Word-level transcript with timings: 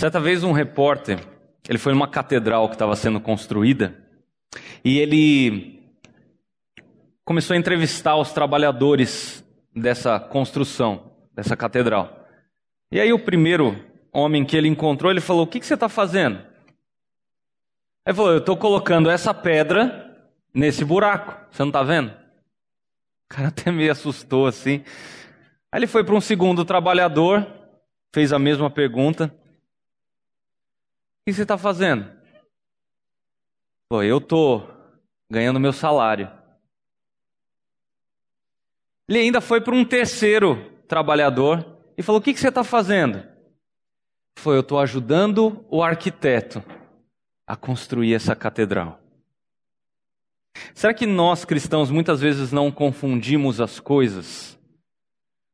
Certa 0.00 0.18
vez 0.18 0.42
um 0.42 0.52
repórter, 0.52 1.18
ele 1.68 1.76
foi 1.76 1.92
numa 1.92 2.08
catedral 2.08 2.70
que 2.70 2.74
estava 2.74 2.96
sendo 2.96 3.20
construída 3.20 3.94
e 4.82 4.98
ele 4.98 5.92
começou 7.22 7.52
a 7.52 7.58
entrevistar 7.58 8.16
os 8.16 8.32
trabalhadores 8.32 9.44
dessa 9.76 10.18
construção, 10.18 11.12
dessa 11.34 11.54
catedral. 11.54 12.26
E 12.90 12.98
aí 12.98 13.12
o 13.12 13.18
primeiro 13.18 13.76
homem 14.10 14.42
que 14.42 14.56
ele 14.56 14.68
encontrou, 14.68 15.12
ele 15.12 15.20
falou: 15.20 15.42
"O 15.42 15.46
que, 15.46 15.60
que 15.60 15.66
você 15.66 15.74
está 15.74 15.86
fazendo?" 15.86 16.40
Ele 18.06 18.16
falou: 18.16 18.32
"Eu 18.32 18.38
estou 18.38 18.56
colocando 18.56 19.10
essa 19.10 19.34
pedra 19.34 20.16
nesse 20.54 20.82
buraco. 20.82 21.36
Você 21.50 21.62
não 21.62 21.68
está 21.68 21.82
vendo?" 21.82 22.08
O 22.08 22.14
cara 23.28 23.48
até 23.52 23.70
meio 23.70 23.92
assustou 23.92 24.46
assim. 24.46 24.82
Aí 25.70 25.78
ele 25.78 25.86
foi 25.86 26.02
para 26.02 26.14
um 26.14 26.22
segundo 26.22 26.64
trabalhador, 26.64 27.46
fez 28.14 28.32
a 28.32 28.38
mesma 28.38 28.70
pergunta 28.70 29.38
que 31.30 31.36
você 31.36 31.42
está 31.42 31.56
fazendo? 31.56 32.10
Pô, 33.88 34.02
eu 34.02 34.18
estou 34.18 34.68
ganhando 35.30 35.60
meu 35.60 35.72
salário. 35.72 36.30
Ele 39.08 39.18
ainda 39.18 39.40
foi 39.40 39.60
para 39.60 39.74
um 39.74 39.84
terceiro 39.84 40.70
trabalhador 40.86 41.78
e 41.96 42.02
falou: 42.02 42.20
O 42.20 42.22
que, 42.22 42.32
que 42.32 42.40
você 42.40 42.48
está 42.48 42.62
fazendo? 42.62 43.24
Foi, 44.38 44.56
eu 44.56 44.60
estou 44.60 44.78
ajudando 44.78 45.64
o 45.68 45.82
arquiteto 45.82 46.62
a 47.46 47.56
construir 47.56 48.14
essa 48.14 48.34
catedral. 48.36 49.00
Será 50.74 50.94
que 50.94 51.06
nós 51.06 51.44
cristãos 51.44 51.90
muitas 51.90 52.20
vezes 52.20 52.52
não 52.52 52.70
confundimos 52.70 53.60
as 53.60 53.80
coisas? 53.80 54.58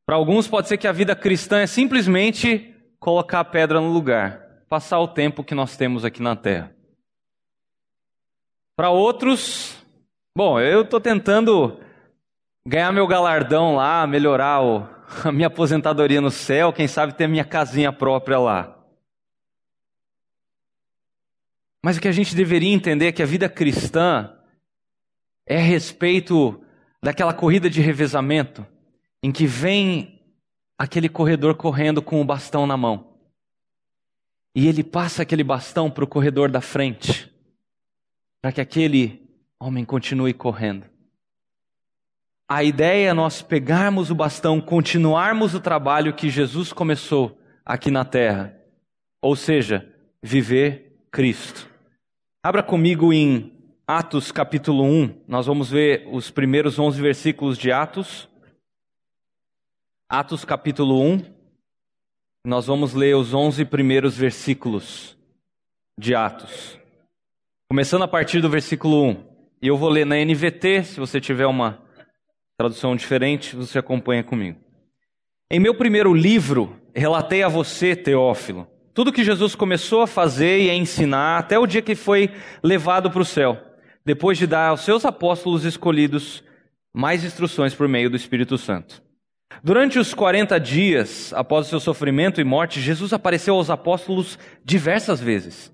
Para 0.05 0.15
alguns 0.15 0.47
pode 0.47 0.67
ser 0.67 0.77
que 0.77 0.87
a 0.87 0.91
vida 0.91 1.15
cristã 1.15 1.59
é 1.59 1.67
simplesmente 1.67 2.73
colocar 2.99 3.41
a 3.41 3.45
pedra 3.45 3.81
no 3.81 3.91
lugar 3.91 4.46
passar 4.67 4.99
o 4.99 5.07
tempo 5.07 5.43
que 5.43 5.55
nós 5.55 5.77
temos 5.77 6.03
aqui 6.03 6.21
na 6.21 6.35
Terra. 6.35 6.75
Para 8.75 8.89
outros, 8.89 9.75
bom, 10.35 10.59
eu 10.59 10.81
estou 10.81 10.99
tentando 10.99 11.79
ganhar 12.65 12.91
meu 12.91 13.07
galardão 13.07 13.75
lá, 13.75 14.05
melhorar 14.05 14.61
o, 14.61 14.87
a 15.23 15.31
minha 15.31 15.47
aposentadoria 15.47 16.21
no 16.21 16.29
céu, 16.29 16.73
quem 16.73 16.87
sabe 16.87 17.13
ter 17.13 17.27
minha 17.27 17.45
casinha 17.45 17.91
própria 17.91 18.37
lá. 18.37 18.77
Mas 21.81 21.97
o 21.97 22.01
que 22.01 22.07
a 22.07 22.11
gente 22.11 22.35
deveria 22.35 22.73
entender 22.73 23.07
é 23.07 23.11
que 23.11 23.23
a 23.23 23.25
vida 23.25 23.47
cristã 23.47 24.33
é 25.45 25.57
a 25.57 25.61
respeito 25.61 26.61
daquela 27.01 27.33
corrida 27.33 27.69
de 27.69 27.79
revezamento 27.79 28.65
em 29.23 29.31
que 29.31 29.47
vem 29.47 30.21
aquele 30.77 31.09
corredor 31.09 31.55
correndo 31.55 32.01
com 32.01 32.21
o 32.21 32.25
bastão 32.25 32.67
na 32.67 32.77
mão. 32.77 33.16
E 34.59 34.67
ele 34.67 34.83
passa 34.83 35.21
aquele 35.21 35.43
bastão 35.43 35.87
para 35.87 36.03
o 36.03 36.07
corredor 36.07 36.49
da 36.49 36.61
frente, 36.61 37.31
para 38.41 38.51
que 38.51 38.59
aquele 38.59 39.21
homem 39.59 39.85
continue 39.85 40.33
correndo. 40.33 40.87
A 42.49 42.63
ideia 42.63 43.09
é 43.09 43.13
nós 43.13 43.43
pegarmos 43.43 44.09
o 44.09 44.15
bastão, 44.15 44.59
continuarmos 44.59 45.53
o 45.53 45.59
trabalho 45.59 46.15
que 46.15 46.27
Jesus 46.27 46.73
começou 46.73 47.39
aqui 47.63 47.91
na 47.91 48.03
terra, 48.03 48.59
ou 49.21 49.35
seja, 49.35 49.93
viver 50.23 51.03
Cristo. 51.11 51.69
Abra 52.41 52.63
comigo 52.63 53.13
em 53.13 53.53
Atos 53.85 54.31
capítulo 54.31 54.83
1, 54.83 55.21
nós 55.27 55.45
vamos 55.45 55.69
ver 55.69 56.07
os 56.11 56.31
primeiros 56.31 56.79
11 56.79 56.99
versículos 56.99 57.59
de 57.59 57.71
Atos. 57.71 58.27
Atos 60.09 60.43
capítulo 60.43 60.99
1. 60.99 61.36
Nós 62.45 62.67
vamos 62.67 62.93
ler 62.93 63.15
os 63.15 63.33
11 63.33 63.65
primeiros 63.65 64.17
versículos 64.17 65.17
de 65.99 66.15
Atos. 66.15 66.79
Começando 67.69 68.03
a 68.03 68.07
partir 68.07 68.39
do 68.39 68.49
versículo 68.49 69.03
1. 69.03 69.23
E 69.61 69.67
eu 69.67 69.77
vou 69.77 69.89
ler 69.89 70.05
na 70.05 70.15
NVT, 70.15 70.83
se 70.83 70.99
você 70.99 71.19
tiver 71.19 71.45
uma 71.45 71.81
tradução 72.57 72.95
diferente, 72.95 73.55
você 73.55 73.79
acompanha 73.79 74.23
comigo. 74.23 74.59
Em 75.51 75.59
meu 75.59 75.75
primeiro 75.75 76.13
livro, 76.13 76.79
relatei 76.95 77.43
a 77.43 77.47
você, 77.47 77.95
Teófilo, 77.95 78.67
tudo 78.93 79.13
que 79.13 79.23
Jesus 79.23 79.55
começou 79.55 80.01
a 80.01 80.07
fazer 80.07 80.61
e 80.61 80.69
a 80.69 80.75
ensinar 80.75 81.37
até 81.37 81.57
o 81.57 81.67
dia 81.67 81.81
que 81.81 81.95
foi 81.95 82.31
levado 82.63 83.11
para 83.11 83.21
o 83.21 83.25
céu, 83.25 83.57
depois 84.05 84.37
de 84.37 84.47
dar 84.47 84.69
aos 84.69 84.81
seus 84.81 85.05
apóstolos 85.05 85.65
escolhidos 85.65 86.43
mais 86.93 87.23
instruções 87.23 87.75
por 87.75 87.87
meio 87.87 88.09
do 88.09 88.15
Espírito 88.15 88.57
Santo. 88.57 89.06
Durante 89.63 89.97
os 89.97 90.13
40 90.13 90.59
dias 90.59 91.33
após 91.33 91.65
o 91.65 91.69
seu 91.69 91.79
sofrimento 91.79 92.39
e 92.39 92.43
morte, 92.43 92.81
Jesus 92.81 93.13
apareceu 93.13 93.55
aos 93.55 93.69
apóstolos 93.69 94.37
diversas 94.63 95.19
vezes. 95.19 95.71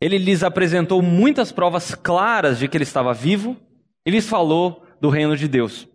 Ele 0.00 0.18
lhes 0.18 0.42
apresentou 0.42 1.00
muitas 1.00 1.50
provas 1.50 1.94
claras 1.94 2.58
de 2.58 2.68
que 2.68 2.76
ele 2.76 2.84
estava 2.84 3.14
vivo 3.14 3.56
e 4.04 4.10
lhes 4.10 4.28
falou 4.28 4.84
do 5.00 5.08
reino 5.08 5.36
de 5.36 5.48
Deus. 5.48 5.88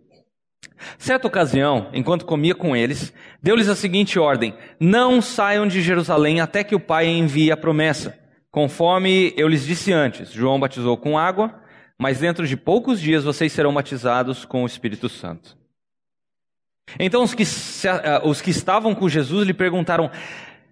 Certa 0.98 1.28
ocasião, 1.28 1.88
enquanto 1.92 2.26
comia 2.26 2.54
com 2.54 2.76
eles, 2.76 3.12
deu-lhes 3.40 3.68
a 3.68 3.76
seguinte 3.76 4.18
ordem: 4.18 4.54
Não 4.80 5.22
saiam 5.22 5.66
de 5.66 5.80
Jerusalém 5.80 6.40
até 6.40 6.64
que 6.64 6.74
o 6.74 6.80
Pai 6.80 7.06
envie 7.06 7.52
a 7.52 7.56
promessa. 7.56 8.18
Conforme 8.50 9.32
eu 9.36 9.48
lhes 9.48 9.64
disse 9.64 9.92
antes, 9.92 10.30
João 10.30 10.60
batizou 10.60 10.96
com 10.96 11.16
água, 11.16 11.54
mas 11.98 12.18
dentro 12.18 12.46
de 12.46 12.56
poucos 12.56 13.00
dias 13.00 13.24
vocês 13.24 13.52
serão 13.52 13.72
batizados 13.72 14.44
com 14.44 14.62
o 14.62 14.66
Espírito 14.66 15.08
Santo. 15.08 15.61
Então 16.98 17.22
os 17.22 17.34
que, 17.34 17.42
eh, 17.42 18.20
os 18.24 18.40
que 18.40 18.50
estavam 18.50 18.94
com 18.94 19.08
Jesus 19.08 19.46
lhe 19.46 19.54
perguntaram: 19.54 20.10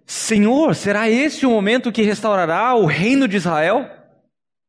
Senhor, 0.05 0.75
será 0.75 1.09
esse 1.09 1.45
o 1.45 1.51
momento 1.51 1.91
que 1.91 2.01
restaurará 2.01 2.75
o 2.75 2.85
reino 2.85 3.27
de 3.27 3.37
Israel? 3.37 3.89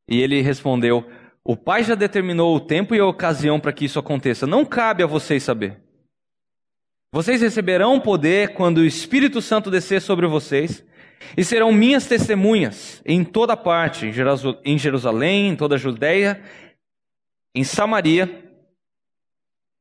E 0.08 0.20
ele 0.20 0.40
respondeu: 0.40 1.06
O 1.44 1.56
Pai 1.56 1.82
já 1.82 1.94
determinou 1.94 2.54
o 2.54 2.60
tempo 2.60 2.94
e 2.94 3.00
a 3.00 3.06
ocasião 3.06 3.58
para 3.58 3.72
que 3.72 3.84
isso 3.84 3.98
aconteça. 3.98 4.46
Não 4.46 4.64
cabe 4.64 5.02
a 5.02 5.06
vocês 5.06 5.42
saber. 5.42 5.78
Vocês 7.12 7.42
receberão 7.42 8.00
poder 8.00 8.54
quando 8.54 8.78
o 8.78 8.86
Espírito 8.86 9.42
Santo 9.42 9.70
descer 9.70 10.00
sobre 10.00 10.26
vocês, 10.26 10.82
e 11.36 11.44
serão 11.44 11.70
minhas 11.70 12.06
testemunhas 12.06 13.02
em 13.04 13.22
toda 13.22 13.56
parte, 13.56 14.06
em 14.06 14.78
Jerusalém, 14.78 15.48
em 15.48 15.56
toda 15.56 15.74
a 15.74 15.78
Judéia, 15.78 16.42
em 17.54 17.64
Samaria 17.64 18.50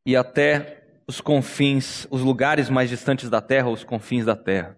e 0.05 0.15
até 0.15 0.80
os 1.07 1.21
confins, 1.21 2.07
os 2.09 2.21
lugares 2.21 2.69
mais 2.69 2.89
distantes 2.89 3.29
da 3.29 3.41
terra, 3.41 3.69
os 3.69 3.83
confins 3.83 4.25
da 4.25 4.35
terra. 4.35 4.77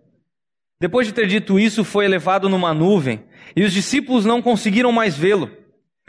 Depois 0.79 1.07
de 1.07 1.13
ter 1.13 1.28
dito 1.28 1.59
isso, 1.59 1.84
foi 1.84 2.06
elevado 2.06 2.50
numa 2.50 2.73
nuvem, 2.73 3.23
e 3.56 3.63
os 3.63 3.72
discípulos 3.72 4.25
não 4.25 4.41
conseguiram 4.41 4.91
mais 4.91 5.16
vê-lo. 5.17 5.50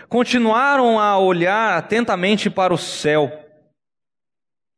Continuaram 0.08 0.98
a 0.98 1.18
olhar 1.18 1.78
atentamente 1.78 2.50
para 2.50 2.74
o 2.74 2.78
céu, 2.78 3.32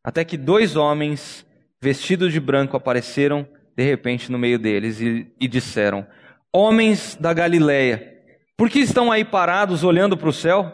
até 0.04 0.24
que 0.24 0.36
dois 0.36 0.76
homens 0.76 1.46
vestidos 1.80 2.32
de 2.32 2.40
branco 2.40 2.76
apareceram 2.76 3.46
de 3.76 3.84
repente 3.84 4.32
no 4.32 4.38
meio 4.38 4.58
deles 4.58 5.00
e, 5.00 5.30
e 5.40 5.46
disseram: 5.46 6.06
Homens 6.52 7.16
da 7.20 7.32
Galileia, 7.34 8.14
por 8.56 8.70
que 8.70 8.80
estão 8.80 9.12
aí 9.12 9.24
parados 9.24 9.84
olhando 9.84 10.16
para 10.16 10.28
o 10.28 10.32
céu? 10.32 10.72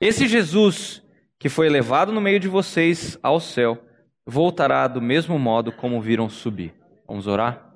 Esse 0.00 0.26
Jesus 0.26 1.02
que 1.38 1.48
foi 1.48 1.66
elevado 1.66 2.12
no 2.12 2.20
meio 2.20 2.40
de 2.40 2.48
vocês 2.48 3.18
ao 3.22 3.40
céu, 3.40 3.82
voltará 4.24 4.88
do 4.88 5.00
mesmo 5.00 5.38
modo 5.38 5.70
como 5.70 6.00
viram 6.00 6.28
subir. 6.28 6.74
Vamos 7.06 7.26
orar? 7.26 7.74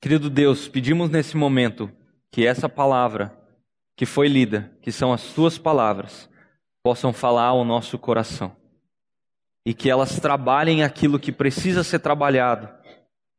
Querido 0.00 0.30
Deus, 0.30 0.68
pedimos 0.68 1.10
nesse 1.10 1.36
momento 1.36 1.90
que 2.30 2.46
essa 2.46 2.68
palavra 2.68 3.36
que 3.94 4.06
foi 4.06 4.26
lida, 4.26 4.72
que 4.80 4.90
são 4.90 5.12
as 5.12 5.32
tuas 5.32 5.58
palavras, 5.58 6.28
possam 6.82 7.12
falar 7.12 7.46
ao 7.46 7.64
nosso 7.64 7.98
coração 7.98 8.56
e 9.64 9.72
que 9.72 9.88
elas 9.88 10.18
trabalhem 10.18 10.82
aquilo 10.82 11.20
que 11.20 11.30
precisa 11.30 11.84
ser 11.84 12.00
trabalhado 12.00 12.68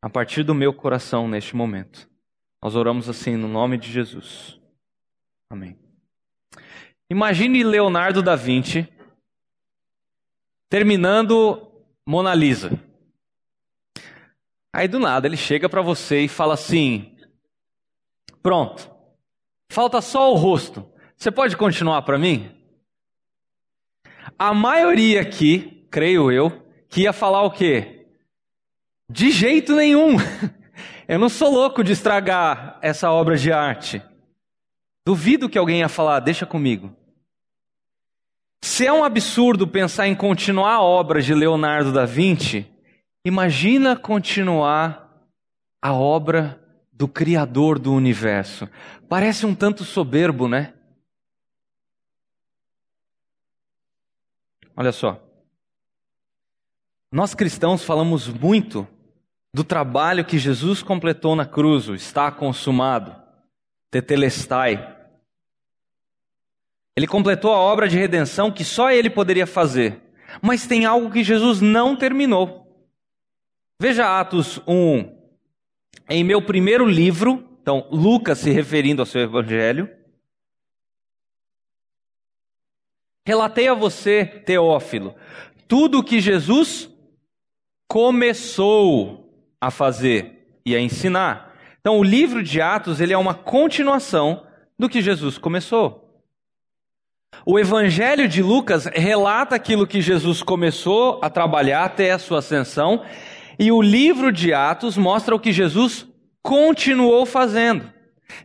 a 0.02 0.10
partir 0.10 0.44
do 0.44 0.56
meu 0.56 0.74
coração 0.74 1.28
neste 1.28 1.56
momento. 1.56 2.10
Nós 2.62 2.76
oramos 2.76 3.10
assim 3.10 3.36
no 3.36 3.48
nome 3.48 3.78
de 3.78 3.92
Jesus. 3.92 4.58
Amém. 5.50 5.83
Imagine 7.14 7.64
Leonardo 7.64 8.24
da 8.24 8.36
Vinci 8.36 8.92
terminando 10.68 11.72
Mona 12.04 12.34
Lisa. 12.34 12.72
Aí 14.74 14.88
do 14.88 14.98
nada 14.98 15.28
ele 15.28 15.38
chega 15.38 15.70
para 15.70 15.84
você 15.84 16.22
e 16.22 16.28
fala 16.28 16.56
assim: 16.56 17.16
Pronto, 18.42 18.90
falta 19.70 20.02
só 20.02 20.34
o 20.34 20.36
rosto. 20.36 20.92
Você 21.16 21.30
pode 21.30 21.56
continuar 21.56 22.02
para 22.02 22.18
mim? 22.18 22.50
A 24.40 24.52
maioria 24.52 25.22
aqui, 25.22 25.88
creio 25.92 26.32
eu, 26.32 26.68
que 26.90 27.02
ia 27.02 27.14
falar 27.14 27.44
o 27.44 27.52
quê? 27.52 28.08
De 29.08 29.30
jeito 29.30 29.76
nenhum. 29.76 30.18
Eu 31.08 31.20
não 31.20 31.30
sou 31.30 31.52
louco 31.52 31.84
de 31.84 31.92
estragar 31.92 32.80
essa 32.82 33.12
obra 33.12 33.38
de 33.38 33.52
arte. 33.52 34.02
Duvido 35.06 35.48
que 35.48 35.60
alguém 35.60 35.82
ia 35.82 35.90
falar, 35.90 36.20
deixa 36.22 36.46
comigo. 36.46 37.03
Se 38.64 38.88
é 38.88 38.94
um 38.94 39.04
absurdo 39.04 39.68
pensar 39.68 40.08
em 40.08 40.16
continuar 40.16 40.76
a 40.76 40.82
obra 40.82 41.22
de 41.22 41.34
Leonardo 41.34 41.92
da 41.92 42.06
Vinci, 42.06 42.66
imagina 43.26 43.94
continuar 43.94 45.22
a 45.82 45.92
obra 45.92 46.64
do 46.90 47.06
Criador 47.06 47.78
do 47.78 47.92
universo. 47.92 48.70
Parece 49.10 49.46
um 49.46 49.54
tanto 49.54 49.84
soberbo, 49.84 50.48
né? 50.48 50.74
Olha 54.78 54.94
só. 54.94 55.22
Nós 57.12 57.36
cristãos 57.36 57.84
falamos 57.84 58.30
muito 58.30 58.88
do 59.54 59.66
trabalho 59.66 60.24
que 60.24 60.40
Jesus 60.40 60.82
completou 60.82 61.36
na 61.36 61.46
cruz, 61.46 61.90
está 61.90 62.32
consumado, 62.32 63.14
tetelestai. 63.92 65.03
Ele 66.96 67.08
completou 67.08 67.52
a 67.52 67.58
obra 67.58 67.88
de 67.88 67.98
redenção 67.98 68.52
que 68.52 68.64
só 68.64 68.92
ele 68.92 69.10
poderia 69.10 69.48
fazer. 69.48 70.02
Mas 70.42 70.68
tem 70.68 70.86
algo 70.86 71.12
que 71.12 71.24
Jesus 71.24 71.62
não 71.62 71.96
terminou. 71.96 72.64
Veja 73.80 74.20
Atos 74.20 74.60
1. 74.68 75.24
Em 76.10 76.24
meu 76.24 76.42
primeiro 76.42 76.86
livro, 76.86 77.48
então 77.62 77.88
Lucas 77.92 78.40
se 78.40 78.52
referindo 78.52 79.02
ao 79.02 79.06
seu 79.06 79.22
evangelho, 79.22 79.90
relatei 83.26 83.68
a 83.68 83.74
você, 83.74 84.26
Teófilo, 84.26 85.16
tudo 85.68 86.00
o 86.00 86.04
que 86.04 86.20
Jesus 86.20 86.90
começou 87.88 89.34
a 89.60 89.72
fazer 89.72 90.60
e 90.66 90.76
a 90.76 90.80
ensinar. 90.80 91.56
Então, 91.80 92.00
o 92.00 92.04
livro 92.04 92.42
de 92.42 92.62
Atos 92.62 93.00
ele 93.00 93.14
é 93.14 93.18
uma 93.18 93.34
continuação 93.34 94.46
do 94.78 94.90
que 94.90 95.02
Jesus 95.02 95.38
começou. 95.38 96.03
O 97.46 97.60
Evangelho 97.60 98.28
de 98.28 98.42
Lucas 98.42 98.86
relata 98.86 99.56
aquilo 99.56 99.88
que 99.88 100.02
Jesus 100.02 100.42
começou 100.42 101.20
a 101.22 101.30
trabalhar 101.30 101.84
até 101.84 102.12
a 102.12 102.20
sua 102.20 102.40
ascensão, 102.40 103.04
e 103.60 103.72
o 103.72 103.82
livro 103.82 104.32
de 104.32 104.54
Atos 104.54 104.98
mostra 104.98 105.36
o 105.36 105.40
que 105.40 105.52
Jesus 105.52 106.08
continuou 106.42 107.26
fazendo. 107.26 107.92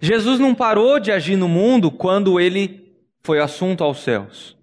Jesus 0.00 0.38
não 0.38 0.54
parou 0.54 0.98
de 1.00 1.10
agir 1.10 1.36
no 1.36 1.48
mundo 1.48 1.90
quando 1.90 2.38
ele 2.38 2.92
foi 3.22 3.40
assunto 3.40 3.82
aos 3.82 4.02
céus. 4.02 4.56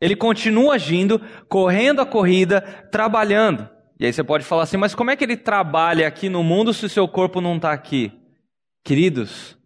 Ele 0.00 0.16
continua 0.16 0.74
agindo, 0.74 1.20
correndo 1.48 2.00
a 2.00 2.06
corrida, 2.06 2.60
trabalhando. 2.90 3.68
E 3.98 4.04
aí 4.04 4.12
você 4.12 4.24
pode 4.24 4.44
falar 4.44 4.64
assim, 4.64 4.76
mas 4.76 4.94
como 4.94 5.10
é 5.10 5.16
que 5.16 5.24
ele 5.24 5.36
trabalha 5.36 6.06
aqui 6.06 6.28
no 6.28 6.42
mundo 6.42 6.74
se 6.74 6.84
o 6.84 6.88
seu 6.88 7.06
corpo 7.06 7.40
não 7.40 7.56
está 7.56 7.72
aqui? 7.72 8.12
Queridos, 8.82 9.56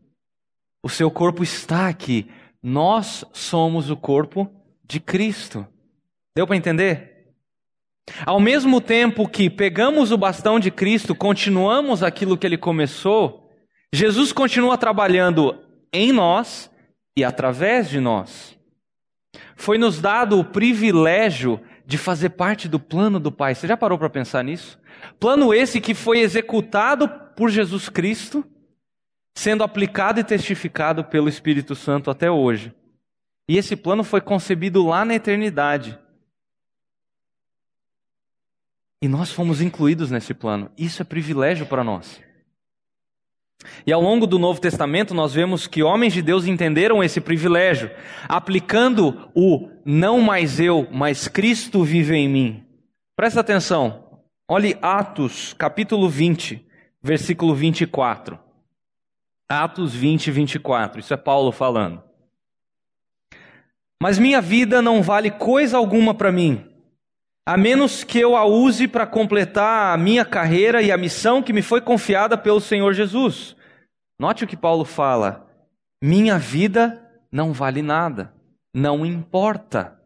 o 0.82 0.88
seu 0.88 1.10
corpo 1.10 1.42
está 1.42 1.88
aqui. 1.88 2.28
Nós 2.62 3.24
somos 3.32 3.90
o 3.90 3.96
corpo 3.96 4.50
de 4.84 4.98
Cristo. 5.00 5.66
Deu 6.34 6.46
para 6.46 6.56
entender? 6.56 7.18
Ao 8.24 8.40
mesmo 8.40 8.80
tempo 8.80 9.28
que 9.28 9.50
pegamos 9.50 10.10
o 10.10 10.18
bastão 10.18 10.58
de 10.58 10.70
Cristo, 10.70 11.14
continuamos 11.14 12.02
aquilo 12.02 12.36
que 12.36 12.46
ele 12.46 12.56
começou, 12.56 13.50
Jesus 13.92 14.32
continua 14.32 14.78
trabalhando 14.78 15.58
em 15.92 16.12
nós 16.12 16.70
e 17.16 17.24
através 17.24 17.88
de 17.88 18.00
nós. 18.00 18.56
Foi 19.56 19.76
nos 19.78 20.00
dado 20.00 20.38
o 20.38 20.44
privilégio 20.44 21.60
de 21.84 21.98
fazer 21.98 22.30
parte 22.30 22.68
do 22.68 22.78
plano 22.78 23.18
do 23.18 23.32
Pai. 23.32 23.54
Você 23.54 23.66
já 23.66 23.76
parou 23.76 23.98
para 23.98 24.10
pensar 24.10 24.44
nisso? 24.44 24.78
Plano 25.18 25.54
esse 25.54 25.80
que 25.80 25.94
foi 25.94 26.20
executado 26.20 27.08
por 27.34 27.50
Jesus 27.50 27.88
Cristo 27.88 28.44
sendo 29.38 29.62
aplicado 29.62 30.18
e 30.18 30.24
testificado 30.24 31.04
pelo 31.04 31.28
Espírito 31.28 31.76
Santo 31.76 32.10
até 32.10 32.28
hoje. 32.28 32.74
E 33.48 33.56
esse 33.56 33.76
plano 33.76 34.02
foi 34.02 34.20
concebido 34.20 34.84
lá 34.84 35.04
na 35.04 35.14
eternidade. 35.14 35.96
E 39.00 39.06
nós 39.06 39.30
fomos 39.30 39.60
incluídos 39.60 40.10
nesse 40.10 40.34
plano. 40.34 40.72
Isso 40.76 41.02
é 41.02 41.04
privilégio 41.04 41.66
para 41.66 41.84
nós. 41.84 42.20
E 43.86 43.92
ao 43.92 44.02
longo 44.02 44.26
do 44.26 44.40
Novo 44.40 44.60
Testamento, 44.60 45.14
nós 45.14 45.34
vemos 45.34 45.68
que 45.68 45.84
homens 45.84 46.12
de 46.12 46.20
Deus 46.20 46.44
entenderam 46.44 47.02
esse 47.02 47.20
privilégio, 47.20 47.92
aplicando 48.28 49.30
o 49.36 49.70
não 49.84 50.20
mais 50.20 50.58
eu, 50.58 50.88
mas 50.90 51.28
Cristo 51.28 51.84
vive 51.84 52.16
em 52.16 52.28
mim. 52.28 52.66
Presta 53.14 53.38
atenção. 53.38 54.20
Olhe 54.48 54.76
Atos, 54.82 55.52
capítulo 55.52 56.08
20, 56.08 56.66
versículo 57.00 57.54
24. 57.54 58.47
Atos 59.48 59.94
20, 59.94 60.30
24. 60.30 61.00
Isso 61.00 61.14
é 61.14 61.16
Paulo 61.16 61.50
falando. 61.50 62.02
Mas 64.00 64.18
minha 64.18 64.40
vida 64.40 64.82
não 64.82 65.02
vale 65.02 65.30
coisa 65.30 65.76
alguma 65.76 66.14
para 66.14 66.30
mim, 66.30 66.64
a 67.44 67.56
menos 67.56 68.04
que 68.04 68.18
eu 68.18 68.36
a 68.36 68.44
use 68.44 68.86
para 68.86 69.06
completar 69.06 69.94
a 69.94 69.98
minha 69.98 70.24
carreira 70.24 70.82
e 70.82 70.92
a 70.92 70.96
missão 70.96 71.42
que 71.42 71.52
me 71.52 71.62
foi 71.62 71.80
confiada 71.80 72.38
pelo 72.38 72.60
Senhor 72.60 72.92
Jesus. 72.92 73.56
Note 74.18 74.44
o 74.44 74.46
que 74.46 74.56
Paulo 74.56 74.84
fala: 74.84 75.48
minha 76.00 76.38
vida 76.38 77.02
não 77.32 77.52
vale 77.52 77.82
nada, 77.82 78.32
não 78.72 79.04
importa. 79.04 79.98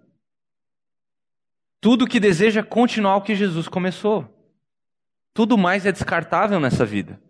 Tudo 1.81 2.06
que 2.06 2.21
deseja 2.21 2.61
é 2.61 2.65
continuar 2.65 3.17
o 3.17 3.23
que 3.23 3.35
Jesus 3.35 3.67
começou. 3.69 4.27
Tudo 5.35 5.59
mais 5.59 5.85
é 5.85 5.93
descartável 5.93 6.61
nessa 6.61 6.85
vida. 6.85 7.21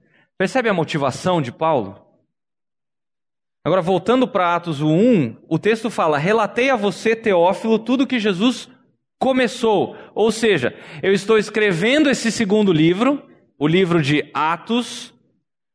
Percebe 0.42 0.68
a 0.68 0.74
motivação 0.74 1.40
de 1.40 1.52
Paulo? 1.52 2.04
Agora, 3.64 3.80
voltando 3.80 4.26
para 4.26 4.56
Atos 4.56 4.82
1, 4.82 5.36
o 5.48 5.56
texto 5.56 5.88
fala: 5.88 6.18
Relatei 6.18 6.68
a 6.68 6.74
você, 6.74 7.14
Teófilo, 7.14 7.78
tudo 7.78 8.08
que 8.08 8.18
Jesus 8.18 8.68
começou. 9.20 9.96
Ou 10.16 10.32
seja, 10.32 10.76
eu 11.00 11.12
estou 11.12 11.38
escrevendo 11.38 12.10
esse 12.10 12.32
segundo 12.32 12.72
livro, 12.72 13.22
o 13.56 13.68
livro 13.68 14.02
de 14.02 14.28
Atos, 14.34 15.14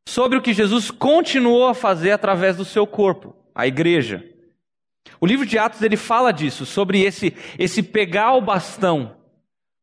sobre 0.05 0.37
o 0.37 0.41
que 0.41 0.53
Jesus 0.53 0.91
continuou 0.91 1.69
a 1.69 1.73
fazer 1.73 2.11
através 2.11 2.57
do 2.57 2.65
seu 2.65 2.85
corpo, 2.85 3.33
a 3.55 3.65
igreja. 3.65 4.21
O 5.21 5.25
livro 5.25 5.45
de 5.45 5.57
Atos 5.57 5.81
ele 5.81 5.95
fala 5.95 6.33
disso, 6.33 6.65
sobre 6.65 7.03
esse, 7.03 7.33
esse 7.57 7.81
pegar 7.81 8.33
o 8.33 8.41
bastão, 8.41 9.15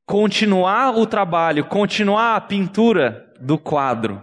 continuar 0.04 0.94
o 0.94 1.06
trabalho, 1.06 1.64
continuar 1.64 2.36
a 2.36 2.40
pintura 2.42 3.32
do 3.40 3.56
quadro. 3.56 4.22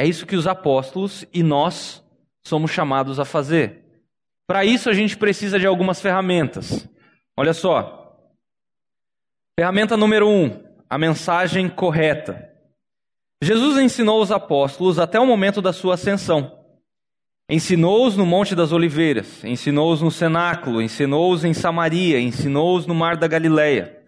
É 0.00 0.06
isso 0.06 0.24
que 0.24 0.34
os 0.34 0.46
apóstolos 0.46 1.26
e 1.30 1.42
nós 1.42 2.02
somos 2.42 2.70
chamados 2.70 3.20
a 3.20 3.24
fazer. 3.26 3.84
Para 4.46 4.64
isso 4.64 4.88
a 4.88 4.94
gente 4.94 5.14
precisa 5.14 5.58
de 5.58 5.66
algumas 5.66 6.00
ferramentas. 6.00 6.88
Olha 7.36 7.52
só. 7.52 8.18
Ferramenta 9.58 9.98
número 9.98 10.26
um: 10.26 10.64
a 10.88 10.96
mensagem 10.96 11.68
correta. 11.68 12.50
Jesus 13.42 13.76
ensinou 13.76 14.22
os 14.22 14.32
apóstolos 14.32 14.98
até 14.98 15.20
o 15.20 15.26
momento 15.26 15.60
da 15.60 15.70
sua 15.70 15.96
ascensão. 15.96 16.50
Ensinou-os 17.46 18.16
no 18.16 18.24
Monte 18.24 18.54
das 18.54 18.72
Oliveiras, 18.72 19.44
ensinou-os 19.44 20.00
no 20.00 20.10
cenáculo, 20.10 20.80
ensinou-os 20.80 21.44
em 21.44 21.52
Samaria, 21.52 22.18
ensinou-os 22.18 22.86
no 22.86 22.94
Mar 22.94 23.18
da 23.18 23.28
Galileia. 23.28 23.98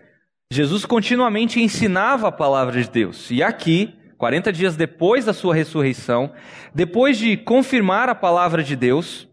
Jesus 0.50 0.86
continuamente 0.86 1.60
ensinava 1.60 2.28
a 2.28 2.32
palavra 2.32 2.82
de 2.82 2.88
Deus. 2.88 3.30
E 3.30 3.42
aqui 3.42 3.94
40 4.22 4.52
dias 4.52 4.76
depois 4.76 5.24
da 5.24 5.32
sua 5.32 5.52
ressurreição, 5.52 6.32
depois 6.72 7.18
de 7.18 7.36
confirmar 7.36 8.08
a 8.08 8.14
palavra 8.14 8.62
de 8.62 8.76
Deus 8.76 9.26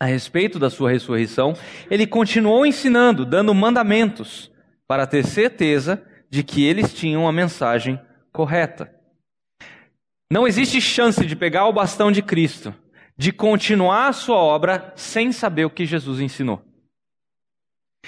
a 0.00 0.06
respeito 0.06 0.58
da 0.58 0.68
sua 0.68 0.90
ressurreição, 0.90 1.54
ele 1.88 2.04
continuou 2.04 2.66
ensinando, 2.66 3.24
dando 3.24 3.54
mandamentos, 3.54 4.50
para 4.88 5.06
ter 5.06 5.24
certeza 5.24 6.02
de 6.28 6.42
que 6.42 6.64
eles 6.64 6.92
tinham 6.92 7.28
a 7.28 7.32
mensagem 7.32 7.96
correta. 8.32 8.92
Não 10.28 10.48
existe 10.48 10.80
chance 10.80 11.24
de 11.24 11.36
pegar 11.36 11.66
o 11.66 11.72
bastão 11.72 12.10
de 12.10 12.20
Cristo, 12.20 12.74
de 13.16 13.30
continuar 13.30 14.08
a 14.08 14.12
sua 14.12 14.38
obra 14.38 14.92
sem 14.96 15.30
saber 15.30 15.64
o 15.64 15.70
que 15.70 15.86
Jesus 15.86 16.18
ensinou. 16.18 16.60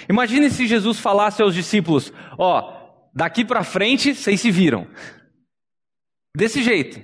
Imagine 0.09 0.49
se 0.49 0.67
Jesus 0.67 0.99
falasse 0.99 1.41
aos 1.41 1.55
discípulos: 1.55 2.11
Ó, 2.37 2.59
oh, 2.59 3.09
daqui 3.15 3.45
para 3.45 3.63
frente 3.63 4.13
vocês 4.13 4.41
se 4.41 4.51
viram. 4.51 4.85
Desse 6.35 6.63
jeito. 6.63 7.01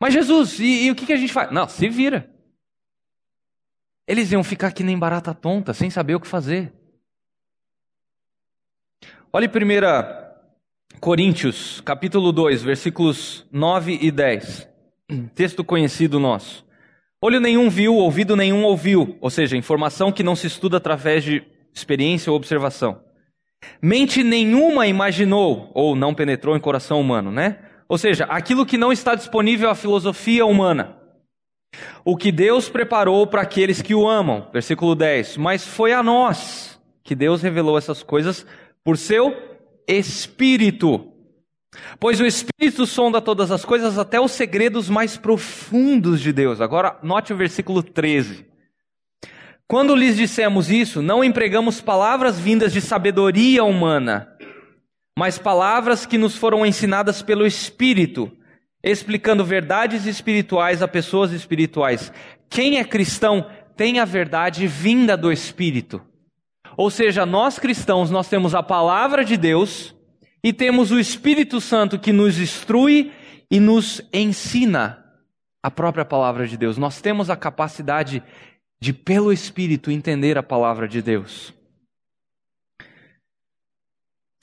Mas 0.00 0.14
Jesus, 0.14 0.60
e, 0.60 0.86
e 0.86 0.90
o 0.90 0.94
que, 0.94 1.06
que 1.06 1.12
a 1.12 1.16
gente 1.16 1.32
faz? 1.32 1.50
Não, 1.50 1.68
se 1.68 1.88
vira. 1.88 2.30
Eles 4.06 4.32
iam 4.32 4.42
ficar 4.42 4.72
que 4.72 4.84
nem 4.84 4.98
barata 4.98 5.34
tonta, 5.34 5.74
sem 5.74 5.90
saber 5.90 6.14
o 6.14 6.20
que 6.20 6.26
fazer. 6.26 6.72
Olhe 9.32 9.46
1 9.46 10.98
Coríntios, 11.00 11.80
capítulo 11.82 12.32
2, 12.32 12.62
versículos 12.62 13.46
9 13.52 13.98
e 14.00 14.10
10. 14.10 14.68
Texto 15.34 15.62
conhecido 15.62 16.18
nosso. 16.18 16.66
Olho 17.20 17.40
nenhum 17.40 17.68
viu, 17.68 17.94
ouvido 17.94 18.36
nenhum 18.36 18.64
ouviu, 18.64 19.18
ou 19.20 19.28
seja, 19.28 19.56
informação 19.56 20.10
que 20.10 20.22
não 20.22 20.34
se 20.34 20.46
estuda 20.46 20.76
através 20.76 21.24
de 21.24 21.44
experiência 21.74 22.30
ou 22.30 22.36
observação. 22.36 23.02
Mente 23.82 24.22
nenhuma 24.22 24.86
imaginou 24.86 25.70
ou 25.74 25.94
não 25.94 26.14
penetrou 26.14 26.56
em 26.56 26.60
coração 26.60 27.00
humano, 27.00 27.30
né? 27.30 27.58
Ou 27.88 27.96
seja, 27.96 28.24
aquilo 28.24 28.66
que 28.66 28.76
não 28.76 28.92
está 28.92 29.14
disponível 29.14 29.70
à 29.70 29.74
filosofia 29.74 30.44
humana. 30.44 30.96
O 32.04 32.16
que 32.16 32.30
Deus 32.30 32.68
preparou 32.68 33.26
para 33.26 33.42
aqueles 33.42 33.80
que 33.80 33.94
o 33.94 34.08
amam. 34.08 34.48
Versículo 34.52 34.94
10. 34.94 35.36
Mas 35.38 35.66
foi 35.66 35.92
a 35.92 36.02
nós 36.02 36.78
que 37.02 37.14
Deus 37.14 37.40
revelou 37.40 37.78
essas 37.78 38.02
coisas 38.02 38.46
por 38.84 38.98
seu 38.98 39.34
Espírito. 39.86 41.12
Pois 41.98 42.20
o 42.20 42.26
Espírito 42.26 42.86
sonda 42.86 43.20
todas 43.20 43.50
as 43.50 43.64
coisas, 43.64 43.98
até 43.98 44.20
os 44.20 44.32
segredos 44.32 44.90
mais 44.90 45.16
profundos 45.16 46.20
de 46.20 46.32
Deus. 46.32 46.60
Agora, 46.60 46.98
note 47.02 47.32
o 47.32 47.36
versículo 47.36 47.82
13. 47.82 48.46
Quando 49.66 49.94
lhes 49.94 50.16
dissemos 50.16 50.70
isso, 50.70 51.02
não 51.02 51.22
empregamos 51.22 51.80
palavras 51.80 52.38
vindas 52.38 52.72
de 52.72 52.80
sabedoria 52.80 53.62
humana, 53.64 54.34
mas 55.18 55.36
palavras 55.36 56.06
que 56.06 56.16
nos 56.16 56.36
foram 56.36 56.64
ensinadas 56.64 57.22
pelo 57.22 57.44
Espírito, 57.44 58.30
explicando 58.80 59.44
verdades 59.44 60.06
espirituais 60.06 60.80
a 60.80 60.86
pessoas 60.86 61.32
espirituais. 61.32 62.12
Quem 62.48 62.78
é 62.78 62.84
cristão 62.84 63.50
tem 63.76 63.98
a 63.98 64.04
verdade 64.04 64.68
vinda 64.68 65.16
do 65.16 65.32
Espírito. 65.32 66.00
Ou 66.76 66.88
seja, 66.88 67.26
nós 67.26 67.58
cristãos, 67.58 68.12
nós 68.12 68.28
temos 68.28 68.54
a 68.54 68.62
palavra 68.62 69.24
de 69.24 69.36
Deus 69.36 69.92
e 70.40 70.52
temos 70.52 70.92
o 70.92 71.00
Espírito 71.00 71.60
Santo 71.60 71.98
que 71.98 72.12
nos 72.12 72.38
instrui 72.38 73.10
e 73.50 73.58
nos 73.58 74.00
ensina 74.12 75.04
a 75.60 75.68
própria 75.68 76.04
palavra 76.04 76.46
de 76.46 76.56
Deus. 76.56 76.78
Nós 76.78 77.00
temos 77.00 77.28
a 77.28 77.34
capacidade 77.34 78.22
de, 78.80 78.92
pelo 78.92 79.32
Espírito, 79.32 79.90
entender 79.90 80.38
a 80.38 80.44
palavra 80.44 80.86
de 80.86 81.02
Deus. 81.02 81.57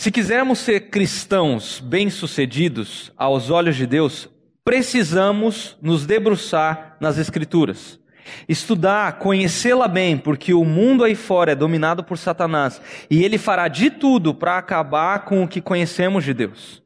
Se 0.05 0.11
quisermos 0.11 0.59
ser 0.59 0.91
cristãos 0.91 1.79
bem-sucedidos 1.79 3.11
aos 3.17 3.49
olhos 3.49 3.75
de 3.75 3.87
Deus, 3.87 4.29
precisamos 4.63 5.75
nos 5.81 6.05
debruçar 6.05 6.95
nas 7.01 7.17
Escrituras. 7.17 7.99
Estudar, 8.47 9.17
conhecê-la 9.17 9.87
bem, 9.87 10.15
porque 10.15 10.53
o 10.53 10.63
mundo 10.63 11.03
aí 11.03 11.15
fora 11.15 11.53
é 11.53 11.55
dominado 11.55 12.03
por 12.03 12.19
Satanás 12.19 12.79
e 13.09 13.23
ele 13.23 13.39
fará 13.39 13.67
de 13.67 13.89
tudo 13.89 14.31
para 14.31 14.59
acabar 14.59 15.25
com 15.25 15.43
o 15.43 15.47
que 15.47 15.59
conhecemos 15.59 16.23
de 16.23 16.35
Deus. 16.35 16.83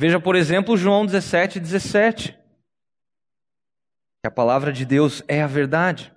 Veja, 0.00 0.18
por 0.18 0.34
exemplo, 0.34 0.76
João 0.76 1.06
17, 1.06 1.60
17. 1.60 2.36
Que 4.22 4.26
a 4.26 4.30
palavra 4.32 4.72
de 4.72 4.84
Deus 4.84 5.22
é 5.28 5.40
a 5.40 5.46
verdade. 5.46 6.12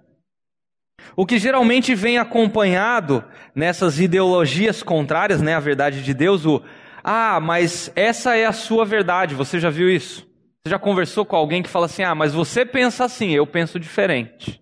O 1.15 1.25
que 1.25 1.37
geralmente 1.37 1.95
vem 1.95 2.17
acompanhado 2.17 3.23
nessas 3.55 3.99
ideologias 3.99 4.83
contrárias, 4.83 5.41
né, 5.41 5.55
à 5.55 5.59
verdade 5.59 6.03
de 6.03 6.13
Deus, 6.13 6.45
o 6.45 6.61
ah, 7.09 7.39
mas 7.39 7.89
essa 7.95 8.35
é 8.35 8.45
a 8.45 8.51
sua 8.51 8.83
verdade. 8.83 9.33
Você 9.33 9.61
já 9.61 9.69
viu 9.69 9.89
isso? 9.89 10.27
Você 10.61 10.71
já 10.71 10.77
conversou 10.77 11.25
com 11.25 11.37
alguém 11.37 11.63
que 11.63 11.69
fala 11.69 11.85
assim: 11.85 12.03
ah, 12.03 12.13
mas 12.13 12.33
você 12.33 12.65
pensa 12.65 13.05
assim, 13.05 13.31
eu 13.31 13.47
penso 13.47 13.79
diferente. 13.79 14.61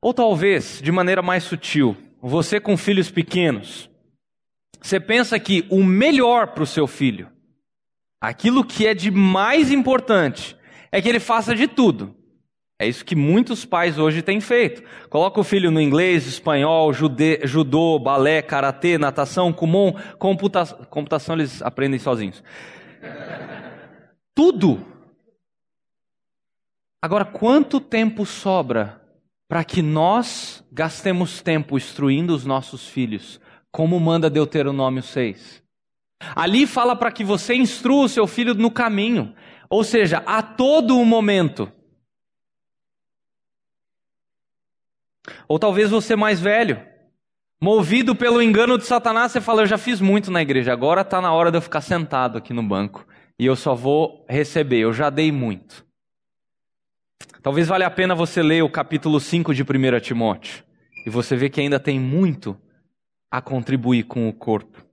Ou 0.00 0.14
talvez, 0.14 0.80
de 0.82 0.90
maneira 0.90 1.20
mais 1.20 1.44
sutil, 1.44 1.94
você 2.22 2.58
com 2.58 2.78
filhos 2.78 3.10
pequenos, 3.10 3.90
você 4.80 4.98
pensa 4.98 5.38
que 5.38 5.66
o 5.68 5.84
melhor 5.84 6.48
para 6.54 6.62
o 6.62 6.66
seu 6.66 6.86
filho, 6.86 7.30
aquilo 8.18 8.64
que 8.64 8.86
é 8.86 8.94
de 8.94 9.10
mais 9.10 9.70
importante, 9.70 10.56
é 10.90 11.02
que 11.02 11.08
ele 11.10 11.20
faça 11.20 11.54
de 11.54 11.68
tudo. 11.68 12.16
É 12.80 12.88
isso 12.88 13.04
que 13.04 13.14
muitos 13.14 13.64
pais 13.64 13.98
hoje 13.98 14.22
têm 14.22 14.40
feito. 14.40 14.82
Coloca 15.10 15.38
o 15.38 15.44
filho 15.44 15.70
no 15.70 15.80
inglês, 15.80 16.26
espanhol, 16.26 16.92
jude, 16.92 17.40
judô, 17.44 17.98
balé, 17.98 18.40
karatê, 18.40 18.96
natação, 18.96 19.52
kumon, 19.52 19.92
computa, 20.18 20.64
computação 20.88 21.36
eles 21.36 21.60
aprendem 21.60 22.00
sozinhos 22.00 22.42
tudo. 24.40 24.86
Agora, 27.02 27.26
quanto 27.26 27.78
tempo 27.78 28.24
sobra 28.24 29.02
para 29.46 29.62
que 29.62 29.82
nós 29.82 30.64
gastemos 30.72 31.42
tempo 31.42 31.76
instruindo 31.76 32.34
os 32.34 32.46
nossos 32.46 32.88
filhos, 32.88 33.38
como 33.70 34.00
manda 34.00 34.30
Deuteronômio 34.30 35.02
6? 35.02 35.62
Ali 36.34 36.66
fala 36.66 36.96
para 36.96 37.12
que 37.12 37.22
você 37.22 37.54
instrua 37.54 38.06
o 38.06 38.08
seu 38.08 38.26
filho 38.26 38.54
no 38.54 38.70
caminho, 38.70 39.34
ou 39.68 39.84
seja, 39.84 40.22
a 40.24 40.42
todo 40.42 40.98
o 40.98 41.04
momento. 41.04 41.70
Ou 45.48 45.58
talvez 45.58 45.90
você 45.90 46.16
mais 46.16 46.40
velho, 46.40 46.80
movido 47.60 48.14
pelo 48.14 48.42
engano 48.42 48.78
de 48.78 48.84
Satanás, 48.84 49.32
você 49.32 49.40
fala: 49.40 49.62
Eu 49.62 49.66
já 49.66 49.78
fiz 49.78 50.00
muito 50.00 50.30
na 50.30 50.42
igreja, 50.42 50.72
agora 50.72 51.02
está 51.02 51.20
na 51.20 51.32
hora 51.32 51.50
de 51.50 51.58
eu 51.58 51.62
ficar 51.62 51.80
sentado 51.80 52.38
aqui 52.38 52.52
no 52.52 52.62
banco 52.62 53.06
e 53.38 53.46
eu 53.46 53.56
só 53.56 53.74
vou 53.74 54.24
receber, 54.28 54.80
eu 54.80 54.92
já 54.92 55.08
dei 55.08 55.32
muito. 55.32 55.86
Talvez 57.42 57.68
valha 57.68 57.86
a 57.86 57.90
pena 57.90 58.14
você 58.14 58.42
ler 58.42 58.62
o 58.62 58.68
capítulo 58.68 59.18
5 59.18 59.54
de 59.54 59.62
1 59.62 60.00
Timóteo 60.00 60.62
e 61.06 61.10
você 61.10 61.34
vê 61.36 61.48
que 61.48 61.60
ainda 61.60 61.80
tem 61.80 61.98
muito 61.98 62.54
a 63.30 63.40
contribuir 63.40 64.04
com 64.04 64.28
o 64.28 64.32
corpo. 64.32 64.84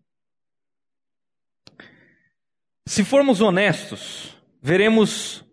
Se 2.86 3.04
formos 3.04 3.42
honestos, 3.42 4.38
veremos 4.62 5.44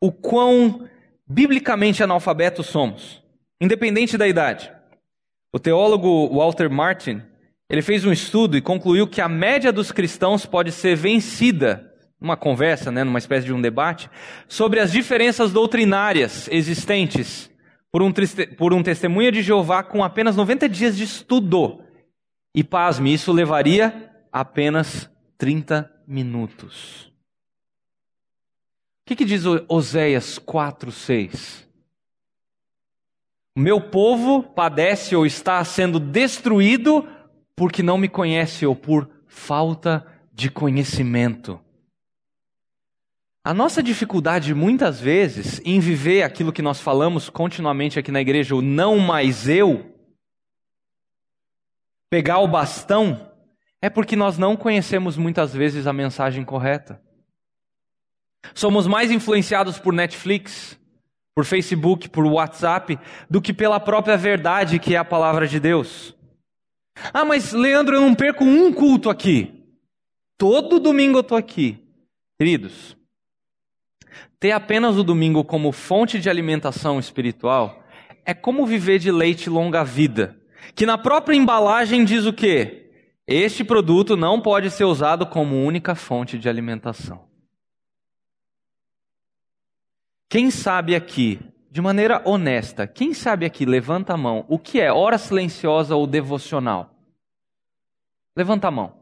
o 0.00 0.10
quão 0.10 0.88
biblicamente 1.28 2.02
analfabetos 2.02 2.66
somos, 2.66 3.19
independente 3.60 4.16
da 4.16 4.26
idade. 4.26 4.72
O 5.52 5.58
teólogo 5.58 6.28
Walter 6.28 6.70
Martin, 6.70 7.22
ele 7.68 7.82
fez 7.82 8.04
um 8.04 8.12
estudo 8.12 8.56
e 8.56 8.62
concluiu 8.62 9.06
que 9.06 9.20
a 9.20 9.28
média 9.28 9.72
dos 9.72 9.92
cristãos 9.92 10.46
pode 10.46 10.72
ser 10.72 10.96
vencida 10.96 11.90
uma 12.20 12.36
conversa, 12.36 12.90
né, 12.92 13.02
numa 13.02 13.18
espécie 13.18 13.46
de 13.46 13.52
um 13.52 13.60
debate, 13.60 14.10
sobre 14.46 14.78
as 14.78 14.92
diferenças 14.92 15.52
doutrinárias 15.52 16.48
existentes 16.52 17.50
por 17.90 18.02
um, 18.02 18.12
por 18.56 18.74
um 18.74 18.82
testemunha 18.82 19.32
de 19.32 19.42
Jeová 19.42 19.82
com 19.82 20.04
apenas 20.04 20.36
90 20.36 20.68
dias 20.68 20.96
de 20.96 21.04
estudo. 21.04 21.82
E 22.54 22.62
pasme, 22.62 23.12
isso 23.12 23.32
levaria 23.32 24.10
apenas 24.30 25.10
30 25.38 25.90
minutos. 26.06 27.10
O 29.02 29.06
que, 29.06 29.16
que 29.16 29.24
diz 29.24 29.44
Oséias 29.68 30.38
4, 30.38 30.92
6? 30.92 31.69
O 33.60 33.62
meu 33.62 33.78
povo 33.78 34.42
padece 34.42 35.14
ou 35.14 35.26
está 35.26 35.62
sendo 35.62 36.00
destruído 36.00 37.06
porque 37.54 37.82
não 37.82 37.98
me 37.98 38.08
conhece 38.08 38.64
ou 38.64 38.74
por 38.74 39.06
falta 39.26 40.06
de 40.32 40.50
conhecimento. 40.50 41.60
A 43.44 43.52
nossa 43.52 43.82
dificuldade 43.82 44.54
muitas 44.54 44.98
vezes 44.98 45.60
em 45.62 45.78
viver 45.78 46.22
aquilo 46.22 46.54
que 46.54 46.62
nós 46.62 46.80
falamos 46.80 47.28
continuamente 47.28 47.98
aqui 47.98 48.10
na 48.10 48.22
igreja, 48.22 48.56
o 48.56 48.62
não 48.62 48.98
mais 48.98 49.46
eu, 49.46 49.94
pegar 52.08 52.38
o 52.38 52.48
bastão, 52.48 53.30
é 53.82 53.90
porque 53.90 54.16
nós 54.16 54.38
não 54.38 54.56
conhecemos 54.56 55.18
muitas 55.18 55.52
vezes 55.52 55.86
a 55.86 55.92
mensagem 55.92 56.46
correta. 56.46 56.98
Somos 58.54 58.86
mais 58.86 59.10
influenciados 59.10 59.78
por 59.78 59.92
Netflix, 59.92 60.79
por 61.34 61.44
Facebook, 61.44 62.08
por 62.08 62.26
WhatsApp, 62.26 62.98
do 63.28 63.40
que 63.40 63.52
pela 63.52 63.80
própria 63.80 64.16
verdade 64.16 64.78
que 64.78 64.94
é 64.94 64.98
a 64.98 65.04
palavra 65.04 65.46
de 65.46 65.60
Deus. 65.60 66.14
Ah, 67.12 67.24
mas 67.24 67.52
Leandro, 67.52 67.96
eu 67.96 68.00
não 68.00 68.14
perco 68.14 68.44
um 68.44 68.72
culto 68.72 69.08
aqui. 69.08 69.64
Todo 70.36 70.80
domingo 70.80 71.18
eu 71.18 71.22
estou 71.22 71.38
aqui. 71.38 71.78
Queridos, 72.38 72.96
ter 74.38 74.52
apenas 74.52 74.96
o 74.96 75.04
domingo 75.04 75.44
como 75.44 75.72
fonte 75.72 76.18
de 76.18 76.30
alimentação 76.30 76.98
espiritual 76.98 77.84
é 78.24 78.32
como 78.32 78.66
viver 78.66 78.98
de 78.98 79.10
leite 79.10 79.50
longa 79.50 79.84
vida, 79.84 80.36
que 80.74 80.86
na 80.86 80.96
própria 80.96 81.36
embalagem 81.36 82.04
diz 82.04 82.24
o 82.24 82.32
quê? 82.32 82.90
Este 83.26 83.62
produto 83.62 84.16
não 84.16 84.40
pode 84.40 84.70
ser 84.70 84.84
usado 84.84 85.26
como 85.26 85.62
única 85.62 85.94
fonte 85.94 86.38
de 86.38 86.48
alimentação. 86.48 87.29
Quem 90.30 90.48
sabe 90.48 90.94
aqui, 90.94 91.40
de 91.72 91.80
maneira 91.80 92.22
honesta, 92.24 92.86
quem 92.86 93.12
sabe 93.12 93.44
aqui, 93.44 93.66
levanta 93.66 94.14
a 94.14 94.16
mão, 94.16 94.44
o 94.46 94.60
que 94.60 94.80
é 94.80 94.92
hora 94.92 95.18
silenciosa 95.18 95.96
ou 95.96 96.06
devocional? 96.06 96.94
Levanta 98.36 98.68
a 98.68 98.70
mão. 98.70 98.94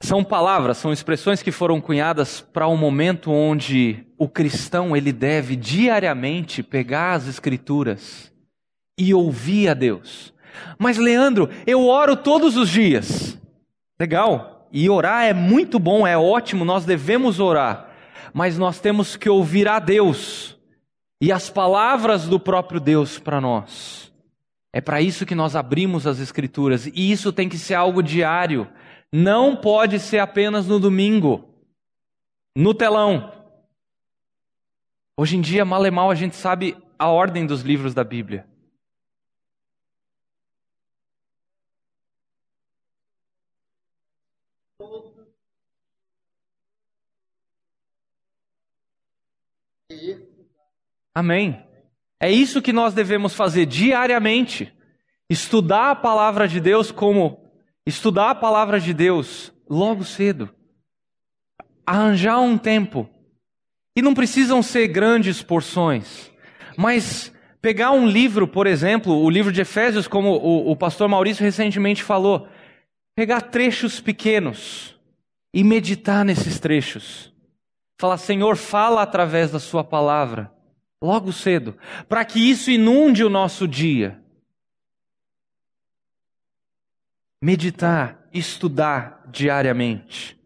São 0.00 0.24
palavras, 0.24 0.76
são 0.76 0.92
expressões 0.92 1.40
que 1.40 1.52
foram 1.52 1.80
cunhadas 1.80 2.40
para 2.40 2.66
um 2.66 2.76
momento 2.76 3.30
onde 3.30 4.04
o 4.18 4.28
cristão 4.28 4.96
ele 4.96 5.12
deve 5.12 5.54
diariamente 5.54 6.64
pegar 6.64 7.12
as 7.12 7.28
escrituras 7.28 8.34
e 8.98 9.14
ouvir 9.14 9.68
a 9.68 9.74
Deus. 9.74 10.34
Mas 10.76 10.98
Leandro, 10.98 11.48
eu 11.64 11.86
oro 11.86 12.16
todos 12.16 12.56
os 12.56 12.68
dias. 12.68 13.38
Legal. 14.00 14.59
E 14.72 14.88
orar 14.88 15.24
é 15.24 15.32
muito 15.32 15.78
bom, 15.78 16.06
é 16.06 16.16
ótimo, 16.16 16.64
nós 16.64 16.84
devemos 16.84 17.40
orar. 17.40 17.88
Mas 18.32 18.56
nós 18.56 18.78
temos 18.78 19.16
que 19.16 19.28
ouvir 19.28 19.66
a 19.66 19.78
Deus 19.78 20.56
e 21.20 21.32
as 21.32 21.50
palavras 21.50 22.26
do 22.26 22.38
próprio 22.38 22.80
Deus 22.80 23.18
para 23.18 23.40
nós. 23.40 24.12
É 24.72 24.80
para 24.80 25.00
isso 25.00 25.26
que 25.26 25.34
nós 25.34 25.56
abrimos 25.56 26.06
as 26.06 26.20
escrituras 26.20 26.86
e 26.86 27.10
isso 27.10 27.32
tem 27.32 27.48
que 27.48 27.58
ser 27.58 27.74
algo 27.74 28.02
diário 28.02 28.68
não 29.12 29.56
pode 29.56 29.98
ser 29.98 30.18
apenas 30.18 30.66
no 30.66 30.78
domingo, 30.78 31.48
no 32.54 32.72
telão. 32.72 33.32
Hoje 35.16 35.36
em 35.36 35.40
dia, 35.40 35.64
mal 35.64 35.84
e 35.84 35.90
mal, 35.90 36.10
a 36.10 36.14
gente 36.14 36.36
sabe 36.36 36.76
a 36.98 37.08
ordem 37.08 37.44
dos 37.44 37.62
livros 37.62 37.92
da 37.92 38.04
Bíblia. 38.04 38.46
Amém. 51.14 51.62
É 52.20 52.30
isso 52.30 52.60
que 52.60 52.72
nós 52.72 52.94
devemos 52.94 53.34
fazer 53.34 53.66
diariamente. 53.66 54.72
Estudar 55.28 55.92
a 55.92 55.96
palavra 55.96 56.46
de 56.46 56.60
Deus 56.60 56.90
como 56.90 57.50
estudar 57.86 58.30
a 58.30 58.34
palavra 58.34 58.78
de 58.78 58.92
Deus 58.92 59.52
logo 59.68 60.04
cedo. 60.04 60.50
Arranjar 61.86 62.40
um 62.40 62.58
tempo. 62.58 63.08
E 63.96 64.02
não 64.02 64.14
precisam 64.14 64.62
ser 64.62 64.86
grandes 64.88 65.42
porções, 65.42 66.30
mas 66.76 67.32
pegar 67.60 67.90
um 67.90 68.06
livro, 68.06 68.46
por 68.46 68.66
exemplo, 68.66 69.12
o 69.12 69.28
livro 69.28 69.52
de 69.52 69.60
Efésios, 69.60 70.06
como 70.06 70.30
o, 70.30 70.70
o 70.70 70.76
pastor 70.76 71.08
Maurício 71.08 71.42
recentemente 71.42 72.02
falou, 72.02 72.48
pegar 73.16 73.40
trechos 73.40 74.00
pequenos 74.00 74.96
e 75.52 75.64
meditar 75.64 76.24
nesses 76.24 76.60
trechos. 76.60 77.32
Falar, 78.00 78.16
Senhor, 78.16 78.56
fala 78.56 79.02
através 79.02 79.50
da 79.50 79.58
Sua 79.58 79.82
palavra 79.82 80.52
logo 81.00 81.32
cedo, 81.32 81.76
para 82.08 82.24
que 82.24 82.38
isso 82.38 82.70
inunde 82.70 83.24
o 83.24 83.30
nosso 83.30 83.66
dia. 83.66 84.20
Meditar, 87.42 88.28
estudar 88.32 89.24
diariamente. 89.30 90.38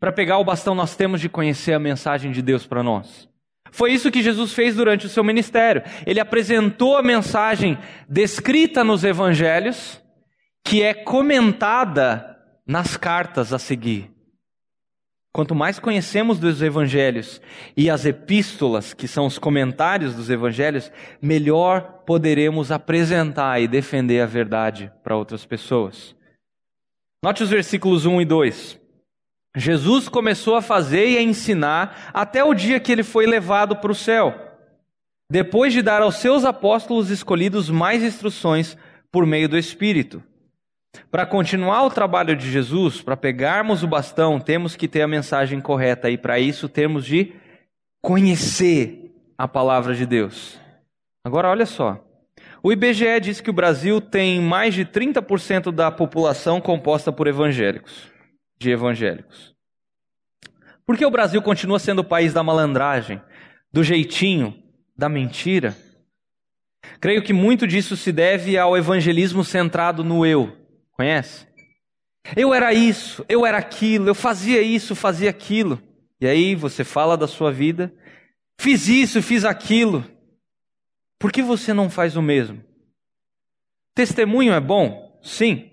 Para 0.00 0.10
pegar 0.10 0.38
o 0.38 0.44
bastão, 0.44 0.74
nós 0.74 0.96
temos 0.96 1.20
de 1.20 1.28
conhecer 1.28 1.74
a 1.74 1.78
mensagem 1.78 2.32
de 2.32 2.42
Deus 2.42 2.66
para 2.66 2.82
nós. 2.82 3.28
Foi 3.70 3.92
isso 3.92 4.10
que 4.10 4.22
Jesus 4.22 4.52
fez 4.52 4.74
durante 4.74 5.06
o 5.06 5.08
seu 5.08 5.22
ministério. 5.22 5.82
Ele 6.04 6.18
apresentou 6.18 6.96
a 6.96 7.02
mensagem 7.02 7.78
descrita 8.08 8.82
nos 8.82 9.04
evangelhos, 9.04 10.02
que 10.64 10.82
é 10.82 10.92
comentada 10.92 12.36
nas 12.66 12.96
cartas 12.96 13.52
a 13.52 13.58
seguir. 13.58 14.10
Quanto 15.32 15.54
mais 15.54 15.78
conhecemos 15.78 16.40
dos 16.40 16.60
evangelhos 16.60 17.40
e 17.76 17.88
as 17.88 18.04
epístolas, 18.04 18.92
que 18.92 19.06
são 19.06 19.26
os 19.26 19.38
comentários 19.38 20.14
dos 20.14 20.28
evangelhos, 20.28 20.90
melhor 21.22 22.02
poderemos 22.04 22.72
apresentar 22.72 23.60
e 23.60 23.68
defender 23.68 24.20
a 24.20 24.26
verdade 24.26 24.90
para 25.04 25.16
outras 25.16 25.46
pessoas. 25.46 26.16
Note 27.22 27.44
os 27.44 27.50
versículos 27.50 28.06
1 28.06 28.22
e 28.22 28.24
2. 28.24 28.80
Jesus 29.56 30.08
começou 30.08 30.56
a 30.56 30.62
fazer 30.62 31.08
e 31.10 31.18
a 31.18 31.22
ensinar 31.22 32.10
até 32.12 32.42
o 32.42 32.54
dia 32.54 32.80
que 32.80 32.90
ele 32.90 33.02
foi 33.04 33.26
levado 33.26 33.76
para 33.76 33.92
o 33.92 33.94
céu, 33.94 34.34
depois 35.30 35.72
de 35.72 35.80
dar 35.80 36.02
aos 36.02 36.16
seus 36.16 36.44
apóstolos 36.44 37.08
escolhidos 37.08 37.70
mais 37.70 38.02
instruções 38.02 38.76
por 39.12 39.24
meio 39.26 39.48
do 39.48 39.58
Espírito. 39.58 40.22
Para 41.10 41.26
continuar 41.26 41.84
o 41.84 41.90
trabalho 41.90 42.36
de 42.36 42.50
Jesus, 42.50 43.00
para 43.00 43.16
pegarmos 43.16 43.82
o 43.82 43.88
bastão, 43.88 44.40
temos 44.40 44.76
que 44.76 44.88
ter 44.88 45.02
a 45.02 45.08
mensagem 45.08 45.60
correta 45.60 46.10
e 46.10 46.18
para 46.18 46.38
isso 46.38 46.68
temos 46.68 47.04
de 47.04 47.32
conhecer 48.00 49.12
a 49.36 49.46
palavra 49.46 49.94
de 49.94 50.06
Deus. 50.06 50.58
Agora 51.24 51.48
olha 51.48 51.66
só. 51.66 52.04
O 52.62 52.72
IBGE 52.72 53.20
diz 53.20 53.40
que 53.40 53.50
o 53.50 53.54
Brasil 53.54 54.00
tem 54.00 54.40
mais 54.40 54.74
de 54.74 54.84
30% 54.84 55.72
da 55.72 55.90
população 55.90 56.60
composta 56.60 57.10
por 57.10 57.26
evangélicos, 57.26 58.10
de 58.58 58.70
evangélicos. 58.70 59.54
Por 60.84 60.96
que 60.96 61.06
o 61.06 61.10
Brasil 61.10 61.40
continua 61.40 61.78
sendo 61.78 62.00
o 62.00 62.04
país 62.04 62.34
da 62.34 62.42
malandragem, 62.42 63.20
do 63.72 63.82
jeitinho, 63.82 64.62
da 64.96 65.08
mentira? 65.08 65.76
Creio 67.00 67.22
que 67.22 67.32
muito 67.32 67.66
disso 67.66 67.96
se 67.96 68.12
deve 68.12 68.58
ao 68.58 68.76
evangelismo 68.76 69.42
centrado 69.42 70.04
no 70.04 70.26
eu, 70.26 70.59
Conhece? 71.00 71.46
Eu 72.36 72.52
era 72.52 72.74
isso, 72.74 73.24
eu 73.26 73.46
era 73.46 73.56
aquilo, 73.56 74.08
eu 74.08 74.14
fazia 74.14 74.60
isso, 74.60 74.94
fazia 74.94 75.30
aquilo. 75.30 75.80
E 76.20 76.26
aí 76.26 76.54
você 76.54 76.84
fala 76.84 77.16
da 77.16 77.26
sua 77.26 77.50
vida, 77.50 77.90
fiz 78.60 78.86
isso, 78.86 79.22
fiz 79.22 79.46
aquilo. 79.46 80.04
Por 81.18 81.32
que 81.32 81.40
você 81.40 81.72
não 81.72 81.88
faz 81.88 82.16
o 82.16 82.22
mesmo? 82.22 82.62
Testemunho 83.94 84.52
é 84.52 84.60
bom? 84.60 85.18
Sim. 85.22 85.70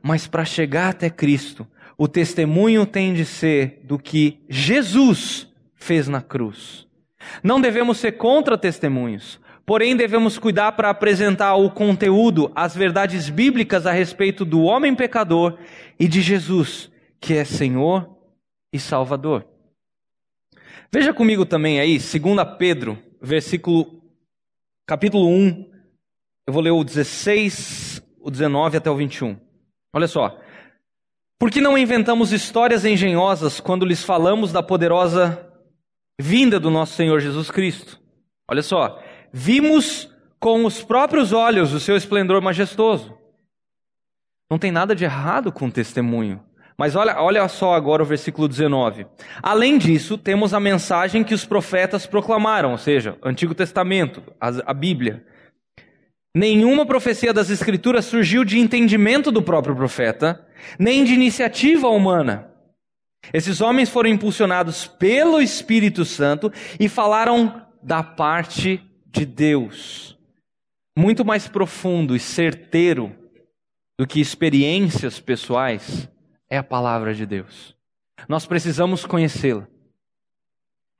Mas 0.00 0.28
para 0.28 0.44
chegar 0.44 0.90
até 0.90 1.10
Cristo, 1.10 1.66
o 1.98 2.06
testemunho 2.06 2.86
tem 2.86 3.12
de 3.12 3.24
ser 3.24 3.80
do 3.82 3.98
que 3.98 4.40
Jesus 4.48 5.52
fez 5.74 6.06
na 6.06 6.22
cruz. 6.22 6.86
Não 7.42 7.60
devemos 7.60 7.98
ser 7.98 8.12
contra 8.12 8.56
testemunhos, 8.56 9.39
Porém, 9.64 9.96
devemos 9.96 10.38
cuidar 10.38 10.72
para 10.72 10.90
apresentar 10.90 11.54
o 11.54 11.70
conteúdo, 11.70 12.50
as 12.54 12.74
verdades 12.74 13.28
bíblicas 13.28 13.86
a 13.86 13.92
respeito 13.92 14.44
do 14.44 14.62
homem 14.62 14.94
pecador 14.94 15.58
e 15.98 16.08
de 16.08 16.20
Jesus, 16.20 16.90
que 17.20 17.34
é 17.34 17.44
Senhor 17.44 18.08
e 18.72 18.78
Salvador. 18.78 19.46
Veja 20.92 21.12
comigo 21.12 21.46
também 21.46 21.78
aí, 21.78 21.98
2 21.98 22.10
Pedro, 22.58 22.98
versículo, 23.22 24.02
capítulo 24.86 25.28
1, 25.28 25.70
eu 26.46 26.52
vou 26.52 26.62
ler 26.62 26.72
o 26.72 26.82
16, 26.82 28.02
o 28.20 28.30
19 28.30 28.76
até 28.76 28.90
o 28.90 28.96
21. 28.96 29.36
Olha 29.92 30.08
só. 30.08 30.40
Por 31.38 31.50
que 31.50 31.60
não 31.60 31.78
inventamos 31.78 32.32
histórias 32.32 32.84
engenhosas 32.84 33.60
quando 33.60 33.86
lhes 33.86 34.04
falamos 34.04 34.52
da 34.52 34.62
poderosa 34.62 35.48
vinda 36.20 36.58
do 36.58 36.70
nosso 36.70 36.94
Senhor 36.94 37.20
Jesus 37.20 37.50
Cristo? 37.50 38.00
Olha 38.48 38.62
só 38.62 39.00
vimos 39.32 40.10
com 40.38 40.64
os 40.64 40.82
próprios 40.82 41.32
olhos 41.32 41.72
o 41.72 41.80
seu 41.80 41.96
esplendor 41.96 42.40
majestoso. 42.40 43.14
Não 44.50 44.58
tem 44.58 44.72
nada 44.72 44.96
de 44.96 45.04
errado 45.04 45.52
com 45.52 45.66
o 45.66 45.72
testemunho. 45.72 46.42
Mas 46.76 46.96
olha, 46.96 47.20
olha 47.20 47.46
só 47.46 47.74
agora 47.74 48.02
o 48.02 48.06
versículo 48.06 48.48
19. 48.48 49.06
Além 49.42 49.76
disso, 49.76 50.16
temos 50.16 50.54
a 50.54 50.58
mensagem 50.58 51.22
que 51.22 51.34
os 51.34 51.44
profetas 51.44 52.06
proclamaram, 52.06 52.72
ou 52.72 52.78
seja, 52.78 53.18
Antigo 53.22 53.54
Testamento, 53.54 54.22
a, 54.40 54.48
a 54.70 54.72
Bíblia. 54.72 55.22
Nenhuma 56.34 56.86
profecia 56.86 57.34
das 57.34 57.50
Escrituras 57.50 58.06
surgiu 58.06 58.44
de 58.44 58.58
entendimento 58.58 59.30
do 59.30 59.42
próprio 59.42 59.76
profeta, 59.76 60.46
nem 60.78 61.04
de 61.04 61.12
iniciativa 61.12 61.86
humana. 61.88 62.48
Esses 63.30 63.60
homens 63.60 63.90
foram 63.90 64.08
impulsionados 64.08 64.86
pelo 64.86 65.40
Espírito 65.42 66.04
Santo 66.06 66.50
e 66.78 66.88
falaram 66.88 67.62
da 67.82 68.02
parte 68.02 68.82
de 69.10 69.26
Deus, 69.26 70.16
muito 70.96 71.24
mais 71.24 71.48
profundo 71.48 72.14
e 72.14 72.20
certeiro 72.20 73.16
do 73.98 74.06
que 74.06 74.20
experiências 74.20 75.20
pessoais, 75.20 76.08
é 76.48 76.56
a 76.56 76.62
palavra 76.62 77.14
de 77.14 77.26
Deus. 77.26 77.76
Nós 78.28 78.46
precisamos 78.46 79.04
conhecê-la. 79.04 79.66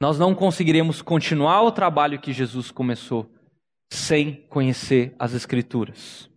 Nós 0.01 0.19
não 0.19 0.35
conseguiremos 0.35 1.03
continuar 1.03 1.63
o 1.63 1.73
trabalho 1.73 2.21
que 2.21 2.33
Jesus 2.33 2.71
começou 2.71 3.31
sem 3.91 4.47
conhecer 4.49 5.15
as 5.19 5.35
Escrituras. 5.35 6.31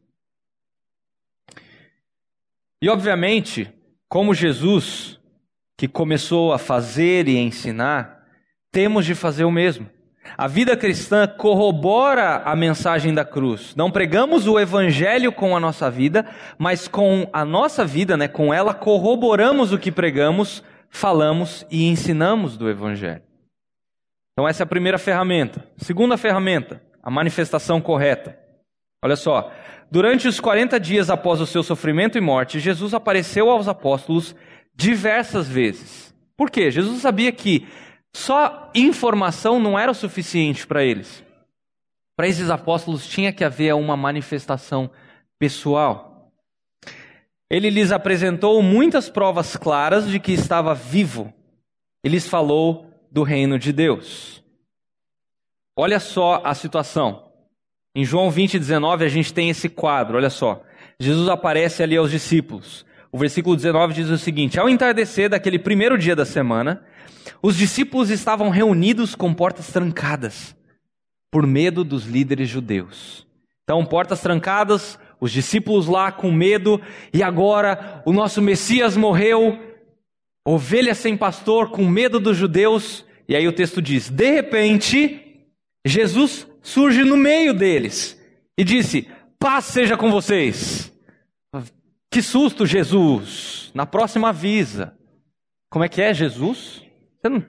E, 2.81 2.89
obviamente, 2.89 3.71
como 4.09 4.33
Jesus, 4.33 5.17
que 5.77 5.87
começou 5.87 6.51
a 6.51 6.57
fazer 6.57 7.27
e 7.29 7.37
ensinar, 7.37 8.27
temos 8.71 9.05
de 9.05 9.15
fazer 9.15 9.45
o 9.45 9.51
mesmo. 9.51 9.89
A 10.37 10.47
vida 10.47 10.75
cristã 10.75 11.27
corrobora 11.27 12.37
a 12.43 12.55
mensagem 12.55 13.13
da 13.13 13.23
cruz. 13.23 13.75
Não 13.75 13.91
pregamos 13.91 14.47
o 14.47 14.59
evangelho 14.59 15.31
com 15.31 15.55
a 15.55 15.59
nossa 15.59 15.91
vida, 15.91 16.25
mas 16.57 16.87
com 16.87 17.29
a 17.31 17.45
nossa 17.45 17.85
vida, 17.85 18.17
né, 18.17 18.27
com 18.27 18.53
ela 18.53 18.73
corroboramos 18.73 19.71
o 19.71 19.77
que 19.77 19.91
pregamos, 19.91 20.63
falamos 20.89 21.65
e 21.69 21.87
ensinamos 21.87 22.57
do 22.57 22.69
evangelho. 22.69 23.21
Então 24.33 24.47
essa 24.47 24.63
é 24.63 24.65
a 24.65 24.67
primeira 24.67 24.97
ferramenta. 24.97 25.67
Segunda 25.77 26.17
ferramenta, 26.17 26.81
a 27.01 27.11
manifestação 27.11 27.79
correta. 27.79 28.37
Olha 29.03 29.15
só, 29.15 29.51
durante 29.91 30.27
os 30.27 30.39
40 30.39 30.79
dias 30.79 31.09
após 31.09 31.41
o 31.41 31.45
seu 31.45 31.61
sofrimento 31.61 32.17
e 32.17 32.21
morte, 32.21 32.59
Jesus 32.59 32.93
apareceu 32.93 33.49
aos 33.49 33.67
apóstolos 33.67 34.35
diversas 34.75 35.47
vezes. 35.47 36.15
Por 36.35 36.49
quê? 36.49 36.71
Jesus 36.71 37.01
sabia 37.01 37.31
que 37.31 37.67
só 38.15 38.69
informação 38.75 39.59
não 39.59 39.77
era 39.77 39.91
o 39.91 39.95
suficiente 39.95 40.67
para 40.67 40.83
eles. 40.83 41.23
Para 42.15 42.27
esses 42.27 42.49
apóstolos 42.49 43.07
tinha 43.07 43.33
que 43.33 43.43
haver 43.43 43.73
uma 43.73 43.97
manifestação 43.97 44.89
pessoal. 45.39 46.31
Ele 47.49 47.69
lhes 47.69 47.91
apresentou 47.91 48.61
muitas 48.61 49.09
provas 49.09 49.57
claras 49.57 50.07
de 50.07 50.19
que 50.19 50.31
estava 50.31 50.73
vivo. 50.73 51.33
Ele 52.03 52.15
lhes 52.15 52.27
falou 52.27 52.87
do 53.11 53.23
reino 53.23 53.57
de 53.57 53.71
Deus. 53.71 54.43
Olha 55.75 55.99
só 55.99 56.41
a 56.43 56.53
situação. 56.53 57.31
Em 57.95 58.03
João 58.03 58.29
20, 58.29 58.57
19, 58.57 59.05
a 59.05 59.09
gente 59.09 59.33
tem 59.33 59.49
esse 59.49 59.69
quadro, 59.69 60.17
olha 60.17 60.29
só. 60.29 60.63
Jesus 60.99 61.29
aparece 61.29 61.83
ali 61.83 61.95
aos 61.95 62.11
discípulos. 62.11 62.85
O 63.11 63.17
versículo 63.17 63.55
19 63.55 63.93
diz 63.93 64.09
o 64.09 64.17
seguinte: 64.17 64.59
Ao 64.59 64.69
entardecer 64.69 65.29
daquele 65.29 65.59
primeiro 65.59 65.97
dia 65.97 66.15
da 66.15 66.25
semana, 66.25 66.83
os 67.41 67.55
discípulos 67.55 68.09
estavam 68.09 68.49
reunidos 68.49 69.15
com 69.15 69.33
portas 69.33 69.67
trancadas, 69.67 70.55
por 71.31 71.45
medo 71.47 71.83
dos 71.83 72.05
líderes 72.05 72.49
judeus. 72.49 73.25
Então, 73.63 73.85
portas 73.85 74.21
trancadas, 74.21 74.99
os 75.19 75.31
discípulos 75.31 75.87
lá 75.87 76.11
com 76.11 76.31
medo, 76.31 76.81
e 77.13 77.23
agora 77.23 78.01
o 78.05 78.11
nosso 78.11 78.41
Messias 78.41 78.97
morreu, 78.97 79.57
ovelha 80.45 80.93
sem 80.93 81.15
pastor, 81.15 81.69
com 81.71 81.87
medo 81.87 82.19
dos 82.19 82.37
judeus. 82.37 83.05
E 83.27 83.35
aí 83.35 83.47
o 83.47 83.53
texto 83.53 83.81
diz: 83.81 84.09
de 84.09 84.31
repente, 84.31 85.45
Jesus 85.85 86.45
surge 86.61 87.03
no 87.03 87.17
meio 87.17 87.53
deles 87.53 88.19
e 88.57 88.63
disse: 88.63 89.07
Paz 89.39 89.65
seja 89.65 89.97
com 89.97 90.11
vocês. 90.11 90.91
Que 92.11 92.21
susto, 92.21 92.65
Jesus! 92.65 93.71
Na 93.73 93.85
próxima 93.85 94.29
avisa. 94.29 94.95
Como 95.69 95.83
é 95.83 95.89
que 95.89 96.01
é, 96.01 96.13
Jesus? 96.13 96.83
Não... 97.29 97.45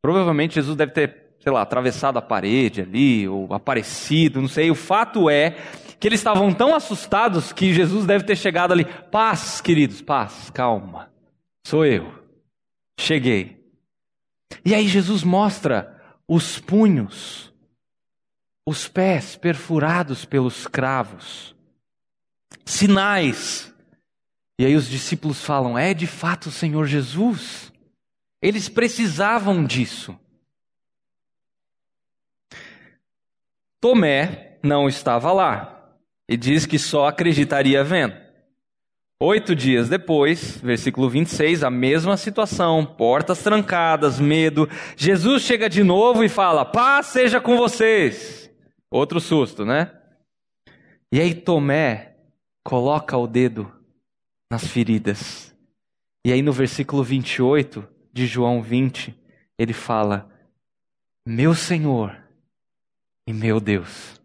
Provavelmente 0.00 0.54
Jesus 0.54 0.76
deve 0.76 0.92
ter, 0.92 1.36
sei 1.38 1.52
lá, 1.52 1.62
atravessado 1.62 2.18
a 2.18 2.22
parede 2.22 2.80
ali, 2.80 3.28
ou 3.28 3.52
aparecido, 3.54 4.40
não 4.40 4.48
sei. 4.48 4.70
O 4.70 4.74
fato 4.74 5.30
é 5.30 5.56
que 6.00 6.08
eles 6.08 6.18
estavam 6.18 6.52
tão 6.52 6.74
assustados 6.74 7.52
que 7.52 7.72
Jesus 7.72 8.04
deve 8.04 8.24
ter 8.24 8.36
chegado 8.36 8.72
ali. 8.72 8.84
Paz, 8.84 9.60
queridos, 9.60 10.02
paz, 10.02 10.50
calma. 10.50 11.12
Sou 11.64 11.86
eu. 11.86 12.12
Cheguei. 12.98 13.64
E 14.64 14.74
aí 14.74 14.88
Jesus 14.88 15.22
mostra 15.22 16.00
os 16.26 16.58
punhos, 16.58 17.52
os 18.66 18.88
pés 18.88 19.36
perfurados 19.36 20.24
pelos 20.24 20.66
cravos 20.66 21.54
sinais. 22.64 23.71
E 24.58 24.66
aí 24.66 24.74
os 24.74 24.88
discípulos 24.88 25.44
falam: 25.44 25.78
é 25.78 25.94
de 25.94 26.06
fato 26.06 26.46
o 26.46 26.52
Senhor 26.52 26.86
Jesus. 26.86 27.72
Eles 28.40 28.68
precisavam 28.68 29.64
disso. 29.64 30.18
Tomé 33.80 34.58
não 34.62 34.88
estava 34.88 35.32
lá 35.32 35.96
e 36.28 36.36
diz 36.36 36.66
que 36.66 36.78
só 36.78 37.06
acreditaria 37.06 37.82
vendo. 37.82 38.14
Oito 39.20 39.54
dias 39.54 39.88
depois, 39.88 40.58
versículo 40.58 41.08
26, 41.08 41.62
a 41.62 41.70
mesma 41.70 42.16
situação, 42.16 42.84
portas 42.84 43.40
trancadas, 43.42 44.18
medo. 44.18 44.68
Jesus 44.96 45.42
chega 45.42 45.68
de 45.68 45.84
novo 45.84 46.24
e 46.24 46.28
fala: 46.28 46.64
Paz 46.64 47.06
seja 47.06 47.40
com 47.40 47.56
vocês. 47.56 48.50
Outro 48.90 49.20
susto, 49.20 49.64
né? 49.64 49.92
E 51.10 51.20
aí 51.20 51.34
Tomé 51.34 52.16
coloca 52.64 53.16
o 53.16 53.26
dedo 53.26 53.81
nas 54.52 54.66
feridas. 54.66 55.56
E 56.22 56.30
aí 56.30 56.42
no 56.42 56.52
versículo 56.52 57.02
28 57.02 57.88
de 58.12 58.26
João 58.26 58.62
20, 58.62 59.18
ele 59.58 59.72
fala: 59.72 60.30
Meu 61.26 61.54
Senhor 61.54 62.14
e 63.26 63.32
meu 63.32 63.58
Deus. 63.58 64.20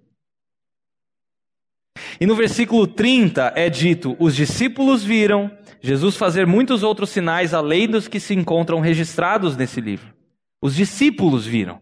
E 2.20 2.26
no 2.26 2.36
versículo 2.36 2.86
30 2.86 3.54
é 3.56 3.70
dito: 3.70 4.18
Os 4.20 4.36
discípulos 4.36 5.02
viram 5.02 5.50
Jesus 5.80 6.18
fazer 6.18 6.46
muitos 6.46 6.84
outros 6.84 7.10
sinais 7.10 7.54
além 7.54 7.88
dos 7.88 8.10
que 8.10 8.20
se 8.20 8.34
encontram 8.34 8.82
registrados 8.82 9.56
nesse 9.56 9.80
livro. 9.80 10.14
Os 10.62 10.76
discípulos 10.76 11.46
viram. 11.46 11.80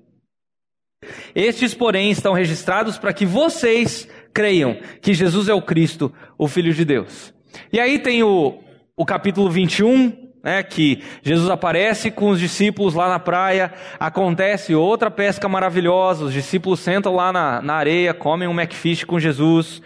Estes, 1.34 1.74
porém, 1.74 2.12
estão 2.12 2.34
registrados 2.34 3.00
para 3.00 3.12
que 3.14 3.26
vocês 3.26 4.08
creiam 4.32 4.78
que 5.02 5.16
Jesus 5.16 5.50
é 5.50 5.54
o 5.54 5.62
Cristo, 5.62 6.14
o 6.38 6.48
Filho 6.48 6.74
de 6.74 6.86
Deus. 6.86 7.34
E 7.72 7.80
aí 7.80 8.00
tem 8.00 8.24
o, 8.24 8.60
o 8.96 9.06
capítulo 9.06 9.50
21, 9.50 10.32
né, 10.44 10.62
que 10.62 11.04
Jesus 11.24 11.50
aparece 11.50 12.12
com 12.12 12.30
os 12.30 12.40
discípulos 12.40 12.94
lá 12.94 13.10
na 13.10 13.20
praia, 13.20 13.74
acontece 14.00 14.76
outra 14.76 15.10
pesca 15.10 15.50
maravilhosa, 15.50 16.26
os 16.26 16.34
discípulos 16.34 16.80
sentam 16.80 17.16
lá 17.16 17.34
na, 17.34 17.62
na 17.62 17.74
areia, 17.74 18.14
comem 18.14 18.48
um 18.48 18.54
McFish 18.54 19.04
com 19.04 19.20
Jesus. 19.20 19.82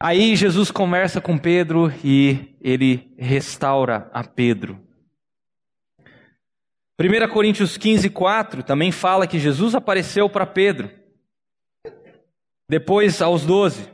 Aí 0.00 0.36
Jesus 0.36 0.70
conversa 0.70 1.20
com 1.20 1.36
Pedro 1.36 1.92
e 2.02 2.56
ele 2.60 3.12
restaura 3.18 4.08
a 4.12 4.24
Pedro. 4.24 4.78
1 7.00 7.28
Coríntios 7.28 7.76
15, 7.76 8.10
4 8.10 8.62
também 8.62 8.90
fala 8.90 9.26
que 9.26 9.38
Jesus 9.38 9.74
apareceu 9.74 10.28
para 10.28 10.46
Pedro 10.46 10.90
depois 12.68 13.22
aos 13.22 13.46
doze, 13.46 13.88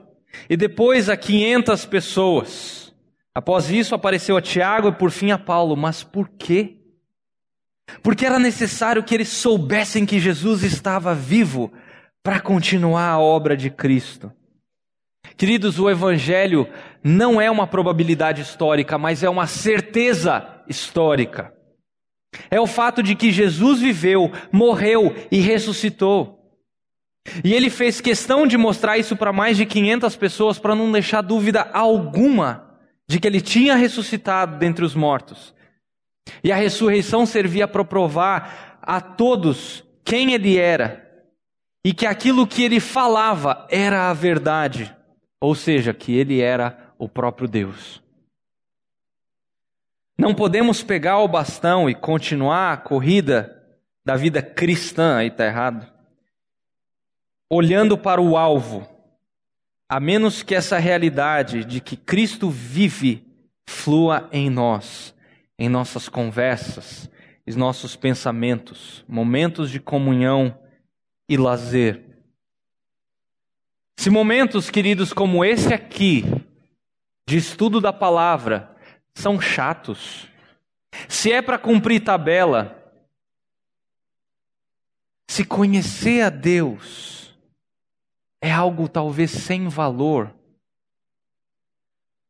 e 0.48 0.56
depois 0.56 1.08
a 1.08 1.16
quinhentas 1.16 1.84
pessoas. 1.84 2.94
Após 3.34 3.70
isso 3.70 3.94
apareceu 3.94 4.36
a 4.36 4.42
Tiago 4.42 4.88
e 4.88 4.92
por 4.92 5.10
fim 5.10 5.30
a 5.30 5.38
Paulo. 5.38 5.76
Mas 5.76 6.04
por 6.04 6.28
quê? 6.28 6.76
Porque 8.02 8.24
era 8.24 8.38
necessário 8.38 9.02
que 9.02 9.14
eles 9.14 9.28
soubessem 9.28 10.06
que 10.06 10.18
Jesus 10.18 10.62
estava 10.62 11.14
vivo 11.14 11.72
para 12.22 12.40
continuar 12.40 13.08
a 13.08 13.18
obra 13.18 13.56
de 13.56 13.70
Cristo. 13.70 14.32
Queridos, 15.36 15.78
o 15.78 15.90
Evangelho 15.90 16.68
não 17.02 17.40
é 17.40 17.50
uma 17.50 17.66
probabilidade 17.66 18.40
histórica, 18.40 18.96
mas 18.96 19.22
é 19.22 19.28
uma 19.28 19.46
certeza 19.46 20.62
histórica. 20.68 21.52
É 22.50 22.60
o 22.60 22.66
fato 22.66 23.02
de 23.02 23.14
que 23.14 23.32
Jesus 23.32 23.80
viveu, 23.80 24.32
morreu 24.50 25.14
e 25.30 25.40
ressuscitou. 25.40 26.33
E 27.42 27.54
ele 27.54 27.70
fez 27.70 28.00
questão 28.00 28.46
de 28.46 28.56
mostrar 28.56 28.98
isso 28.98 29.16
para 29.16 29.32
mais 29.32 29.56
de 29.56 29.64
500 29.64 30.16
pessoas 30.16 30.58
para 30.58 30.74
não 30.74 30.92
deixar 30.92 31.22
dúvida 31.22 31.68
alguma 31.72 32.78
de 33.08 33.18
que 33.18 33.26
ele 33.26 33.40
tinha 33.40 33.74
ressuscitado 33.74 34.58
dentre 34.58 34.84
os 34.84 34.94
mortos. 34.94 35.54
E 36.42 36.52
a 36.52 36.56
ressurreição 36.56 37.26
servia 37.26 37.66
para 37.66 37.84
provar 37.84 38.78
a 38.82 39.00
todos 39.00 39.84
quem 40.04 40.32
ele 40.32 40.58
era 40.58 41.02
e 41.82 41.92
que 41.92 42.06
aquilo 42.06 42.46
que 42.46 42.62
ele 42.62 42.80
falava 42.80 43.66
era 43.70 44.10
a 44.10 44.12
verdade, 44.14 44.94
ou 45.40 45.54
seja, 45.54 45.92
que 45.92 46.14
ele 46.14 46.40
era 46.40 46.92
o 46.98 47.08
próprio 47.08 47.48
Deus. 47.48 48.02
Não 50.16 50.34
podemos 50.34 50.82
pegar 50.82 51.18
o 51.18 51.28
bastão 51.28 51.90
e 51.90 51.94
continuar 51.94 52.72
a 52.72 52.76
corrida 52.76 53.62
da 54.04 54.16
vida 54.16 54.40
cristã, 54.40 55.16
aí 55.16 55.28
está 55.28 55.46
errado 55.46 55.93
olhando 57.54 57.96
para 57.96 58.20
o 58.20 58.36
alvo, 58.36 58.84
a 59.88 60.00
menos 60.00 60.42
que 60.42 60.56
essa 60.56 60.76
realidade 60.76 61.64
de 61.64 61.80
que 61.80 61.96
Cristo 61.96 62.50
vive 62.50 63.24
flua 63.64 64.28
em 64.32 64.50
nós, 64.50 65.14
em 65.56 65.68
nossas 65.68 66.08
conversas, 66.08 67.08
em 67.46 67.54
nossos 67.54 67.94
pensamentos, 67.94 69.04
momentos 69.06 69.70
de 69.70 69.78
comunhão 69.78 70.58
e 71.28 71.36
lazer. 71.36 72.02
Se 73.96 74.10
momentos, 74.10 74.68
queridos, 74.68 75.12
como 75.12 75.44
esse 75.44 75.72
aqui, 75.72 76.24
de 77.24 77.36
estudo 77.36 77.80
da 77.80 77.92
palavra, 77.92 78.74
são 79.14 79.40
chatos, 79.40 80.26
se 81.08 81.30
é 81.30 81.40
para 81.40 81.56
cumprir 81.56 82.00
tabela, 82.00 82.82
se 85.28 85.44
conhecer 85.44 86.22
a 86.22 86.30
Deus, 86.30 87.23
é 88.44 88.52
algo 88.52 88.90
talvez 88.90 89.30
sem 89.30 89.68
valor. 89.68 90.30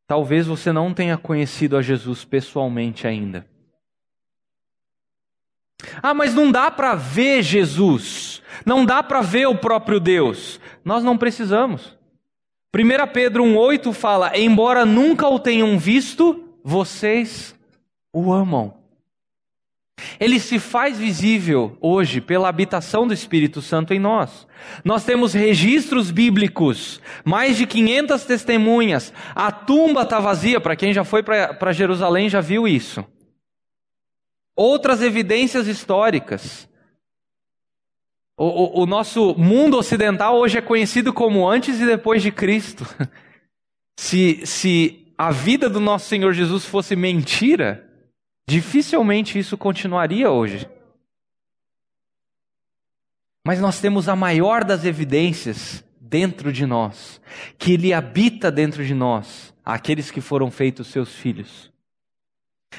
Talvez 0.06 0.46
você 0.46 0.70
não 0.70 0.94
tenha 0.94 1.18
conhecido 1.18 1.76
a 1.76 1.82
Jesus 1.82 2.24
pessoalmente 2.24 3.04
ainda. 3.04 3.44
Ah, 6.00 6.14
mas 6.14 6.32
não 6.32 6.52
dá 6.52 6.70
para 6.70 6.94
ver 6.94 7.42
Jesus, 7.42 8.40
não 8.64 8.86
dá 8.86 9.02
para 9.02 9.22
ver 9.22 9.48
o 9.48 9.58
próprio 9.58 9.98
Deus. 9.98 10.60
Nós 10.84 11.02
não 11.02 11.18
precisamos. 11.18 11.98
1 12.72 13.12
Pedro 13.12 13.42
1,8 13.42 13.92
fala: 13.92 14.38
Embora 14.38 14.86
nunca 14.86 15.26
o 15.26 15.40
tenham 15.40 15.76
visto, 15.76 16.48
vocês 16.62 17.58
o 18.12 18.32
amam. 18.32 18.83
Ele 20.18 20.38
se 20.40 20.58
faz 20.58 20.98
visível 20.98 21.76
hoje 21.80 22.20
pela 22.20 22.48
habitação 22.48 23.06
do 23.06 23.14
Espírito 23.14 23.62
Santo 23.62 23.92
em 23.94 23.98
nós. 23.98 24.46
Nós 24.84 25.04
temos 25.04 25.32
registros 25.32 26.10
bíblicos, 26.10 27.00
mais 27.24 27.56
de 27.56 27.66
500 27.66 28.24
testemunhas. 28.24 29.12
A 29.34 29.50
tumba 29.52 30.02
está 30.02 30.18
vazia, 30.20 30.60
para 30.60 30.76
quem 30.76 30.92
já 30.92 31.04
foi 31.04 31.22
para 31.22 31.72
Jerusalém 31.72 32.28
já 32.28 32.40
viu 32.40 32.66
isso. 32.66 33.04
Outras 34.56 35.02
evidências 35.02 35.66
históricas. 35.66 36.68
O, 38.36 38.80
o, 38.80 38.82
o 38.82 38.86
nosso 38.86 39.34
mundo 39.36 39.76
ocidental 39.76 40.36
hoje 40.36 40.58
é 40.58 40.62
conhecido 40.62 41.12
como 41.12 41.48
antes 41.48 41.80
e 41.80 41.86
depois 41.86 42.22
de 42.22 42.30
Cristo. 42.30 42.86
Se, 43.96 44.44
se 44.44 45.06
a 45.16 45.30
vida 45.30 45.70
do 45.70 45.78
nosso 45.78 46.08
Senhor 46.08 46.32
Jesus 46.32 46.64
fosse 46.64 46.96
mentira, 46.96 47.88
Dificilmente 48.46 49.38
isso 49.38 49.56
continuaria 49.56 50.30
hoje. 50.30 50.68
Mas 53.46 53.60
nós 53.60 53.80
temos 53.80 54.08
a 54.08 54.16
maior 54.16 54.64
das 54.64 54.84
evidências 54.84 55.84
dentro 56.00 56.52
de 56.52 56.64
nós, 56.64 57.20
que 57.58 57.72
Ele 57.72 57.92
habita 57.92 58.50
dentro 58.50 58.84
de 58.84 58.94
nós, 58.94 59.54
aqueles 59.64 60.10
que 60.10 60.20
foram 60.20 60.50
feitos 60.50 60.88
seus 60.88 61.14
filhos. 61.14 61.72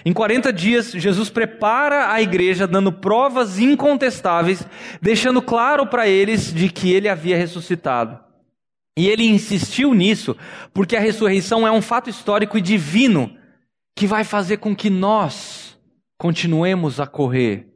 Em 0.03 0.11
40 0.11 0.51
dias, 0.51 0.91
Jesus 0.91 1.29
prepara 1.29 2.11
a 2.11 2.21
igreja, 2.21 2.67
dando 2.67 2.91
provas 2.91 3.59
incontestáveis, 3.59 4.67
deixando 5.01 5.41
claro 5.41 5.87
para 5.87 6.07
eles 6.07 6.53
de 6.53 6.69
que 6.69 6.91
ele 6.91 7.07
havia 7.07 7.37
ressuscitado. 7.37 8.19
E 8.97 9.07
ele 9.07 9.23
insistiu 9.23 9.93
nisso, 9.93 10.35
porque 10.73 10.95
a 10.95 10.99
ressurreição 10.99 11.67
é 11.67 11.71
um 11.71 11.81
fato 11.81 12.09
histórico 12.09 12.57
e 12.57 12.61
divino 12.61 13.37
que 13.95 14.05
vai 14.05 14.25
fazer 14.25 14.57
com 14.57 14.75
que 14.75 14.89
nós 14.89 15.79
continuemos 16.17 16.99
a 16.99 17.07
correr, 17.07 17.67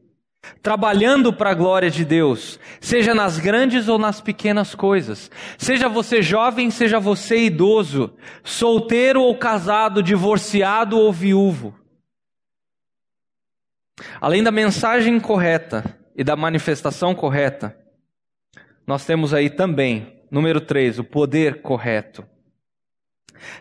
trabalhando 0.62 1.32
para 1.32 1.51
a 1.51 1.53
glória 1.53 1.89
de 1.89 2.03
Deus, 2.03 2.60
seja 2.82 3.15
nas 3.15 3.39
grandes 3.39 3.88
ou 3.88 3.97
nas 3.97 4.19
pequenas 4.19 4.75
coisas. 4.75 5.32
Seja 5.58 5.88
você 5.88 6.21
jovem, 6.21 6.69
seja 6.69 6.99
você 6.99 7.45
idoso, 7.45 8.13
solteiro 8.43 9.21
ou 9.21 9.38
casado, 9.38 10.03
divorciado 10.03 10.97
ou 10.97 11.12
viúvo. 11.12 11.73
Além 14.19 14.43
da 14.43 14.51
mensagem 14.51 15.19
correta 15.19 15.97
e 16.15 16.23
da 16.23 16.36
manifestação 16.36 17.15
correta, 17.15 17.77
nós 18.86 19.05
temos 19.05 19.34
aí 19.34 19.49
também, 19.49 20.21
número 20.32 20.60
3, 20.60 20.99
o 20.99 21.03
poder 21.03 21.62
correto. 21.62 22.25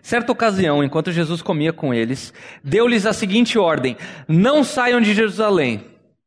Certa 0.03 0.33
ocasião, 0.33 0.83
enquanto 0.83 1.13
Jesus 1.13 1.43
comia 1.43 1.73
com 1.73 1.93
eles, 1.93 2.33
deu-lhes 2.63 3.07
a 3.07 3.13
seguinte 3.13 3.59
ordem: 3.59 3.97
Não 4.27 4.65
saiam 4.65 5.01
de 5.01 5.15
Jerusalém. 5.15 5.85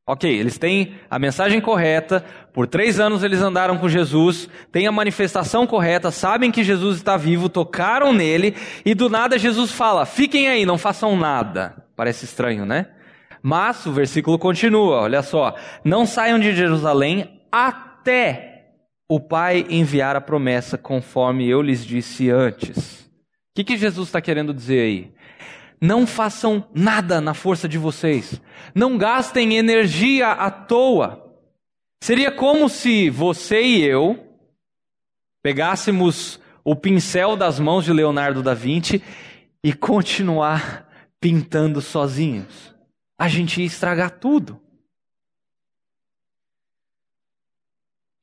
Ok, 0.07 0.29
eles 0.29 0.57
têm 0.57 0.95
a 1.09 1.19
mensagem 1.19 1.61
correta, 1.61 2.25
por 2.51 2.67
três 2.67 2.99
anos 2.99 3.23
eles 3.23 3.39
andaram 3.39 3.77
com 3.77 3.87
Jesus, 3.87 4.49
têm 4.71 4.87
a 4.87 4.91
manifestação 4.91 5.65
correta, 5.65 6.11
sabem 6.11 6.51
que 6.51 6.63
Jesus 6.63 6.97
está 6.97 7.15
vivo, 7.15 7.47
tocaram 7.47 8.11
nele, 8.11 8.55
e 8.83 8.93
do 8.93 9.09
nada 9.09 9.37
Jesus 9.37 9.71
fala: 9.71 10.05
Fiquem 10.05 10.49
aí, 10.49 10.65
não 10.65 10.77
façam 10.77 11.15
nada. 11.15 11.75
Parece 11.95 12.25
estranho, 12.25 12.65
né? 12.65 12.87
Mas 13.43 13.85
o 13.85 13.93
versículo 13.93 14.37
continua, 14.37 15.01
olha 15.01 15.21
só: 15.21 15.55
Não 15.83 16.05
saiam 16.05 16.39
de 16.39 16.53
Jerusalém 16.53 17.41
até 17.51 18.65
o 19.07 19.19
Pai 19.19 19.65
enviar 19.69 20.15
a 20.15 20.21
promessa, 20.21 20.77
conforme 20.77 21.47
eu 21.47 21.61
lhes 21.61 21.85
disse 21.85 22.29
antes. 22.29 23.00
O 23.51 23.55
que, 23.55 23.65
que 23.65 23.77
Jesus 23.77 24.07
está 24.07 24.21
querendo 24.21 24.53
dizer 24.53 24.81
aí? 24.81 25.11
Não 25.79 26.07
façam 26.07 26.69
nada 26.73 27.19
na 27.19 27.33
força 27.33 27.67
de 27.67 27.77
vocês. 27.77 28.41
Não 28.73 28.97
gastem 28.97 29.57
energia 29.57 30.31
à 30.31 30.49
toa. 30.49 31.35
Seria 32.01 32.31
como 32.31 32.69
se 32.69 33.09
você 33.09 33.61
e 33.61 33.83
eu 33.83 34.27
pegássemos 35.43 36.39
o 36.63 36.75
pincel 36.75 37.35
das 37.35 37.59
mãos 37.59 37.83
de 37.83 37.91
Leonardo 37.91 38.41
da 38.41 38.53
Vinci 38.53 39.03
e 39.63 39.73
continuar 39.73 40.87
pintando 41.19 41.81
sozinhos. 41.81 42.73
A 43.17 43.27
gente 43.27 43.59
ia 43.59 43.67
estragar 43.67 44.11
tudo. 44.11 44.61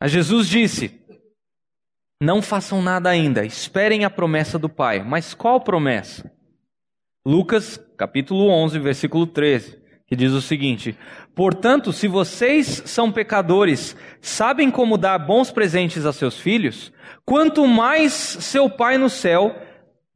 Mas 0.00 0.10
Jesus 0.10 0.48
disse: 0.48 0.97
não 2.20 2.42
façam 2.42 2.82
nada 2.82 3.08
ainda, 3.08 3.44
esperem 3.44 4.04
a 4.04 4.10
promessa 4.10 4.58
do 4.58 4.68
Pai. 4.68 5.02
Mas 5.02 5.34
qual 5.34 5.60
promessa? 5.60 6.30
Lucas, 7.24 7.80
capítulo 7.96 8.48
11, 8.48 8.78
versículo 8.78 9.26
13, 9.26 9.78
que 10.06 10.16
diz 10.16 10.32
o 10.32 10.42
seguinte: 10.42 10.96
Portanto, 11.34 11.92
se 11.92 12.08
vocês 12.08 12.82
são 12.86 13.12
pecadores, 13.12 13.96
sabem 14.20 14.70
como 14.70 14.98
dar 14.98 15.18
bons 15.18 15.50
presentes 15.50 16.04
a 16.04 16.12
seus 16.12 16.38
filhos, 16.38 16.92
quanto 17.24 17.66
mais 17.66 18.12
seu 18.12 18.68
Pai 18.68 18.98
no 18.98 19.08
céu 19.08 19.54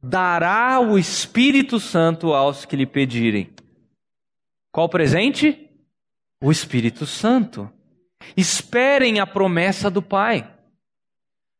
dará 0.01 0.81
o 0.81 0.97
Espírito 0.97 1.79
Santo 1.79 2.33
aos 2.33 2.65
que 2.65 2.75
lhe 2.75 2.85
pedirem. 2.85 3.53
Qual 4.71 4.89
presente? 4.89 5.69
O 6.43 6.51
Espírito 6.51 7.05
Santo. 7.05 7.69
Esperem 8.35 9.19
a 9.19 9.27
promessa 9.27 9.89
do 9.89 10.01
Pai. 10.01 10.52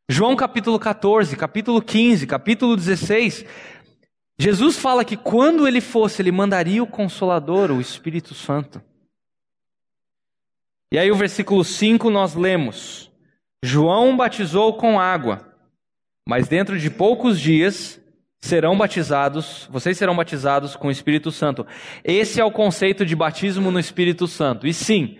João 0.08 0.36
capítulo 0.36 0.78
14, 0.78 1.34
capítulo 1.34 1.80
15, 1.80 2.26
capítulo 2.26 2.76
16, 2.76 3.46
Jesus 4.38 4.78
fala 4.78 5.02
que 5.02 5.16
quando 5.16 5.66
ele 5.66 5.80
fosse, 5.80 6.20
ele 6.20 6.30
mandaria 6.30 6.82
o 6.82 6.86
Consolador, 6.86 7.70
o 7.70 7.80
Espírito 7.80 8.34
Santo. 8.34 8.82
E 10.92 10.98
aí 10.98 11.10
o 11.10 11.16
versículo 11.16 11.64
5 11.64 12.10
nós 12.10 12.34
lemos: 12.34 13.10
João 13.62 14.14
batizou 14.14 14.74
com 14.74 15.00
água, 15.00 15.48
mas 16.28 16.48
dentro 16.48 16.78
de 16.78 16.90
poucos 16.90 17.40
dias 17.40 17.98
serão 18.42 18.76
batizados, 18.76 19.66
vocês 19.70 19.96
serão 19.96 20.14
batizados 20.14 20.76
com 20.76 20.88
o 20.88 20.90
Espírito 20.90 21.32
Santo. 21.32 21.66
Esse 22.04 22.42
é 22.42 22.44
o 22.44 22.52
conceito 22.52 23.06
de 23.06 23.16
batismo 23.16 23.70
no 23.70 23.80
Espírito 23.80 24.26
Santo. 24.28 24.66
E 24.66 24.74
sim, 24.74 25.16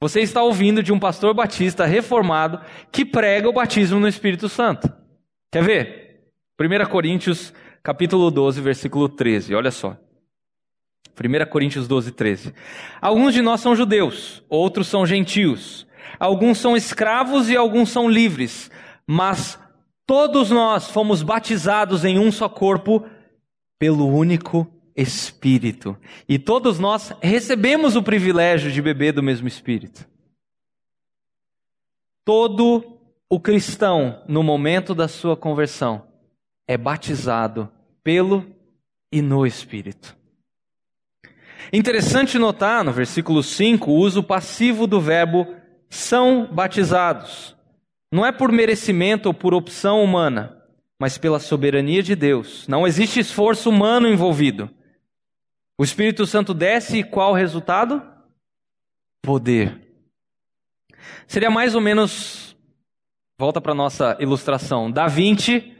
você 0.00 0.20
está 0.20 0.42
ouvindo 0.42 0.82
de 0.82 0.92
um 0.92 0.98
pastor 0.98 1.34
batista 1.34 1.84
reformado 1.84 2.60
que 2.92 3.04
prega 3.04 3.48
o 3.48 3.52
batismo 3.52 3.98
no 3.98 4.06
Espírito 4.06 4.48
Santo. 4.48 4.92
Quer 5.50 5.62
ver? 5.64 6.20
1 6.60 6.88
Coríntios, 6.88 7.52
capítulo 7.82 8.30
12, 8.30 8.60
versículo 8.60 9.08
13. 9.08 9.54
Olha 9.54 9.70
só. 9.70 9.96
1 11.18 11.50
Coríntios 11.50 11.88
12, 11.88 12.12
13. 12.12 12.54
Alguns 13.00 13.34
de 13.34 13.42
nós 13.42 13.60
são 13.60 13.74
judeus, 13.74 14.42
outros 14.48 14.86
são 14.86 15.04
gentios. 15.04 15.86
Alguns 16.18 16.58
são 16.58 16.76
escravos 16.76 17.48
e 17.48 17.56
alguns 17.56 17.90
são 17.90 18.08
livres. 18.08 18.70
Mas 19.06 19.58
todos 20.06 20.50
nós 20.50 20.90
fomos 20.90 21.22
batizados 21.22 22.04
em 22.04 22.18
um 22.18 22.30
só 22.30 22.48
corpo 22.48 23.04
pelo 23.78 24.06
único 24.06 24.66
Espírito. 24.98 25.96
E 26.28 26.40
todos 26.40 26.80
nós 26.80 27.12
recebemos 27.22 27.94
o 27.94 28.02
privilégio 28.02 28.72
de 28.72 28.82
beber 28.82 29.12
do 29.12 29.22
mesmo 29.22 29.46
Espírito. 29.46 30.04
Todo 32.24 32.98
o 33.30 33.38
cristão, 33.38 34.24
no 34.26 34.42
momento 34.42 34.96
da 34.96 35.06
sua 35.06 35.36
conversão, 35.36 36.02
é 36.66 36.76
batizado 36.76 37.70
pelo 38.02 38.44
e 39.12 39.22
no 39.22 39.46
Espírito. 39.46 40.16
Interessante 41.72 42.36
notar 42.36 42.82
no 42.82 42.90
versículo 42.90 43.40
5 43.40 43.88
o 43.88 43.94
uso 43.94 44.20
passivo 44.22 44.84
do 44.84 45.00
verbo 45.00 45.46
são 45.88 46.48
batizados. 46.50 47.54
Não 48.10 48.26
é 48.26 48.32
por 48.32 48.50
merecimento 48.50 49.28
ou 49.28 49.34
por 49.34 49.54
opção 49.54 50.02
humana, 50.02 50.60
mas 50.98 51.18
pela 51.18 51.38
soberania 51.38 52.02
de 52.02 52.16
Deus. 52.16 52.66
Não 52.66 52.84
existe 52.84 53.20
esforço 53.20 53.70
humano 53.70 54.08
envolvido. 54.08 54.68
O 55.78 55.84
Espírito 55.84 56.26
Santo 56.26 56.52
desce 56.52 56.98
e 56.98 57.04
qual 57.04 57.30
o 57.30 57.36
resultado? 57.36 58.02
Poder. 59.22 59.80
Seria 61.28 61.50
mais 61.50 61.76
ou 61.76 61.80
menos, 61.80 62.56
volta 63.38 63.60
para 63.60 63.70
a 63.70 63.76
nossa 63.76 64.16
ilustração, 64.18 64.90
Da 64.90 65.06
Vinci 65.06 65.72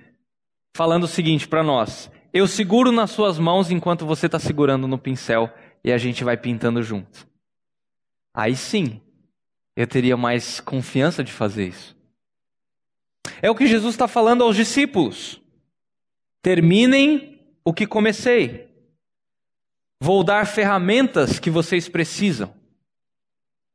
falando 0.73 1.03
o 1.03 1.09
seguinte 1.09 1.49
para 1.49 1.65
nós: 1.65 2.09
Eu 2.33 2.47
seguro 2.47 2.93
nas 2.93 3.11
suas 3.11 3.41
mãos 3.41 3.73
enquanto 3.73 4.07
você 4.07 4.27
está 4.27 4.39
segurando 4.39 4.87
no 4.87 4.99
pincel 4.99 5.51
e 5.83 5.91
a 5.91 5.99
gente 5.99 6.23
vai 6.23 6.37
pintando 6.37 6.81
junto. 6.81 7.27
Aí 8.33 8.55
sim, 8.55 9.01
eu 9.75 9.87
teria 9.89 10.17
mais 10.17 10.61
confiança 10.61 11.25
de 11.25 11.33
fazer 11.33 11.67
isso. 11.67 11.97
É 13.43 13.51
o 13.51 13.55
que 13.55 13.67
Jesus 13.67 13.95
está 13.95 14.07
falando 14.07 14.45
aos 14.45 14.55
discípulos. 14.55 15.43
Terminem 16.41 17.41
o 17.65 17.75
que 17.75 17.85
comecei. 17.85 18.68
Vou 20.01 20.23
dar 20.23 20.47
ferramentas 20.47 21.39
que 21.39 21.51
vocês 21.51 21.89
precisam. 21.89 22.53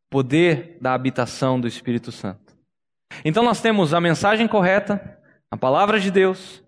Poder 0.09 0.77
da 0.79 0.93
habitação 0.93 1.59
do 1.59 1.67
Espírito 1.67 2.11
Santo. 2.11 2.55
Então 3.25 3.43
nós 3.43 3.61
temos 3.61 3.93
a 3.93 4.01
mensagem 4.01 4.47
correta, 4.47 5.19
a 5.51 5.57
palavra 5.57 5.99
de 5.99 6.09
Deus, 6.09 6.63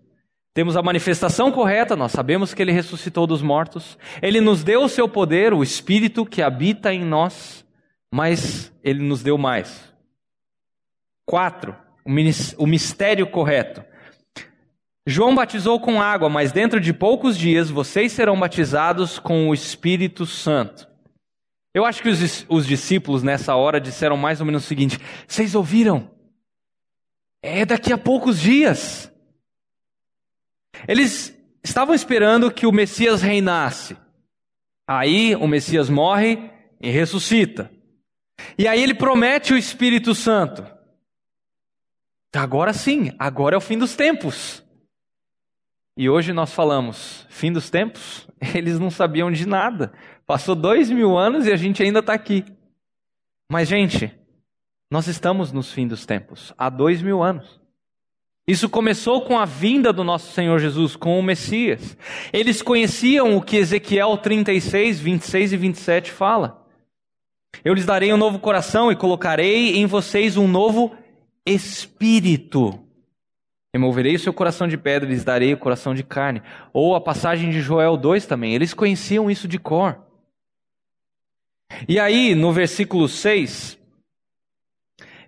temos 0.54 0.76
a 0.76 0.82
manifestação 0.82 1.52
correta, 1.52 1.96
nós 1.96 2.12
sabemos 2.12 2.54
que 2.54 2.62
ele 2.62 2.72
ressuscitou 2.72 3.26
dos 3.26 3.42
mortos, 3.42 3.98
ele 4.22 4.40
nos 4.40 4.64
deu 4.64 4.84
o 4.84 4.88
seu 4.88 5.08
poder, 5.08 5.52
o 5.52 5.62
Espírito 5.62 6.24
que 6.24 6.40
habita 6.40 6.94
em 6.94 7.04
nós, 7.04 7.66
mas 8.10 8.72
ele 8.82 9.02
nos 9.02 9.22
deu 9.22 9.36
mais. 9.36 9.92
Quatro, 11.26 11.76
o 12.56 12.66
mistério 12.66 13.26
correto. 13.26 13.84
João 15.06 15.36
batizou 15.36 15.78
com 15.78 16.02
água, 16.02 16.28
mas 16.28 16.50
dentro 16.50 16.80
de 16.80 16.92
poucos 16.92 17.38
dias 17.38 17.70
vocês 17.70 18.10
serão 18.10 18.38
batizados 18.38 19.20
com 19.20 19.48
o 19.48 19.54
Espírito 19.54 20.26
Santo. 20.26 20.88
Eu 21.72 21.84
acho 21.84 22.02
que 22.02 22.08
os, 22.08 22.44
os 22.48 22.66
discípulos 22.66 23.22
nessa 23.22 23.54
hora 23.54 23.80
disseram 23.80 24.16
mais 24.16 24.40
ou 24.40 24.46
menos 24.46 24.64
o 24.64 24.66
seguinte: 24.66 24.98
vocês 25.28 25.54
ouviram? 25.54 26.10
É 27.40 27.64
daqui 27.64 27.92
a 27.92 27.98
poucos 27.98 28.40
dias. 28.40 29.12
Eles 30.88 31.32
estavam 31.62 31.94
esperando 31.94 32.50
que 32.50 32.66
o 32.66 32.72
Messias 32.72 33.22
reinasse. 33.22 33.96
Aí 34.88 35.36
o 35.36 35.46
Messias 35.46 35.88
morre 35.88 36.50
e 36.80 36.90
ressuscita. 36.90 37.70
E 38.58 38.66
aí 38.66 38.82
ele 38.82 38.94
promete 38.94 39.52
o 39.52 39.56
Espírito 39.56 40.14
Santo. 40.14 40.66
Agora 42.34 42.72
sim, 42.72 43.12
agora 43.18 43.54
é 43.54 43.58
o 43.58 43.62
fim 43.62 43.78
dos 43.78 43.94
tempos. 43.94 44.65
E 45.96 46.10
hoje 46.10 46.32
nós 46.32 46.52
falamos, 46.52 47.26
fim 47.30 47.50
dos 47.50 47.70
tempos, 47.70 48.28
eles 48.54 48.78
não 48.78 48.90
sabiam 48.90 49.32
de 49.32 49.46
nada. 49.46 49.92
Passou 50.26 50.54
dois 50.54 50.90
mil 50.90 51.16
anos 51.16 51.46
e 51.46 51.52
a 51.52 51.56
gente 51.56 51.82
ainda 51.82 52.00
está 52.00 52.12
aqui. 52.12 52.44
Mas, 53.48 53.68
gente, 53.68 54.12
nós 54.90 55.06
estamos 55.06 55.52
nos 55.52 55.72
fim 55.72 55.86
dos 55.86 56.04
tempos, 56.04 56.52
há 56.58 56.68
dois 56.68 57.00
mil 57.00 57.22
anos. 57.22 57.60
Isso 58.46 58.68
começou 58.68 59.22
com 59.22 59.36
a 59.38 59.44
vinda 59.44 59.92
do 59.92 60.04
nosso 60.04 60.32
Senhor 60.32 60.60
Jesus, 60.60 60.94
com 60.94 61.18
o 61.18 61.22
Messias. 61.22 61.96
Eles 62.32 62.62
conheciam 62.62 63.36
o 63.36 63.42
que 63.42 63.56
Ezequiel 63.56 64.16
36, 64.18 65.00
26 65.00 65.52
e 65.52 65.56
27 65.56 66.12
fala. 66.12 66.64
Eu 67.64 67.74
lhes 67.74 67.86
darei 67.86 68.12
um 68.12 68.16
novo 68.16 68.38
coração 68.38 68.92
e 68.92 68.96
colocarei 68.96 69.76
em 69.76 69.86
vocês 69.86 70.36
um 70.36 70.46
novo 70.46 70.94
espírito. 71.44 72.85
Removerei 73.74 74.14
o 74.14 74.18
seu 74.18 74.32
coração 74.32 74.66
de 74.66 74.78
pedra 74.78 75.08
e 75.08 75.12
lhes 75.12 75.24
darei 75.24 75.52
o 75.52 75.58
coração 75.58 75.94
de 75.94 76.02
carne. 76.02 76.42
Ou 76.72 76.94
a 76.94 77.00
passagem 77.00 77.50
de 77.50 77.60
Joel 77.60 77.96
2 77.96 78.26
também. 78.26 78.54
Eles 78.54 78.72
conheciam 78.72 79.30
isso 79.30 79.46
de 79.46 79.58
cor. 79.58 79.98
E 81.88 81.98
aí, 81.98 82.34
no 82.34 82.52
versículo 82.52 83.08
6, 83.08 83.78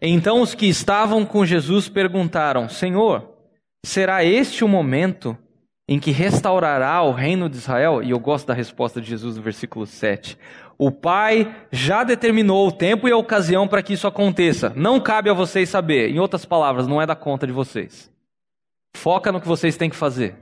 então 0.01 0.41
os 0.41 0.55
que 0.55 0.67
estavam 0.67 1.25
com 1.25 1.45
Jesus 1.45 1.89
perguntaram: 1.89 2.69
Senhor, 2.69 3.29
será 3.85 4.25
este 4.25 4.65
o 4.65 4.69
momento 4.69 5.37
em 5.89 5.99
que 5.99 6.11
restaurará 6.11 7.03
o 7.03 7.13
reino 7.13 7.49
de 7.49 7.57
Israel? 7.57 8.03
E 8.03 8.11
eu 8.11 8.19
gosto 8.19 8.47
da 8.47 8.55
resposta 8.55 9.01
de 9.01 9.09
Jesus 9.09 9.37
no 9.37 9.43
versículo 9.43 9.87
7. 9.87 10.39
O 10.79 10.93
Pai 10.93 11.53
já 11.73 12.05
determinou 12.05 12.69
o 12.69 12.73
tempo 12.73 13.09
e 13.09 13.13
a 13.13 13.17
ocasião 13.17 13.67
para 13.67 13.83
que 13.83 13.95
isso 13.95 14.07
aconteça. 14.07 14.73
Não 14.77 15.01
cabe 15.01 15.29
a 15.29 15.35
vocês 15.35 15.69
saber. 15.69 16.11
Em 16.11 16.21
outras 16.21 16.45
palavras, 16.45 16.87
não 16.87 17.03
é 17.03 17.07
da 17.07 17.17
conta 17.17 17.47
de 17.47 17.53
vocês. 17.53 18.09
Foca 18.95 19.31
no 19.31 19.41
que 19.41 19.49
vocês 19.49 19.77
têm 19.77 19.91
que 19.91 19.97
fazer. 19.97 20.37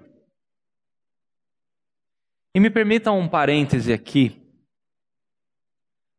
E 2.55 2.61
me 2.61 2.71
permitam 2.71 3.19
um 3.19 3.29
parêntese 3.29 3.93
aqui. 3.93 4.41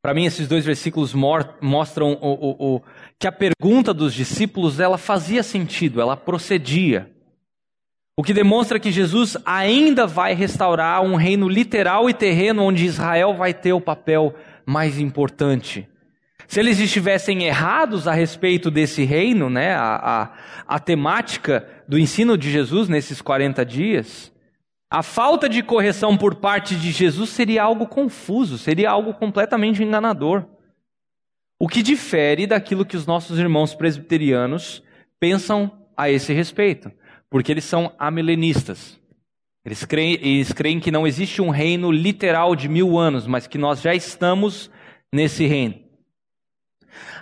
Para 0.02 0.14
mim, 0.14 0.26
esses 0.26 0.48
dois 0.48 0.64
versículos 0.64 1.14
mostram 1.14 2.14
o, 2.22 2.34
o, 2.34 2.76
o, 2.76 2.82
que 3.20 3.28
a 3.28 3.32
pergunta 3.32 3.94
dos 3.94 4.14
discípulos 4.14 4.80
ela 4.80 4.98
fazia 4.98 5.42
sentido, 5.42 6.00
ela 6.00 6.16
procedia. 6.16 7.12
O 8.16 8.24
que 8.24 8.34
demonstra 8.34 8.80
que 8.80 8.92
Jesus 8.92 9.36
ainda 9.46 10.08
vai 10.08 10.34
restaurar 10.34 11.02
um 11.02 11.16
reino 11.16 11.50
literal 11.50 12.10
e 12.10 12.14
terreno 12.14 12.64
onde 12.64 12.86
Israel 12.86 13.36
vai 13.36 13.54
ter 13.54 13.74
o 13.74 13.82
papel 13.82 14.34
mais 14.66 15.00
importante. 15.00 15.88
Se 16.48 16.60
eles 16.60 16.80
estivessem 16.80 17.44
errados 17.44 18.08
a 18.08 18.14
respeito 18.14 18.72
desse 18.72 19.04
reino, 19.04 19.50
né, 19.50 19.76
a, 19.76 19.96
a, 20.68 20.76
a 20.76 20.80
temática 20.80 21.68
do 21.88 21.98
ensino 21.98 22.38
de 22.38 22.52
Jesus 22.52 22.90
nesses 22.90 23.22
40 23.22 23.66
dias, 23.66 24.32
a 24.90 25.04
falta 25.04 25.48
de 25.48 25.62
correção 25.64 26.18
por 26.18 26.36
parte 26.36 26.76
de 26.76 26.92
Jesus 26.92 27.30
seria 27.30 27.64
algo 27.64 27.88
confuso, 27.88 28.58
seria 28.58 28.90
algo 28.90 29.14
completamente 29.14 29.84
enganador. 29.84 30.46
O 31.60 31.68
que 31.68 31.82
difere 31.82 32.46
daquilo 32.46 32.86
que 32.86 32.98
os 32.98 33.06
nossos 33.06 33.40
irmãos 33.40 33.74
presbiterianos 33.74 34.84
pensam 35.20 35.72
a 35.96 36.10
esse 36.10 36.34
respeito 36.34 36.92
porque 37.30 37.52
eles 37.52 37.64
são 37.64 37.94
amilenistas. 37.98 39.00
Eles 39.66 39.84
creem, 39.84 40.14
eles 40.14 40.54
creem 40.54 40.80
que 40.80 40.92
não 40.92 41.06
existe 41.06 41.42
um 41.42 41.50
reino 41.50 41.92
literal 41.92 42.56
de 42.56 42.70
mil 42.70 42.98
anos, 42.98 43.28
mas 43.28 43.48
que 43.48 43.58
nós 43.58 43.82
já 43.82 43.94
estamos 43.94 44.72
nesse 45.12 45.46
reino. 45.46 45.76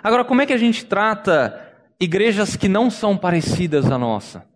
Agora, 0.02 0.24
como 0.24 0.42
é 0.42 0.46
que 0.46 0.52
a 0.52 0.58
gente 0.58 0.86
trata 0.86 1.60
igrejas 2.00 2.54
que 2.54 2.68
não 2.68 2.88
são 2.88 3.16
parecidas 3.16 3.90
à 3.90 3.98
nossa? 3.98 4.46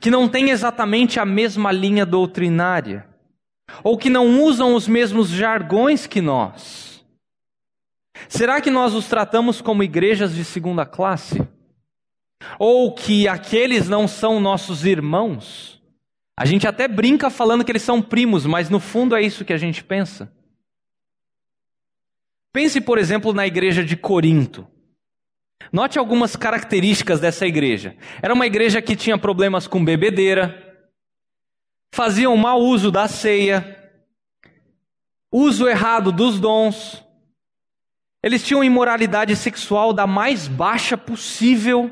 Que 0.00 0.10
não 0.10 0.28
têm 0.28 0.50
exatamente 0.50 1.20
a 1.20 1.24
mesma 1.24 1.70
linha 1.72 2.06
doutrinária? 2.06 3.06
Ou 3.82 3.96
que 3.96 4.10
não 4.10 4.42
usam 4.42 4.74
os 4.74 4.86
mesmos 4.86 5.28
jargões 5.28 6.06
que 6.06 6.20
nós? 6.20 7.04
Será 8.28 8.60
que 8.60 8.70
nós 8.70 8.94
os 8.94 9.06
tratamos 9.06 9.60
como 9.60 9.82
igrejas 9.82 10.34
de 10.34 10.44
segunda 10.44 10.86
classe? 10.86 11.46
Ou 12.58 12.94
que 12.94 13.26
aqueles 13.26 13.88
não 13.88 14.06
são 14.06 14.40
nossos 14.40 14.84
irmãos. 14.84 15.82
A 16.36 16.44
gente 16.44 16.66
até 16.66 16.88
brinca 16.88 17.30
falando 17.30 17.64
que 17.64 17.70
eles 17.70 17.82
são 17.82 18.02
primos, 18.02 18.44
mas 18.44 18.68
no 18.68 18.80
fundo 18.80 19.14
é 19.14 19.22
isso 19.22 19.44
que 19.44 19.52
a 19.52 19.58
gente 19.58 19.84
pensa. 19.84 20.32
Pense, 22.52 22.80
por 22.80 22.98
exemplo, 22.98 23.32
na 23.32 23.46
igreja 23.46 23.84
de 23.84 23.96
Corinto. 23.96 24.66
Note 25.72 25.98
algumas 25.98 26.36
características 26.36 27.20
dessa 27.20 27.46
igreja. 27.46 27.96
Era 28.22 28.34
uma 28.34 28.46
igreja 28.46 28.80
que 28.80 28.94
tinha 28.94 29.18
problemas 29.18 29.66
com 29.66 29.84
bebedeira, 29.84 30.60
faziam 31.92 32.36
mau 32.36 32.60
uso 32.60 32.90
da 32.90 33.08
ceia, 33.08 33.92
uso 35.32 35.68
errado 35.68 36.12
dos 36.12 36.38
dons, 36.38 37.04
eles 38.24 38.42
tinham 38.42 38.64
imoralidade 38.64 39.36
sexual 39.36 39.92
da 39.92 40.06
mais 40.06 40.48
baixa 40.48 40.96
possível. 40.96 41.90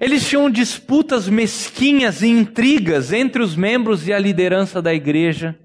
Eles 0.00 0.28
tinham 0.28 0.50
disputas 0.50 1.28
mesquinhas 1.28 2.22
e 2.22 2.26
intrigas 2.26 3.12
entre 3.12 3.40
os 3.40 3.54
membros 3.54 4.08
e 4.08 4.12
a 4.12 4.18
liderança 4.18 4.82
da 4.82 4.92
igreja. 4.92 5.56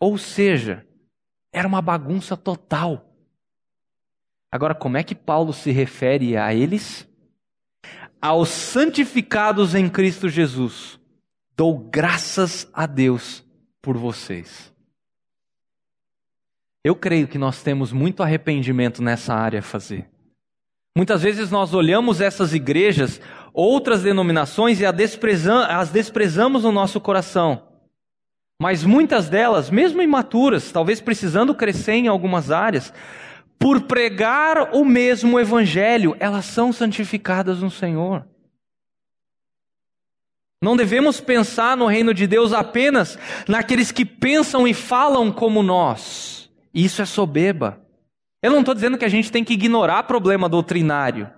Ou 0.00 0.16
seja, 0.16 0.82
era 1.52 1.68
uma 1.68 1.82
bagunça 1.82 2.38
total. 2.38 3.09
Agora, 4.52 4.74
como 4.74 4.96
é 4.96 5.02
que 5.02 5.14
Paulo 5.14 5.52
se 5.52 5.70
refere 5.70 6.36
a 6.36 6.52
eles? 6.52 7.08
Aos 8.20 8.48
santificados 8.48 9.74
em 9.74 9.88
Cristo 9.88 10.28
Jesus, 10.28 10.98
dou 11.56 11.78
graças 11.78 12.68
a 12.72 12.84
Deus 12.86 13.44
por 13.80 13.96
vocês. 13.96 14.70
Eu 16.82 16.96
creio 16.96 17.28
que 17.28 17.38
nós 17.38 17.62
temos 17.62 17.92
muito 17.92 18.22
arrependimento 18.22 19.02
nessa 19.02 19.34
área 19.34 19.60
a 19.60 19.62
fazer. 19.62 20.08
Muitas 20.96 21.22
vezes 21.22 21.50
nós 21.50 21.72
olhamos 21.72 22.20
essas 22.20 22.52
igrejas, 22.52 23.20
outras 23.52 24.02
denominações, 24.02 24.80
e 24.80 24.86
as 24.86 25.90
desprezamos 25.90 26.64
no 26.64 26.72
nosso 26.72 27.00
coração. 27.00 27.68
Mas 28.60 28.84
muitas 28.84 29.28
delas, 29.28 29.70
mesmo 29.70 30.02
imaturas, 30.02 30.72
talvez 30.72 31.00
precisando 31.00 31.54
crescer 31.54 31.92
em 31.92 32.08
algumas 32.08 32.50
áreas, 32.50 32.92
por 33.60 33.82
pregar 33.82 34.74
o 34.74 34.86
mesmo 34.86 35.38
evangelho, 35.38 36.16
elas 36.18 36.46
são 36.46 36.72
santificadas 36.72 37.60
no 37.60 37.70
Senhor. 37.70 38.26
Não 40.62 40.74
devemos 40.74 41.20
pensar 41.20 41.76
no 41.76 41.86
reino 41.86 42.14
de 42.14 42.26
Deus 42.26 42.54
apenas 42.54 43.18
naqueles 43.46 43.92
que 43.92 44.06
pensam 44.06 44.66
e 44.66 44.72
falam 44.72 45.30
como 45.30 45.62
nós. 45.62 46.50
Isso 46.72 47.02
é 47.02 47.04
soberba. 47.04 47.78
Eu 48.42 48.50
não 48.50 48.60
estou 48.60 48.74
dizendo 48.74 48.96
que 48.96 49.04
a 49.04 49.10
gente 49.10 49.30
tem 49.30 49.44
que 49.44 49.52
ignorar 49.52 50.04
problema 50.04 50.48
doutrinário, 50.48 51.30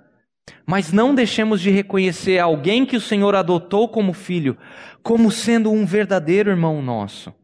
mas 0.65 0.93
não 0.93 1.17
deixemos 1.17 1.61
de 1.61 1.71
reconhecer 1.71 2.39
alguém 2.39 2.87
que 2.87 2.97
o 2.97 3.01
Senhor 3.01 3.35
adotou 3.35 3.89
como 3.89 4.13
filho, 4.13 4.57
como 5.03 5.29
sendo 5.33 5.73
um 5.73 5.85
verdadeiro 5.85 6.51
irmão 6.51 6.81
nosso. 6.81 7.35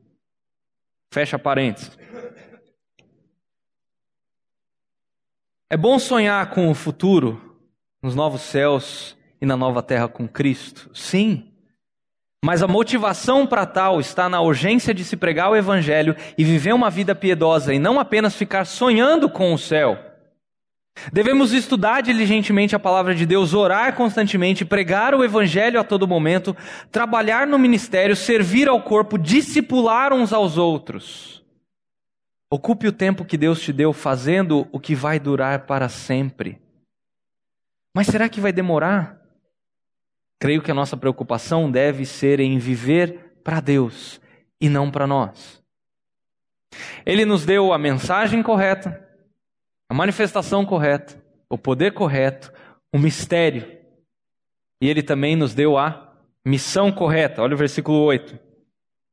Fecha 1.12 1.36
parênteses. 1.36 1.98
É 5.70 5.76
bom 5.76 5.98
sonhar 5.98 6.48
com 6.48 6.70
o 6.70 6.74
futuro, 6.74 7.38
nos 8.02 8.14
novos 8.14 8.40
céus 8.40 9.14
e 9.38 9.44
na 9.44 9.54
nova 9.54 9.82
terra 9.82 10.08
com 10.08 10.26
Cristo. 10.26 10.88
Sim. 10.94 11.44
Mas 12.42 12.62
a 12.62 12.66
motivação 12.66 13.46
para 13.46 13.66
tal 13.66 14.00
está 14.00 14.30
na 14.30 14.40
urgência 14.40 14.94
de 14.94 15.04
se 15.04 15.14
pregar 15.14 15.50
o 15.50 15.56
Evangelho 15.56 16.16
e 16.38 16.44
viver 16.44 16.72
uma 16.72 16.88
vida 16.88 17.14
piedosa 17.14 17.74
e 17.74 17.78
não 17.78 18.00
apenas 18.00 18.34
ficar 18.34 18.64
sonhando 18.64 19.28
com 19.28 19.52
o 19.52 19.58
céu. 19.58 19.98
Devemos 21.12 21.52
estudar 21.52 22.00
diligentemente 22.00 22.74
a 22.74 22.78
palavra 22.78 23.14
de 23.14 23.26
Deus, 23.26 23.52
orar 23.52 23.94
constantemente, 23.94 24.64
pregar 24.64 25.14
o 25.14 25.22
Evangelho 25.22 25.78
a 25.78 25.84
todo 25.84 26.08
momento, 26.08 26.56
trabalhar 26.90 27.46
no 27.46 27.58
ministério, 27.58 28.16
servir 28.16 28.68
ao 28.68 28.80
corpo, 28.80 29.18
discipular 29.18 30.14
uns 30.14 30.32
aos 30.32 30.56
outros. 30.56 31.37
Ocupe 32.50 32.88
o 32.88 32.92
tempo 32.92 33.24
que 33.24 33.36
Deus 33.36 33.60
te 33.60 33.72
deu 33.72 33.92
fazendo 33.92 34.66
o 34.72 34.80
que 34.80 34.94
vai 34.94 35.20
durar 35.20 35.66
para 35.66 35.88
sempre. 35.88 36.60
Mas 37.94 38.06
será 38.06 38.28
que 38.28 38.40
vai 38.40 38.52
demorar? 38.52 39.20
Creio 40.38 40.62
que 40.62 40.70
a 40.70 40.74
nossa 40.74 40.96
preocupação 40.96 41.70
deve 41.70 42.06
ser 42.06 42.40
em 42.40 42.58
viver 42.58 43.40
para 43.44 43.60
Deus 43.60 44.20
e 44.60 44.68
não 44.68 44.90
para 44.90 45.06
nós. 45.06 45.62
Ele 47.04 47.24
nos 47.24 47.44
deu 47.44 47.72
a 47.72 47.78
mensagem 47.78 48.42
correta, 48.42 49.06
a 49.88 49.94
manifestação 49.94 50.64
correta, 50.64 51.22
o 51.50 51.58
poder 51.58 51.92
correto, 51.92 52.52
o 52.92 52.98
mistério. 52.98 53.78
E 54.80 54.88
ele 54.88 55.02
também 55.02 55.34
nos 55.34 55.54
deu 55.54 55.76
a 55.76 56.14
missão 56.44 56.92
correta. 56.92 57.42
Olha 57.42 57.54
o 57.54 57.58
versículo 57.58 57.98
8. 58.04 58.47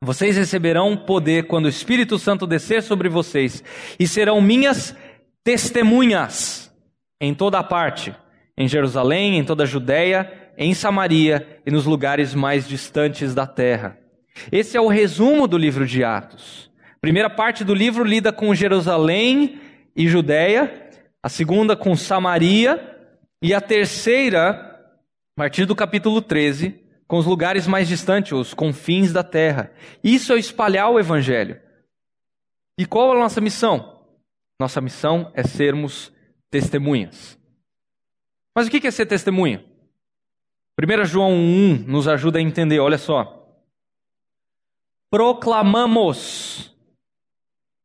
Vocês 0.06 0.38
receberão 0.38 0.96
poder 0.96 1.48
quando 1.48 1.66
o 1.66 1.70
Espírito 1.70 2.18
Santo 2.18 2.48
descer 2.48 2.82
sobre 2.82 3.10
vocês 3.10 3.64
e 4.00 4.08
serão 4.08 4.40
minhas 4.40 4.96
testemunhas 5.44 6.74
em 7.20 7.34
toda 7.34 7.60
a 7.60 7.64
parte, 7.64 8.16
em 8.58 8.68
Jerusalém, 8.68 9.38
em 9.38 9.44
toda 9.44 9.64
a 9.64 9.68
Judéia 9.68 10.46
em 10.58 10.74
Samaria 10.74 11.60
e 11.66 11.72
nos 11.72 11.86
lugares 11.86 12.34
mais 12.34 12.68
distantes 12.68 13.34
da 13.34 13.46
terra. 13.46 13.98
Esse 14.52 14.78
é 14.78 14.82
o 14.82 14.88
resumo 14.88 15.48
do 15.48 15.58
livro 15.58 15.86
de 15.86 16.04
Atos. 16.04 16.72
A 16.96 17.00
primeira 17.02 17.30
parte 17.30 17.64
do 17.64 17.74
livro 17.74 18.04
lida 18.04 18.32
com 18.32 18.56
Jerusalém 18.56 19.60
e 19.96 20.08
Judéia, 20.08 20.90
a 21.22 21.30
segunda 21.30 21.76
com 21.76 21.96
Samaria 21.96 22.96
e 23.42 23.54
a 23.54 23.62
terceira 23.62 24.72
A 25.38 25.42
partir 25.42 25.66
do 25.66 25.76
capítulo 25.76 26.22
13, 26.22 26.85
com 27.08 27.18
os 27.18 27.26
lugares 27.26 27.68
mais 27.68 27.88
distantes, 27.88 28.32
os 28.32 28.54
confins 28.54 29.12
da 29.14 29.24
terra. 29.24 29.72
Isso 30.04 30.34
é 30.34 30.40
espalhar 30.40 30.90
o 30.90 31.00
evangelho. 31.00 31.60
E 32.78 32.86
qual 32.86 33.14
é 33.14 33.18
a 33.18 33.20
nossa 33.20 33.40
missão? 33.40 34.02
Nossa 34.60 34.82
missão 34.82 35.32
é 35.34 35.44
sermos 35.44 36.12
testemunhas. 36.50 37.40
Mas 38.54 38.68
o 38.68 38.70
que 38.72 38.88
é 38.88 38.92
ser 38.92 39.06
testemunha? 39.06 39.64
1 40.82 41.06
João 41.06 41.34
1 41.34 41.86
nos 41.88 42.08
ajuda 42.08 42.40
a 42.40 42.42
entender, 42.42 42.80
olha 42.80 42.98
só. 42.98 43.46
Proclamamos 45.10 46.75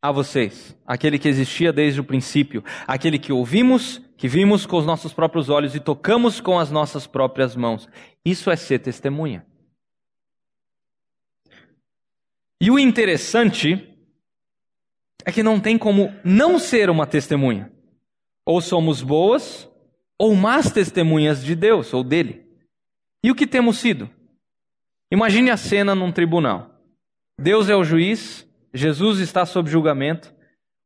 a 0.03 0.11
vocês, 0.11 0.77
aquele 0.87 1.19
que 1.19 1.29
existia 1.29 1.73
desde 1.73 2.01
o 2.01 2.05
princípio, 2.05 2.65
aquele 2.87 3.19
que 3.19 3.33
ouvimos, 3.33 4.01
que 4.17 4.27
vimos 4.27 4.65
com 4.65 4.79
os 4.79 4.87
nossos 4.87 5.13
próprios 5.13 5.49
olhos 5.49 5.75
e 5.75 5.81
tocamos 5.81 6.41
com 6.41 6.59
as 6.59 6.71
nossas 6.71 7.07
próprias 7.07 7.55
mãos. 7.55 7.89
Isso 8.25 8.51
é 8.51 8.57
ser 8.57 8.79
testemunha. 8.79 9.47
E 12.61 12.71
o 12.71 12.79
interessante 12.79 13.89
é 15.25 15.33
que 15.33 15.43
não 15.43 15.61
tem 15.61 15.77
como 15.77 16.15
não 16.25 16.59
ser 16.59 16.91
uma 16.91 17.07
testemunha. 17.07 17.71
Ou 18.45 18.61
somos 18.61 19.03
boas, 19.03 19.71
ou 20.19 20.35
más 20.35 20.71
testemunhas 20.71 21.43
de 21.43 21.55
Deus 21.55 21.95
ou 21.95 22.05
dele. 22.05 22.47
E 23.23 23.31
o 23.31 23.35
que 23.35 23.47
temos 23.47 23.79
sido? 23.79 24.09
Imagine 25.11 25.51
a 25.51 25.57
cena 25.57 25.95
num 25.95 26.13
tribunal. 26.13 26.71
Deus 27.39 27.69
é 27.69 27.77
o 27.77 27.85
juiz, 27.85 28.47
Jesus 28.73 29.19
está 29.19 29.45
sob 29.45 29.71
julgamento. 29.71 30.33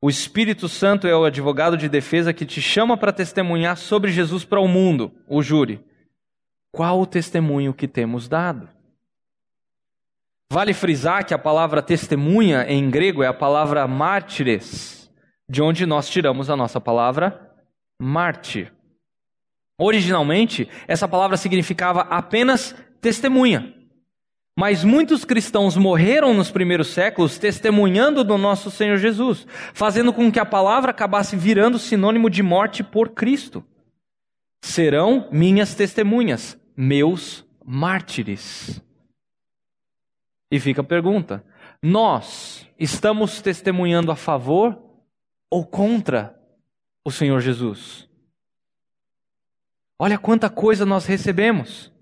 O 0.01 0.11
Espírito 0.11 0.68
Santo 0.68 1.07
é 1.07 1.16
o 1.16 1.24
advogado 1.24 1.76
de 1.76 1.89
defesa 1.89 2.32
que 2.32 2.45
te 2.45 2.61
chama 2.61 2.97
para 2.97 3.12
testemunhar 3.12 3.76
sobre 3.76 4.12
Jesus 4.12 4.45
para 4.45 4.61
o 4.61 4.68
mundo, 4.68 5.12
o 5.28 5.43
júri. 5.43 5.82
Qual 6.70 7.01
o 7.01 7.07
testemunho 7.07 7.72
que 7.72 7.89
temos 7.89 8.28
dado? 8.28 8.68
Vale 10.53 10.74
frisar 10.74 11.24
que 11.24 11.32
a 11.32 11.39
palavra 11.39 11.82
testemunha 11.82 12.64
em 12.68 12.91
grego 12.91 13.22
é 13.22 13.26
a 13.26 13.32
palavra 13.32 13.89
mártires, 13.89 15.11
de 15.49 15.62
onde 15.62 15.87
nós 15.87 16.09
tiramos 16.09 16.51
a 16.51 16.57
nossa 16.57 16.80
palavra 16.80 17.51
mártir. 17.99 18.72
Originalmente, 19.78 20.68
essa 20.87 21.09
palavra 21.09 21.37
significava 21.37 22.03
apenas 22.03 22.74
testemunha. 23.01 23.74
Mas 24.57 24.84
muitos 24.84 25.24
cristãos 25.24 25.76
morreram 25.76 26.32
nos 26.32 26.50
primeiros 26.50 26.88
séculos 26.88 27.38
testemunhando 27.38 28.22
do 28.22 28.38
nosso 28.38 28.70
Senhor 28.70 28.98
Jesus, 28.98 29.46
fazendo 29.72 30.12
com 30.12 30.30
que 30.30 30.38
a 30.38 30.46
palavra 30.46 30.92
acabasse 30.92 31.36
virando 31.36 31.78
sinônimo 31.78 32.30
de 32.30 32.42
morte 32.42 32.84
por 32.84 33.11
Cristo. 33.11 33.64
Serão 34.62 35.28
minhas 35.32 35.74
testemunhas, 35.74 36.59
meus 36.76 37.44
mártires. 37.64 38.80
E 40.50 40.61
fica 40.61 40.82
a 40.82 40.84
pergunta: 40.84 41.44
nós 41.82 42.68
estamos 42.78 43.42
testemunhando 43.42 44.12
a 44.12 44.16
favor 44.16 44.80
ou 45.50 45.66
contra 45.66 46.38
o 47.05 47.11
Senhor 47.11 47.40
Jesus? 47.40 48.09
Olha 49.98 50.16
quanta 50.16 50.48
coisa 50.48 50.86
nós 50.86 51.07
recebemos 51.07 51.93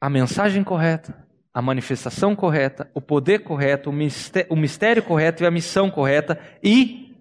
a 0.00 0.08
mensagem 0.08 0.64
correta, 0.64 1.26
a 1.52 1.60
manifestação 1.60 2.34
correta, 2.34 2.90
o 2.94 3.00
poder 3.00 3.40
correto, 3.40 3.90
o 3.90 4.56
mistério, 4.56 5.02
correto 5.02 5.42
e 5.42 5.46
a 5.46 5.50
missão 5.50 5.90
correta. 5.90 6.40
E, 6.62 7.14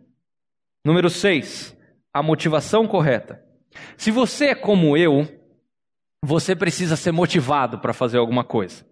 número 0.85 1.09
seis, 1.09 1.75
a 2.13 2.23
motivação 2.23 2.87
correta. 2.87 3.43
Se 3.97 4.11
você 4.11 4.45
é 4.47 4.55
como 4.55 4.95
eu, 4.95 5.27
você 6.23 6.55
precisa 6.55 6.95
ser 6.95 7.11
motivado 7.11 7.79
para 7.79 7.93
fazer 7.93 8.17
alguma 8.17 8.43
coisa. 8.43 8.85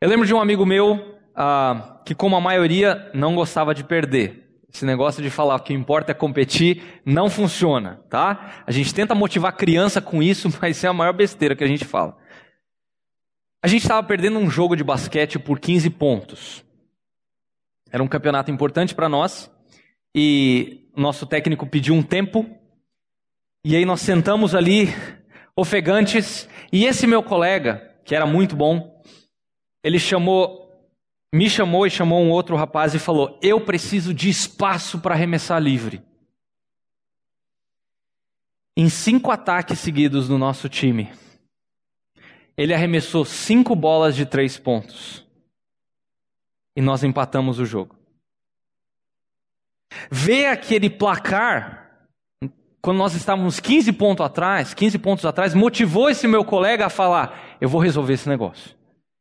Eu 0.00 0.08
lembro 0.08 0.26
de 0.26 0.32
um 0.32 0.40
amigo 0.40 0.64
meu 0.64 1.18
ah, 1.34 2.00
que, 2.04 2.14
como 2.14 2.36
a 2.36 2.40
maioria, 2.40 3.10
não 3.12 3.34
gostava 3.34 3.74
de 3.74 3.84
perder. 3.84 4.46
Esse 4.72 4.84
negócio 4.84 5.22
de 5.22 5.30
falar 5.30 5.58
que 5.60 5.72
o 5.72 5.76
importa 5.76 6.12
é 6.12 6.14
competir 6.14 7.00
não 7.04 7.28
funciona, 7.28 8.00
tá? 8.08 8.62
A 8.64 8.70
gente 8.70 8.94
tenta 8.94 9.14
motivar 9.14 9.56
criança 9.56 10.00
com 10.00 10.22
isso, 10.22 10.48
mas 10.62 10.82
é 10.84 10.88
a 10.88 10.92
maior 10.92 11.12
besteira 11.12 11.56
que 11.56 11.64
a 11.64 11.66
gente 11.66 11.84
fala. 11.84 12.16
A 13.62 13.68
gente 13.68 13.82
estava 13.82 14.02
perdendo 14.02 14.38
um 14.38 14.48
jogo 14.48 14.74
de 14.74 14.82
basquete 14.82 15.38
por 15.38 15.60
15 15.60 15.90
pontos. 15.90 16.64
Era 17.90 18.02
um 18.02 18.08
campeonato 18.08 18.50
importante 18.50 18.94
para 18.94 19.08
nós. 19.08 19.50
E 20.14 20.88
nosso 20.96 21.26
técnico 21.26 21.66
pediu 21.66 21.94
um 21.94 22.02
tempo. 22.02 22.48
E 23.62 23.76
aí 23.76 23.84
nós 23.84 24.00
sentamos 24.00 24.54
ali, 24.54 24.86
ofegantes. 25.54 26.48
E 26.72 26.86
esse 26.86 27.06
meu 27.06 27.22
colega, 27.22 27.94
que 28.04 28.14
era 28.14 28.24
muito 28.24 28.56
bom, 28.56 29.02
ele 29.84 29.98
chamou, 29.98 30.88
me 31.32 31.50
chamou 31.50 31.86
e 31.86 31.90
chamou 31.90 32.22
um 32.22 32.30
outro 32.30 32.56
rapaz 32.56 32.94
e 32.94 32.98
falou: 32.98 33.38
Eu 33.42 33.60
preciso 33.60 34.14
de 34.14 34.30
espaço 34.30 35.00
para 35.00 35.14
arremessar 35.14 35.60
livre. 35.60 36.02
Em 38.74 38.88
cinco 38.88 39.30
ataques 39.30 39.78
seguidos 39.78 40.30
no 40.30 40.38
nosso 40.38 40.66
time, 40.66 41.10
ele 42.60 42.74
arremessou 42.74 43.24
cinco 43.24 43.74
bolas 43.74 44.14
de 44.14 44.26
três 44.26 44.58
pontos. 44.58 45.26
E 46.76 46.82
nós 46.82 47.02
empatamos 47.02 47.58
o 47.58 47.64
jogo. 47.64 47.96
Ver 50.10 50.44
aquele 50.44 50.90
placar, 50.90 52.06
quando 52.82 52.98
nós 52.98 53.14
estávamos 53.14 53.58
15 53.60 53.94
pontos 53.94 54.26
atrás, 54.26 54.74
15 54.74 54.98
pontos 54.98 55.24
atrás, 55.24 55.54
motivou 55.54 56.10
esse 56.10 56.28
meu 56.28 56.44
colega 56.44 56.84
a 56.84 56.90
falar: 56.90 57.56
eu 57.62 57.68
vou 57.68 57.80
resolver 57.80 58.12
esse 58.12 58.28
negócio. 58.28 58.76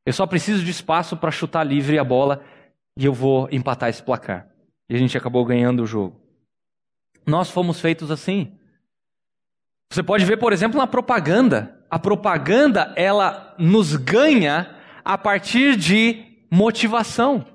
Eu 0.06 0.12
só 0.12 0.28
preciso 0.28 0.62
de 0.62 0.72
espaço 0.72 1.16
para 1.16 1.32
chutar 1.32 1.64
livre 1.64 1.98
a 1.98 2.04
bola 2.04 2.44
e 2.98 3.06
eu 3.06 3.14
vou 3.14 3.48
empatar 3.54 3.88
esse 3.88 4.04
placar. 4.04 4.50
E 4.90 4.96
a 4.96 5.00
gente 5.00 5.18
acabou 5.18 5.46
ganhando 5.46 5.84
o 5.84 5.88
jogo. 5.88 6.20
Nós 7.26 7.50
fomos 7.50 7.80
feitos 7.80 8.12
assim. 8.12 8.52
Você 9.90 10.04
pode 10.04 10.26
ver, 10.26 10.36
por 10.36 10.52
exemplo, 10.52 10.78
na 10.78 10.86
propaganda 10.86 11.79
a 11.90 11.98
propaganda 11.98 12.94
ela 12.96 13.56
nos 13.58 13.96
ganha 13.96 14.76
a 15.04 15.18
partir 15.18 15.76
de 15.76 16.24
motivação. 16.52 17.46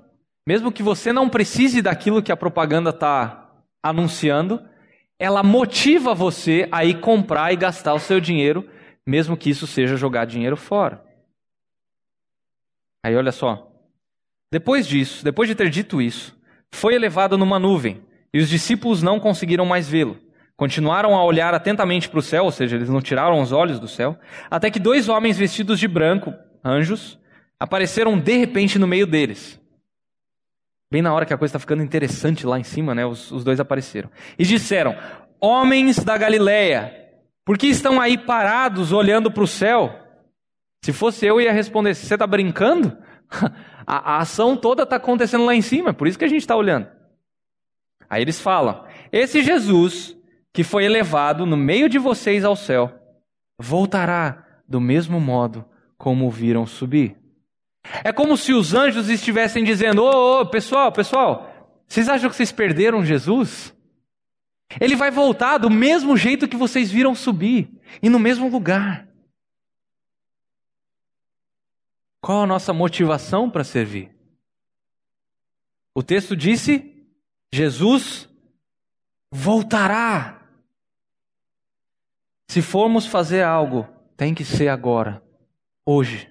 Mesmo 0.47 0.71
que 0.71 0.83
você 0.83 1.11
não 1.11 1.29
precise 1.29 1.81
daquilo 1.81 2.21
que 2.21 2.31
a 2.31 2.37
propaganda 2.37 2.89
está 2.89 3.49
anunciando, 3.81 4.61
ela 5.17 5.41
motiva 5.41 6.13
você 6.13 6.67
a 6.71 6.83
ir 6.83 6.99
comprar 6.99 7.51
e 7.53 7.55
gastar 7.55 7.93
o 7.93 7.99
seu 7.99 8.19
dinheiro, 8.19 8.69
mesmo 9.05 9.37
que 9.37 9.49
isso 9.49 9.65
seja 9.65 9.95
jogar 9.95 10.25
dinheiro 10.25 10.57
fora. 10.57 11.03
Aí 13.03 13.15
olha 13.15 13.31
só. 13.31 13.71
Depois 14.51 14.87
disso, 14.87 15.23
depois 15.23 15.47
de 15.47 15.55
ter 15.55 15.69
dito 15.69 16.01
isso, 16.01 16.35
foi 16.71 16.95
elevado 16.95 17.37
numa 17.37 17.59
nuvem, 17.59 18.03
e 18.33 18.39
os 18.39 18.49
discípulos 18.49 19.01
não 19.01 19.19
conseguiram 19.19 19.65
mais 19.65 19.87
vê-lo. 19.87 20.19
Continuaram 20.57 21.15
a 21.15 21.23
olhar 21.23 21.53
atentamente 21.53 22.07
para 22.07 22.19
o 22.19 22.21
céu, 22.21 22.45
ou 22.45 22.51
seja, 22.51 22.77
eles 22.77 22.89
não 22.89 23.01
tiraram 23.01 23.41
os 23.41 23.51
olhos 23.51 23.79
do 23.79 23.87
céu, 23.87 24.17
até 24.49 24.71
que 24.71 24.79
dois 24.79 25.09
homens 25.09 25.37
vestidos 25.37 25.79
de 25.79 25.87
branco, 25.87 26.33
anjos, 26.63 27.19
apareceram 27.59 28.17
de 28.17 28.37
repente 28.37 28.79
no 28.79 28.87
meio 28.87 29.05
deles. 29.05 29.59
Bem 30.89 31.01
na 31.01 31.13
hora 31.13 31.25
que 31.25 31.33
a 31.33 31.37
coisa 31.37 31.49
está 31.49 31.59
ficando 31.59 31.83
interessante 31.83 32.45
lá 32.45 32.57
em 32.57 32.63
cima, 32.63 32.95
né? 32.95 33.05
Os, 33.05 33.31
os 33.31 33.43
dois 33.43 33.59
apareceram. 33.59 34.09
E 34.39 34.45
disseram: 34.45 34.95
Homens 35.41 35.97
da 36.03 36.17
Galileia, 36.17 36.93
por 37.43 37.57
que 37.57 37.67
estão 37.67 37.99
aí 37.99 38.17
parados 38.17 38.93
olhando 38.93 39.29
para 39.29 39.43
o 39.43 39.47
céu? 39.47 39.99
Se 40.83 40.93
fosse 40.93 41.25
eu, 41.25 41.41
ia 41.41 41.51
responder: 41.51 41.95
Você 41.95 42.13
está 42.13 42.25
brincando? 42.25 42.97
a, 43.85 44.13
a 44.13 44.17
ação 44.19 44.55
toda 44.55 44.83
está 44.83 44.95
acontecendo 44.95 45.43
lá 45.43 45.53
em 45.53 45.61
cima, 45.61 45.93
por 45.93 46.07
isso 46.07 46.17
que 46.17 46.25
a 46.25 46.29
gente 46.29 46.41
está 46.41 46.55
olhando. 46.55 46.87
Aí 48.09 48.21
eles 48.21 48.39
falam: 48.39 48.85
Esse 49.11 49.43
Jesus 49.43 50.15
que 50.55 50.63
foi 50.63 50.85
elevado 50.85 51.45
no 51.45 51.57
meio 51.57 51.89
de 51.89 51.99
vocês 51.99 52.45
ao 52.45 52.55
céu, 52.55 52.97
voltará 53.59 54.61
do 54.65 54.79
mesmo 54.79 55.19
modo 55.19 55.65
como 55.97 56.25
o 56.25 56.31
viram 56.31 56.65
subir. 56.65 57.17
É 58.05 58.13
como 58.13 58.37
se 58.37 58.53
os 58.53 58.73
anjos 58.73 59.09
estivessem 59.09 59.65
dizendo: 59.65 60.01
Ô, 60.01 60.39
ô, 60.39 60.45
pessoal, 60.45 60.93
pessoal, 60.93 61.83
vocês 61.85 62.07
acham 62.07 62.29
que 62.29 62.37
vocês 62.37 62.53
perderam 62.53 63.03
Jesus? 63.03 63.75
Ele 64.79 64.95
vai 64.95 65.11
voltar 65.11 65.57
do 65.57 65.69
mesmo 65.69 66.15
jeito 66.15 66.47
que 66.47 66.55
vocês 66.55 66.89
viram 66.89 67.13
subir 67.13 67.69
e 68.01 68.09
no 68.09 68.17
mesmo 68.17 68.47
lugar. 68.47 69.09
Qual 72.21 72.43
a 72.43 72.47
nossa 72.47 72.71
motivação 72.71 73.49
para 73.49 73.65
servir? 73.65 74.09
O 75.93 76.01
texto 76.01 76.33
disse: 76.33 77.05
Jesus 77.51 78.29
voltará 79.29 80.44
se 82.47 82.61
formos 82.61 83.05
fazer 83.05 83.43
algo, 83.43 83.87
tem 84.15 84.33
que 84.33 84.45
ser 84.45 84.67
agora, 84.69 85.21
hoje. 85.85 86.29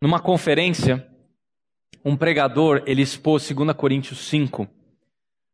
Numa 0.00 0.20
conferência, 0.20 1.06
um 2.04 2.16
pregador, 2.16 2.82
ele 2.86 3.02
expôs 3.02 3.48
2 3.48 3.72
Coríntios 3.76 4.18
5, 4.28 4.66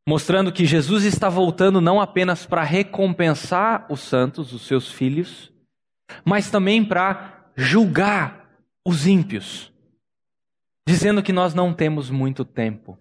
mostrando 0.06 0.52
que 0.52 0.64
Jesus 0.64 1.04
está 1.04 1.28
voltando 1.28 1.80
não 1.80 2.00
apenas 2.00 2.46
para 2.46 2.62
recompensar 2.62 3.86
os 3.90 4.00
santos, 4.00 4.52
os 4.52 4.62
seus 4.62 4.90
filhos, 4.90 5.52
mas 6.24 6.50
também 6.50 6.84
para 6.84 7.50
julgar 7.54 8.48
os 8.84 9.06
ímpios, 9.06 9.72
dizendo 10.86 11.22
que 11.22 11.32
nós 11.32 11.52
não 11.52 11.74
temos 11.74 12.08
muito 12.08 12.44
tempo. 12.44 12.98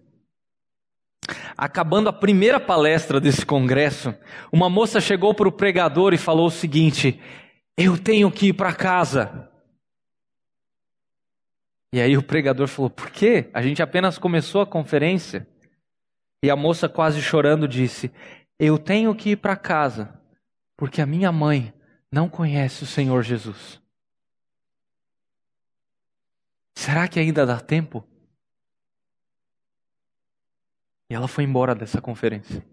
Acabando 1.56 2.08
a 2.08 2.12
primeira 2.12 2.58
palestra 2.58 3.20
desse 3.20 3.44
congresso, 3.44 4.14
uma 4.52 4.70
moça 4.70 5.00
chegou 5.00 5.34
para 5.34 5.48
o 5.48 5.52
pregador 5.52 6.14
e 6.14 6.18
falou 6.18 6.46
o 6.46 6.50
seguinte: 6.50 7.20
Eu 7.76 7.98
tenho 7.98 8.30
que 8.30 8.48
ir 8.48 8.52
para 8.52 8.72
casa. 8.72 9.50
E 11.92 12.00
aí 12.00 12.16
o 12.16 12.22
pregador 12.22 12.66
falou: 12.68 12.90
Por 12.90 13.10
quê? 13.10 13.48
A 13.52 13.62
gente 13.62 13.82
apenas 13.82 14.18
começou 14.18 14.60
a 14.60 14.66
conferência. 14.66 15.46
E 16.42 16.50
a 16.50 16.56
moça, 16.56 16.88
quase 16.88 17.20
chorando, 17.20 17.66
disse: 17.66 18.10
Eu 18.58 18.78
tenho 18.78 19.14
que 19.14 19.30
ir 19.30 19.36
para 19.36 19.56
casa, 19.56 20.20
porque 20.76 21.00
a 21.00 21.06
minha 21.06 21.32
mãe 21.32 21.72
não 22.10 22.28
conhece 22.28 22.84
o 22.84 22.86
Senhor 22.86 23.22
Jesus. 23.22 23.80
Será 26.74 27.08
que 27.08 27.18
ainda 27.18 27.44
dá 27.44 27.58
tempo? 27.58 28.06
E 31.10 31.14
ela 31.14 31.28
foi 31.28 31.44
embora 31.44 31.74
dessa 31.74 32.00
conferência. 32.00 32.64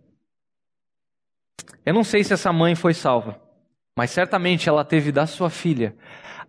Eu 1.86 1.94
não 1.94 2.04
sei 2.04 2.24
se 2.24 2.34
essa 2.34 2.52
mãe 2.52 2.76
foi 2.76 2.94
salva, 2.94 3.40
mas 3.96 4.12
certamente 4.12 4.68
ela 4.68 4.84
teve 4.84 5.12
da 5.12 5.26
sua 5.26 5.50
filha 5.50 5.96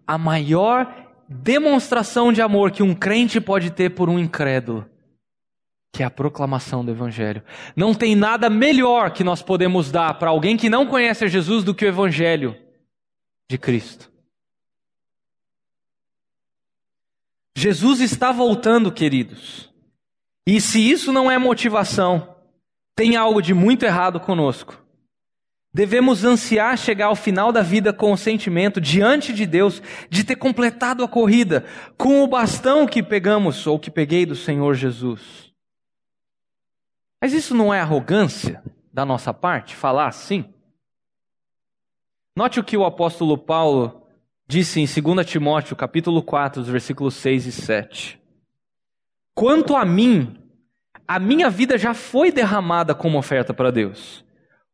a 0.06 0.16
maior 0.16 1.06
demonstração 1.28 2.32
de 2.32 2.40
amor 2.40 2.70
que 2.70 2.82
um 2.82 2.94
crente 2.94 3.40
pode 3.40 3.70
ter 3.70 3.90
por 3.90 4.08
um 4.08 4.18
incrédulo, 4.18 4.88
que 5.92 6.02
é 6.02 6.06
a 6.06 6.10
proclamação 6.10 6.84
do 6.84 6.90
Evangelho. 6.90 7.42
Não 7.74 7.94
tem 7.94 8.14
nada 8.14 8.48
melhor 8.48 9.10
que 9.10 9.24
nós 9.24 9.42
podemos 9.42 9.90
dar 9.90 10.14
para 10.14 10.30
alguém 10.30 10.56
que 10.56 10.70
não 10.70 10.86
conhece 10.86 11.28
Jesus 11.28 11.64
do 11.64 11.74
que 11.74 11.84
o 11.84 11.88
Evangelho 11.88 12.56
de 13.48 13.58
Cristo. 13.58 14.10
Jesus 17.56 18.00
está 18.00 18.32
voltando, 18.32 18.92
queridos. 18.92 19.72
E 20.46 20.60
se 20.60 20.78
isso 20.78 21.12
não 21.12 21.28
é 21.28 21.36
motivação, 21.36 22.36
tem 22.94 23.16
algo 23.16 23.42
de 23.42 23.52
muito 23.52 23.84
errado 23.84 24.20
conosco. 24.20 24.80
Devemos 25.74 26.24
ansiar 26.24 26.78
chegar 26.78 27.06
ao 27.06 27.16
final 27.16 27.52
da 27.52 27.60
vida 27.60 27.92
com 27.92 28.12
o 28.12 28.16
sentimento 28.16 28.80
diante 28.80 29.32
de 29.32 29.44
Deus 29.44 29.82
de 30.08 30.24
ter 30.24 30.36
completado 30.36 31.04
a 31.04 31.08
corrida 31.08 31.66
com 31.98 32.22
o 32.22 32.26
bastão 32.26 32.86
que 32.86 33.02
pegamos 33.02 33.66
ou 33.66 33.78
que 33.78 33.90
peguei 33.90 34.24
do 34.24 34.34
Senhor 34.34 34.74
Jesus. 34.74 35.52
Mas 37.20 37.34
isso 37.34 37.54
não 37.54 37.74
é 37.74 37.80
arrogância 37.80 38.62
da 38.90 39.04
nossa 39.04 39.34
parte 39.34 39.76
falar 39.76 40.06
assim? 40.06 40.46
Note 42.34 42.60
o 42.60 42.64
que 42.64 42.76
o 42.76 42.84
apóstolo 42.84 43.36
Paulo 43.36 44.06
disse 44.48 44.80
em 44.80 44.86
2 44.86 45.26
Timóteo, 45.26 45.76
capítulo 45.76 46.22
4, 46.22 46.62
versículos 46.62 47.14
6 47.16 47.46
e 47.46 47.52
7. 47.52 48.25
Quanto 49.36 49.76
a 49.76 49.84
mim, 49.84 50.34
a 51.06 51.18
minha 51.18 51.50
vida 51.50 51.76
já 51.76 51.92
foi 51.92 52.32
derramada 52.32 52.94
como 52.94 53.18
oferta 53.18 53.52
para 53.52 53.70
Deus. 53.70 54.24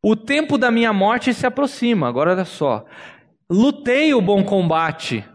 O 0.01 0.15
tempo 0.15 0.57
da 0.57 0.71
minha 0.71 0.93
morte 0.93 1.35
se 1.35 1.45
aproxima. 1.45 2.09
Agora 2.09 2.31
olha 2.31 2.45
só. 2.45 2.87
Lutei 3.51 4.15
o 4.15 4.23
bom 4.23 4.45
combate. 4.45 5.29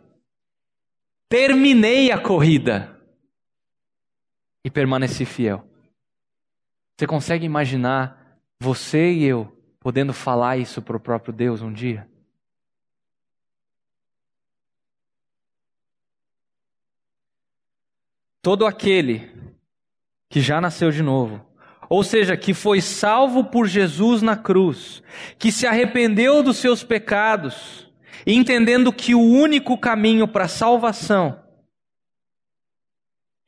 Terminei 1.28 2.10
a 2.10 2.18
corrida. 2.18 2.98
E 4.64 4.72
permaneci 4.72 5.26
fiel. 5.26 5.70
Você 6.98 7.06
consegue 7.06 7.46
imaginar 7.46 8.40
você 8.62 9.12
e 9.12 9.26
eu 9.26 9.54
podendo 9.82 10.14
falar 10.14 10.56
isso 10.56 10.82
para 10.82 10.96
o 10.96 11.02
próprio 11.02 11.34
Deus 11.34 11.62
um 11.62 11.74
dia? 11.74 12.08
Todo 18.48 18.66
aquele 18.66 19.30
que 20.30 20.40
já 20.40 20.62
nasceu 20.62 20.90
de 20.90 21.04
novo, 21.04 21.46
ou 21.90 22.02
seja, 22.02 22.38
que 22.38 22.54
foi 22.54 22.80
salvo 22.80 23.44
por 23.44 23.68
Jesus 23.68 24.22
na 24.22 24.38
cruz, 24.38 25.04
que 25.38 25.52
se 25.52 25.68
arrependeu 25.68 26.42
dos 26.42 26.56
seus 26.56 26.82
pecados, 26.82 27.92
entendendo 28.26 28.94
que 28.94 29.14
o 29.14 29.20
único 29.20 29.78
caminho 29.78 30.30
para 30.30 30.46
a 30.46 30.48
salvação 30.48 31.38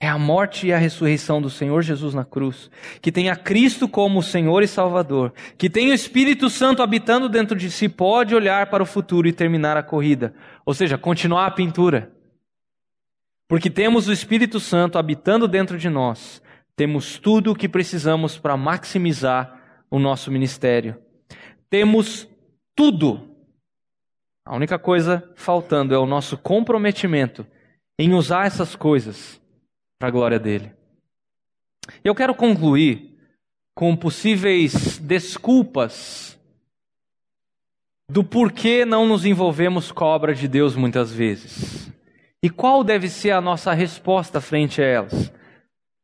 é 0.01 0.09
a 0.09 0.17
morte 0.17 0.67
e 0.67 0.73
a 0.73 0.77
ressurreição 0.77 1.41
do 1.41 1.49
Senhor 1.49 1.81
Jesus 1.81 2.13
na 2.13 2.25
cruz, 2.25 2.69
que 3.01 3.09
tem 3.09 3.29
a 3.29 3.37
Cristo 3.37 3.87
como 3.87 4.21
Senhor 4.21 4.63
e 4.63 4.67
Salvador, 4.67 5.31
que 5.57 5.69
tem 5.69 5.91
o 5.91 5.93
Espírito 5.93 6.49
Santo 6.49 6.83
habitando 6.83 7.29
dentro 7.29 7.57
de 7.57 7.71
si, 7.71 7.87
pode 7.87 8.35
olhar 8.35 8.69
para 8.69 8.83
o 8.83 8.85
futuro 8.85 9.29
e 9.29 9.31
terminar 9.31 9.77
a 9.77 9.83
corrida, 9.83 10.33
ou 10.65 10.73
seja, 10.73 10.97
continuar 10.97 11.45
a 11.45 11.51
pintura. 11.51 12.18
Porque 13.49 13.67
temos 13.67 14.07
o 14.07 14.13
Espírito 14.13 14.59
Santo 14.59 14.99
habitando 14.99 15.47
dentro 15.47 15.75
de 15.75 15.89
nós, 15.89 16.39
temos 16.75 17.17
tudo 17.17 17.51
o 17.51 17.55
que 17.55 17.67
precisamos 17.67 18.37
para 18.37 18.55
maximizar 18.55 19.81
o 19.89 19.97
nosso 19.97 20.31
ministério. 20.31 21.01
Temos 21.67 22.29
tudo. 22.75 23.35
A 24.45 24.55
única 24.55 24.77
coisa 24.77 25.27
faltando 25.35 25.95
é 25.95 25.97
o 25.97 26.05
nosso 26.05 26.37
comprometimento 26.37 27.45
em 27.97 28.13
usar 28.13 28.45
essas 28.45 28.75
coisas 28.75 29.41
para 29.97 30.09
a 30.09 30.11
glória 30.11 30.39
dele. 30.39 30.71
Eu 32.03 32.13
quero 32.13 32.35
concluir 32.35 33.17
com 33.73 33.95
possíveis 33.95 34.99
desculpas 34.99 36.39
do 38.07 38.23
porquê 38.23 38.85
não 38.85 39.07
nos 39.07 39.25
envolvemos 39.25 39.91
com 39.91 40.05
a 40.05 40.07
obra 40.07 40.35
de 40.35 40.47
Deus 40.47 40.75
muitas 40.75 41.11
vezes. 41.11 41.91
E 42.41 42.49
qual 42.49 42.83
deve 42.83 43.09
ser 43.09 43.31
a 43.31 43.41
nossa 43.41 43.73
resposta 43.73 44.39
frente 44.39 44.81
a 44.81 44.85
elas? 44.85 45.31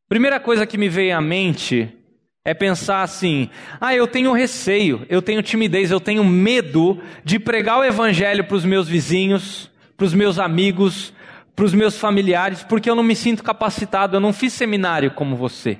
Primeira 0.09 0.39
coisa 0.39 0.67
que 0.67 0.77
me 0.77 0.89
veio 0.89 1.17
à 1.17 1.21
mente 1.21 1.91
é 2.43 2.53
pensar 2.53 3.01
assim: 3.01 3.49
ah, 3.79 3.95
eu 3.95 4.05
tenho 4.05 4.33
receio, 4.33 5.05
eu 5.09 5.21
tenho 5.21 5.41
timidez, 5.41 5.91
eu 5.91 5.99
tenho 5.99 6.23
medo 6.23 7.01
de 7.23 7.39
pregar 7.39 7.79
o 7.79 7.83
evangelho 7.83 8.43
para 8.43 8.55
os 8.55 8.65
meus 8.65 8.87
vizinhos, 8.87 9.71
para 9.95 10.05
os 10.05 10.13
meus 10.13 10.37
amigos, 10.37 11.13
para 11.55 11.65
os 11.65 11.73
meus 11.73 11.97
familiares, 11.97 12.63
porque 12.63 12.89
eu 12.89 12.95
não 12.95 13.03
me 13.03 13.15
sinto 13.15 13.43
capacitado, 13.43 14.17
eu 14.17 14.19
não 14.19 14.33
fiz 14.33 14.53
seminário 14.53 15.11
como 15.11 15.35
você. 15.35 15.79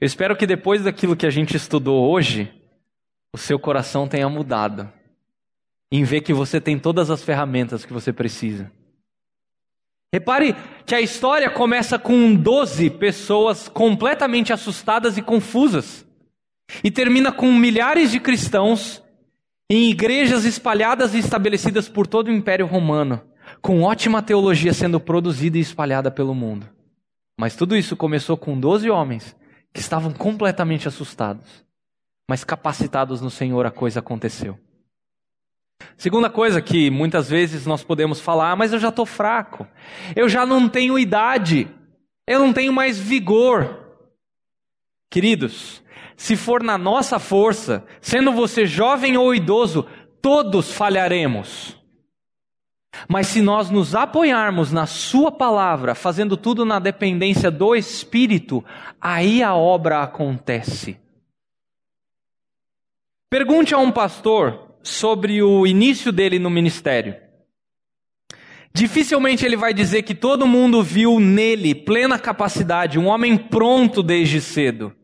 Eu 0.00 0.06
espero 0.06 0.36
que 0.36 0.46
depois 0.46 0.84
daquilo 0.84 1.16
que 1.16 1.26
a 1.26 1.30
gente 1.30 1.56
estudou 1.56 2.10
hoje, 2.10 2.50
o 3.32 3.38
seu 3.38 3.58
coração 3.58 4.08
tenha 4.08 4.28
mudado 4.28 4.90
em 5.90 6.04
ver 6.04 6.20
que 6.20 6.32
você 6.32 6.60
tem 6.60 6.78
todas 6.78 7.10
as 7.10 7.22
ferramentas 7.22 7.84
que 7.84 7.92
você 7.92 8.12
precisa. 8.12 8.70
Repare 10.12 10.56
que 10.86 10.94
a 10.94 11.00
história 11.00 11.50
começa 11.50 11.98
com 11.98 12.34
12 12.34 12.90
pessoas 12.90 13.68
completamente 13.68 14.52
assustadas 14.52 15.18
e 15.18 15.22
confusas, 15.22 16.06
e 16.82 16.90
termina 16.90 17.30
com 17.30 17.52
milhares 17.52 18.10
de 18.10 18.18
cristãos 18.18 19.02
em 19.70 19.90
igrejas 19.90 20.44
espalhadas 20.46 21.14
e 21.14 21.18
estabelecidas 21.18 21.88
por 21.88 22.06
todo 22.06 22.28
o 22.28 22.32
Império 22.32 22.66
Romano, 22.66 23.20
com 23.60 23.82
ótima 23.82 24.22
teologia 24.22 24.72
sendo 24.72 24.98
produzida 24.98 25.58
e 25.58 25.60
espalhada 25.60 26.10
pelo 26.10 26.34
mundo. 26.34 26.66
Mas 27.38 27.54
tudo 27.54 27.76
isso 27.76 27.94
começou 27.94 28.36
com 28.36 28.58
12 28.58 28.88
homens 28.88 29.36
que 29.74 29.80
estavam 29.80 30.12
completamente 30.12 30.88
assustados, 30.88 31.64
mas 32.28 32.44
capacitados 32.44 33.20
no 33.20 33.30
Senhor 33.30 33.66
a 33.66 33.70
coisa 33.70 34.00
aconteceu. 34.00 34.58
Segunda 35.96 36.30
coisa 36.30 36.62
que 36.62 36.90
muitas 36.90 37.28
vezes 37.28 37.66
nós 37.66 37.82
podemos 37.82 38.20
falar, 38.20 38.56
mas 38.56 38.72
eu 38.72 38.78
já 38.78 38.88
estou 38.88 39.06
fraco, 39.06 39.66
eu 40.14 40.28
já 40.28 40.46
não 40.46 40.68
tenho 40.68 40.98
idade, 40.98 41.68
eu 42.26 42.38
não 42.38 42.52
tenho 42.52 42.72
mais 42.72 42.98
vigor. 42.98 43.86
Queridos, 45.10 45.82
se 46.16 46.36
for 46.36 46.62
na 46.62 46.76
nossa 46.76 47.18
força, 47.18 47.84
sendo 48.00 48.32
você 48.32 48.66
jovem 48.66 49.16
ou 49.16 49.34
idoso, 49.34 49.86
todos 50.20 50.72
falharemos. 50.72 51.76
Mas 53.08 53.28
se 53.28 53.40
nós 53.40 53.70
nos 53.70 53.94
apoiarmos 53.94 54.72
na 54.72 54.86
Sua 54.86 55.30
palavra, 55.30 55.94
fazendo 55.94 56.36
tudo 56.36 56.64
na 56.64 56.78
dependência 56.78 57.50
do 57.50 57.74
Espírito, 57.74 58.64
aí 59.00 59.42
a 59.42 59.54
obra 59.54 60.02
acontece. 60.02 60.98
Pergunte 63.30 63.74
a 63.74 63.78
um 63.78 63.92
pastor 63.92 64.67
sobre 64.82 65.42
o 65.42 65.66
início 65.66 66.12
dele 66.12 66.38
no 66.38 66.50
ministério. 66.50 67.16
Dificilmente 68.72 69.44
ele 69.44 69.56
vai 69.56 69.74
dizer 69.74 70.02
que 70.02 70.14
todo 70.14 70.46
mundo 70.46 70.82
viu 70.82 71.18
nele 71.18 71.74
plena 71.74 72.18
capacidade, 72.18 72.98
um 72.98 73.06
homem 73.06 73.36
pronto 73.36 74.02
desde 74.02 74.40
cedo. 74.40 74.94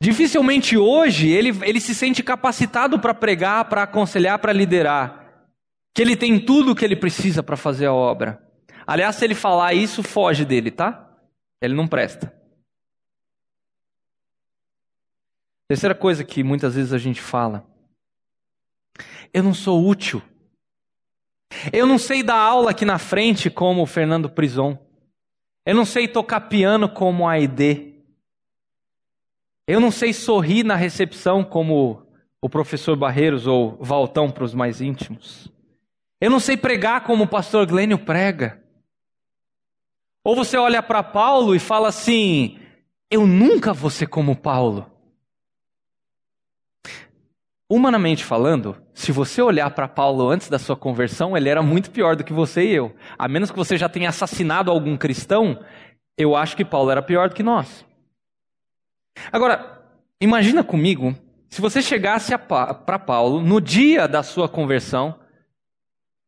Dificilmente 0.00 0.76
hoje 0.76 1.28
ele, 1.28 1.50
ele 1.62 1.80
se 1.80 1.94
sente 1.94 2.22
capacitado 2.22 2.98
para 2.98 3.14
pregar, 3.14 3.66
para 3.66 3.82
aconselhar, 3.82 4.38
para 4.38 4.52
liderar. 4.52 5.46
Que 5.94 6.02
ele 6.02 6.16
tem 6.16 6.40
tudo 6.40 6.72
o 6.72 6.74
que 6.74 6.84
ele 6.84 6.96
precisa 6.96 7.42
para 7.42 7.56
fazer 7.56 7.86
a 7.86 7.92
obra. 7.92 8.42
Aliás, 8.86 9.16
se 9.16 9.24
ele 9.24 9.34
falar 9.34 9.74
isso, 9.74 10.02
foge 10.02 10.44
dele, 10.44 10.70
tá? 10.70 11.08
Ele 11.60 11.74
não 11.74 11.86
presta. 11.86 12.34
Terceira 15.68 15.94
coisa 15.94 16.24
que 16.24 16.42
muitas 16.42 16.74
vezes 16.74 16.92
a 16.92 16.98
gente 16.98 17.20
fala: 17.20 17.64
eu 19.32 19.42
não 19.42 19.54
sou 19.54 19.86
útil. 19.86 20.22
Eu 21.72 21.86
não 21.86 21.98
sei 21.98 22.22
dar 22.22 22.38
aula 22.38 22.70
aqui 22.70 22.84
na 22.84 22.98
frente 22.98 23.50
como 23.50 23.82
o 23.82 23.86
Fernando 23.86 24.28
Prison. 24.28 24.78
Eu 25.64 25.74
não 25.74 25.84
sei 25.84 26.08
tocar 26.08 26.40
piano 26.42 26.88
como 26.88 27.28
a 27.28 27.32
Aide. 27.32 27.94
Eu 29.66 29.80
não 29.80 29.90
sei 29.90 30.12
sorrir 30.12 30.64
na 30.64 30.74
recepção 30.74 31.44
como 31.44 32.06
o 32.40 32.48
professor 32.48 32.96
Barreiros 32.96 33.46
ou 33.46 33.78
Valtão 33.80 34.30
para 34.30 34.44
os 34.44 34.54
mais 34.54 34.80
íntimos. 34.80 35.48
Eu 36.20 36.30
não 36.30 36.40
sei 36.40 36.56
pregar 36.56 37.04
como 37.04 37.24
o 37.24 37.28
pastor 37.28 37.66
Glênio 37.66 37.98
prega. 37.98 38.62
Ou 40.24 40.36
você 40.36 40.56
olha 40.56 40.82
para 40.82 41.02
Paulo 41.02 41.54
e 41.54 41.58
fala 41.58 41.88
assim: 41.88 42.58
Eu 43.10 43.26
nunca 43.26 43.72
vou 43.72 43.90
ser 43.90 44.06
como 44.06 44.36
Paulo. 44.36 44.91
Humanamente 47.74 48.22
falando, 48.22 48.76
se 48.92 49.10
você 49.12 49.40
olhar 49.40 49.70
para 49.70 49.88
Paulo 49.88 50.28
antes 50.28 50.50
da 50.50 50.58
sua 50.58 50.76
conversão, 50.76 51.34
ele 51.34 51.48
era 51.48 51.62
muito 51.62 51.90
pior 51.90 52.14
do 52.14 52.22
que 52.22 52.30
você 52.30 52.64
e 52.64 52.74
eu. 52.74 52.94
A 53.18 53.26
menos 53.26 53.50
que 53.50 53.56
você 53.56 53.78
já 53.78 53.88
tenha 53.88 54.10
assassinado 54.10 54.70
algum 54.70 54.94
cristão, 54.94 55.58
eu 56.18 56.36
acho 56.36 56.54
que 56.54 56.66
Paulo 56.66 56.90
era 56.90 57.00
pior 57.00 57.30
do 57.30 57.34
que 57.34 57.42
nós. 57.42 57.82
Agora, 59.32 59.82
imagina 60.20 60.62
comigo 60.62 61.16
se 61.48 61.62
você 61.62 61.80
chegasse 61.80 62.36
para 62.36 62.98
Paulo 62.98 63.40
no 63.40 63.58
dia 63.58 64.06
da 64.06 64.22
sua 64.22 64.50
conversão, 64.50 65.18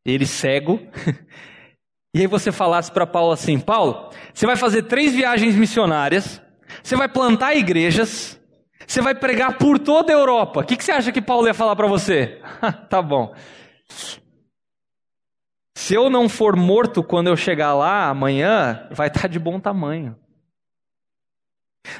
ele 0.03 0.25
cego, 0.25 0.81
e 2.17 2.21
aí 2.21 2.27
você 2.27 2.53
falasse 2.53 2.91
para 2.91 3.07
Paulo 3.07 3.33
assim: 3.33 3.61
Paulo, 3.61 4.09
você 4.33 4.47
vai 4.47 4.57
fazer 4.57 4.85
três 4.85 5.13
viagens 5.13 5.55
missionárias, 5.57 6.41
você 6.83 6.97
vai 6.97 7.07
plantar 7.07 7.55
igrejas, 7.55 8.41
você 8.87 9.01
vai 9.01 9.15
pregar 9.15 9.59
por 9.59 9.79
toda 9.79 10.13
a 10.13 10.17
Europa. 10.17 10.61
O 10.61 10.65
que, 10.65 10.77
que 10.77 10.85
você 10.85 10.93
acha 10.93 11.13
que 11.13 11.23
Paulo 11.23 11.47
ia 11.47 11.55
falar 11.55 11.77
para 11.77 11.87
você? 11.87 12.41
tá 12.89 13.01
bom. 13.01 13.35
Se 15.75 15.95
eu 15.95 16.09
não 16.09 16.29
for 16.29 16.57
morto 16.57 17.03
quando 17.03 17.29
eu 17.29 17.37
chegar 17.37 17.75
lá 17.75 18.09
amanhã, 18.09 18.87
vai 18.91 19.09
estar 19.09 19.23
tá 19.23 19.29
de 19.29 19.39
bom 19.39 19.59
tamanho. 19.61 20.17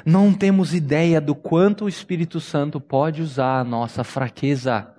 Não 0.05 0.33
temos 0.33 0.73
ideia 0.73 1.21
do 1.21 1.35
quanto 1.35 1.85
o 1.85 1.89
Espírito 1.89 2.39
Santo 2.39 2.79
pode 2.79 3.21
usar 3.21 3.59
a 3.59 3.63
nossa 3.63 4.03
fraqueza. 4.03 4.91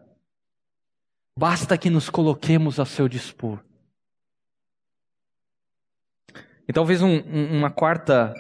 Basta 1.37 1.77
que 1.77 1.91
nos 1.91 2.09
coloquemos 2.09 2.79
a 2.79 2.85
seu 2.85 3.09
dispor. 3.09 3.61
E 6.69 6.73
talvez 6.73 7.03
um, 7.03 7.17
um, 7.17 7.59
uma 7.59 7.71
quarta 7.71 8.35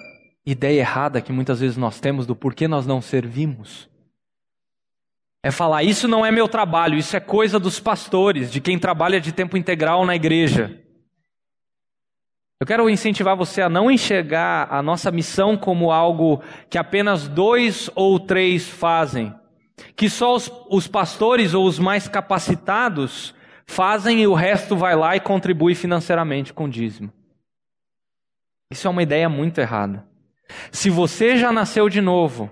ideia 0.46 0.80
errada 0.80 1.20
que 1.20 1.32
muitas 1.32 1.60
vezes 1.60 1.76
nós 1.76 1.98
temos 1.98 2.24
do 2.24 2.36
porquê 2.36 2.68
nós 2.68 2.86
não 2.86 3.02
servimos. 3.02 3.90
É 5.42 5.50
falar, 5.50 5.82
isso 5.82 6.06
não 6.06 6.24
é 6.24 6.30
meu 6.30 6.48
trabalho, 6.48 6.96
isso 6.96 7.16
é 7.16 7.20
coisa 7.20 7.58
dos 7.58 7.80
pastores, 7.80 8.50
de 8.50 8.60
quem 8.60 8.78
trabalha 8.78 9.20
de 9.20 9.32
tempo 9.32 9.56
integral 9.56 10.06
na 10.06 10.14
igreja. 10.14 10.80
Eu 12.58 12.66
quero 12.66 12.88
incentivar 12.88 13.36
você 13.36 13.60
a 13.60 13.68
não 13.68 13.90
enxergar 13.90 14.68
a 14.70 14.80
nossa 14.82 15.10
missão 15.10 15.56
como 15.56 15.92
algo 15.92 16.42
que 16.70 16.78
apenas 16.78 17.28
dois 17.28 17.90
ou 17.94 18.18
três 18.18 18.66
fazem, 18.66 19.34
que 19.94 20.08
só 20.08 20.34
os, 20.34 20.50
os 20.70 20.88
pastores 20.88 21.54
ou 21.54 21.66
os 21.66 21.78
mais 21.78 22.08
capacitados 22.08 23.34
fazem 23.66 24.22
e 24.22 24.26
o 24.26 24.32
resto 24.32 24.74
vai 24.74 24.96
lá 24.96 25.14
e 25.14 25.20
contribui 25.20 25.74
financeiramente 25.74 26.52
com 26.52 26.64
o 26.64 26.68
dízimo. 26.68 27.12
Isso 28.70 28.86
é 28.86 28.90
uma 28.90 29.02
ideia 29.02 29.28
muito 29.28 29.60
errada. 29.60 30.04
Se 30.70 30.90
você 30.90 31.36
já 31.36 31.52
nasceu 31.52 31.88
de 31.88 32.00
novo, 32.00 32.50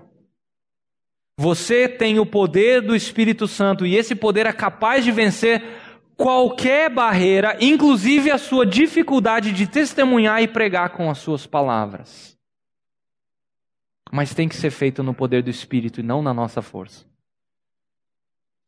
você 1.37 1.87
tem 1.87 2.19
o 2.19 2.25
poder 2.25 2.81
do 2.81 2.95
Espírito 2.95 3.47
Santo 3.47 3.85
e 3.85 3.95
esse 3.95 4.15
poder 4.15 4.45
é 4.45 4.53
capaz 4.53 5.03
de 5.03 5.11
vencer 5.11 5.61
qualquer 6.15 6.89
barreira, 6.89 7.57
inclusive 7.59 8.31
a 8.31 8.37
sua 8.37 8.65
dificuldade 8.65 9.51
de 9.51 9.67
testemunhar 9.67 10.41
e 10.41 10.47
pregar 10.47 10.91
com 10.91 11.09
as 11.09 11.17
suas 11.17 11.45
palavras. 11.45 12.37
Mas 14.11 14.33
tem 14.33 14.47
que 14.47 14.55
ser 14.55 14.71
feito 14.71 15.03
no 15.03 15.13
poder 15.13 15.43
do 15.43 15.49
Espírito 15.49 15.99
e 15.99 16.03
não 16.03 16.21
na 16.21 16.33
nossa 16.33 16.61
força. 16.61 17.05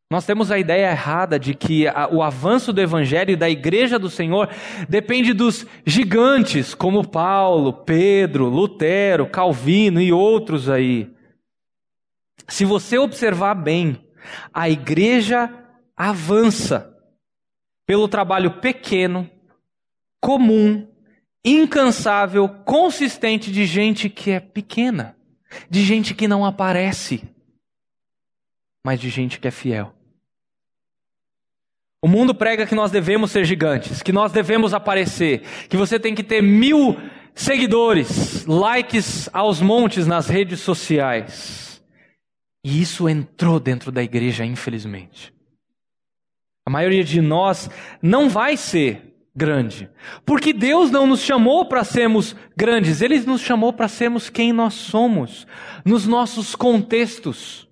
Nós 0.10 0.26
temos 0.26 0.52
a 0.52 0.58
ideia 0.58 0.92
errada 0.92 1.38
de 1.38 1.54
que 1.54 1.86
o 2.12 2.24
avanço 2.24 2.72
do 2.72 2.80
Evangelho 2.80 3.32
e 3.32 3.36
da 3.36 3.50
Igreja 3.50 4.00
do 4.00 4.10
Senhor 4.10 4.50
depende 4.88 5.34
dos 5.34 5.66
gigantes, 5.86 6.74
como 6.74 7.06
Paulo, 7.06 7.74
Pedro, 7.74 8.46
Lutero, 8.46 9.28
Calvino 9.30 10.00
e 10.00 10.14
outros 10.14 10.70
aí. 10.70 11.14
Se 12.48 12.64
você 12.64 12.98
observar 12.98 13.54
bem, 13.56 14.02
a 14.54 14.70
Igreja 14.70 15.54
avança 15.96 16.96
pelo 17.86 18.08
trabalho 18.08 18.62
pequeno, 18.62 19.30
comum, 20.22 20.88
incansável, 21.44 22.48
consistente 22.48 23.52
de 23.52 23.66
gente 23.66 24.10
que 24.10 24.32
é 24.32 24.40
pequena, 24.40 25.18
de 25.70 25.84
gente 25.84 26.16
que 26.16 26.30
não 26.30 26.46
aparece, 26.46 27.24
mas 28.86 29.02
de 29.02 29.10
gente 29.10 29.38
que 29.38 29.50
é 29.50 29.52
fiel. 29.52 29.97
O 32.02 32.08
mundo 32.08 32.36
prega 32.36 32.66
que 32.66 32.76
nós 32.76 32.92
devemos 32.92 33.32
ser 33.32 33.44
gigantes, 33.44 34.04
que 34.04 34.12
nós 34.12 34.32
devemos 34.32 34.74
aparecer, 34.74 35.42
que 35.68 35.78
você 35.78 36.00
tem 36.00 36.14
que 36.14 36.24
ter 36.24 36.42
mil 36.42 36.96
seguidores, 37.34 38.46
likes 38.46 39.30
aos 39.34 39.62
montes 39.62 40.06
nas 40.06 40.28
redes 40.28 40.60
sociais. 40.60 41.84
E 42.64 42.82
isso 42.82 43.10
entrou 43.10 43.60
dentro 43.60 43.92
da 43.92 44.04
igreja, 44.04 44.46
infelizmente. 44.46 45.34
A 46.66 46.70
maioria 46.70 47.04
de 47.04 47.22
nós 47.22 47.70
não 48.02 48.30
vai 48.30 48.58
ser 48.58 49.16
grande, 49.36 49.90
porque 50.26 50.52
Deus 50.52 50.92
não 50.92 51.08
nos 51.08 51.22
chamou 51.22 51.66
para 51.66 51.84
sermos 51.84 52.36
grandes, 52.56 53.02
Ele 53.02 53.20
nos 53.22 53.42
chamou 53.42 53.72
para 53.72 53.88
sermos 53.88 54.30
quem 54.30 54.52
nós 54.52 54.74
somos, 54.74 55.48
nos 55.86 56.06
nossos 56.06 56.56
contextos. 56.56 57.68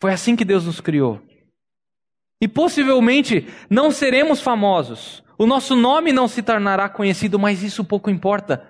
Foi 0.00 0.12
assim 0.12 0.36
que 0.36 0.44
Deus 0.44 0.66
nos 0.66 0.80
criou. 0.80 1.20
E 2.42 2.48
possivelmente 2.48 3.46
não 3.70 3.92
seremos 3.92 4.40
famosos. 4.40 5.22
O 5.38 5.46
nosso 5.46 5.76
nome 5.76 6.12
não 6.12 6.26
se 6.26 6.42
tornará 6.42 6.88
conhecido, 6.88 7.38
mas 7.38 7.62
isso 7.62 7.84
pouco 7.84 8.10
importa, 8.10 8.66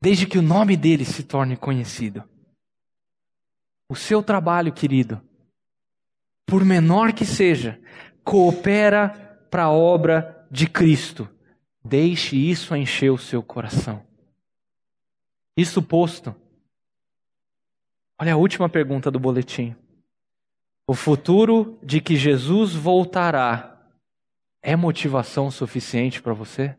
desde 0.00 0.24
que 0.24 0.38
o 0.38 0.42
nome 0.42 0.76
dele 0.76 1.04
se 1.04 1.24
torne 1.24 1.56
conhecido. 1.56 2.22
O 3.88 3.96
seu 3.96 4.22
trabalho, 4.22 4.72
querido, 4.72 5.20
por 6.46 6.64
menor 6.64 7.12
que 7.12 7.24
seja, 7.24 7.80
coopera 8.22 9.42
para 9.50 9.64
a 9.64 9.72
obra 9.72 10.46
de 10.48 10.68
Cristo. 10.68 11.28
Deixe 11.84 12.36
isso 12.36 12.76
encher 12.76 13.10
o 13.10 13.18
seu 13.18 13.42
coração. 13.42 14.00
Isso 15.56 15.82
posto. 15.82 16.32
Olha 18.16 18.34
a 18.34 18.36
última 18.36 18.68
pergunta 18.68 19.10
do 19.10 19.18
boletim. 19.18 19.74
O 20.90 20.94
futuro 20.94 21.78
de 21.82 22.00
que 22.00 22.16
Jesus 22.16 22.74
voltará 22.74 23.78
é 24.62 24.74
motivação 24.74 25.50
suficiente 25.50 26.22
para 26.22 26.32
você? 26.32 26.78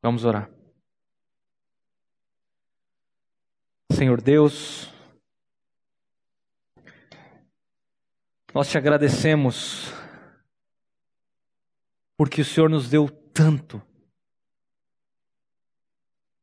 Vamos 0.00 0.24
orar. 0.24 0.48
Senhor 3.90 4.20
Deus, 4.20 4.88
nós 8.54 8.70
te 8.70 8.78
agradecemos 8.78 9.92
porque 12.16 12.42
o 12.42 12.44
Senhor 12.44 12.70
nos 12.70 12.88
deu 12.88 13.08
tanto 13.08 13.82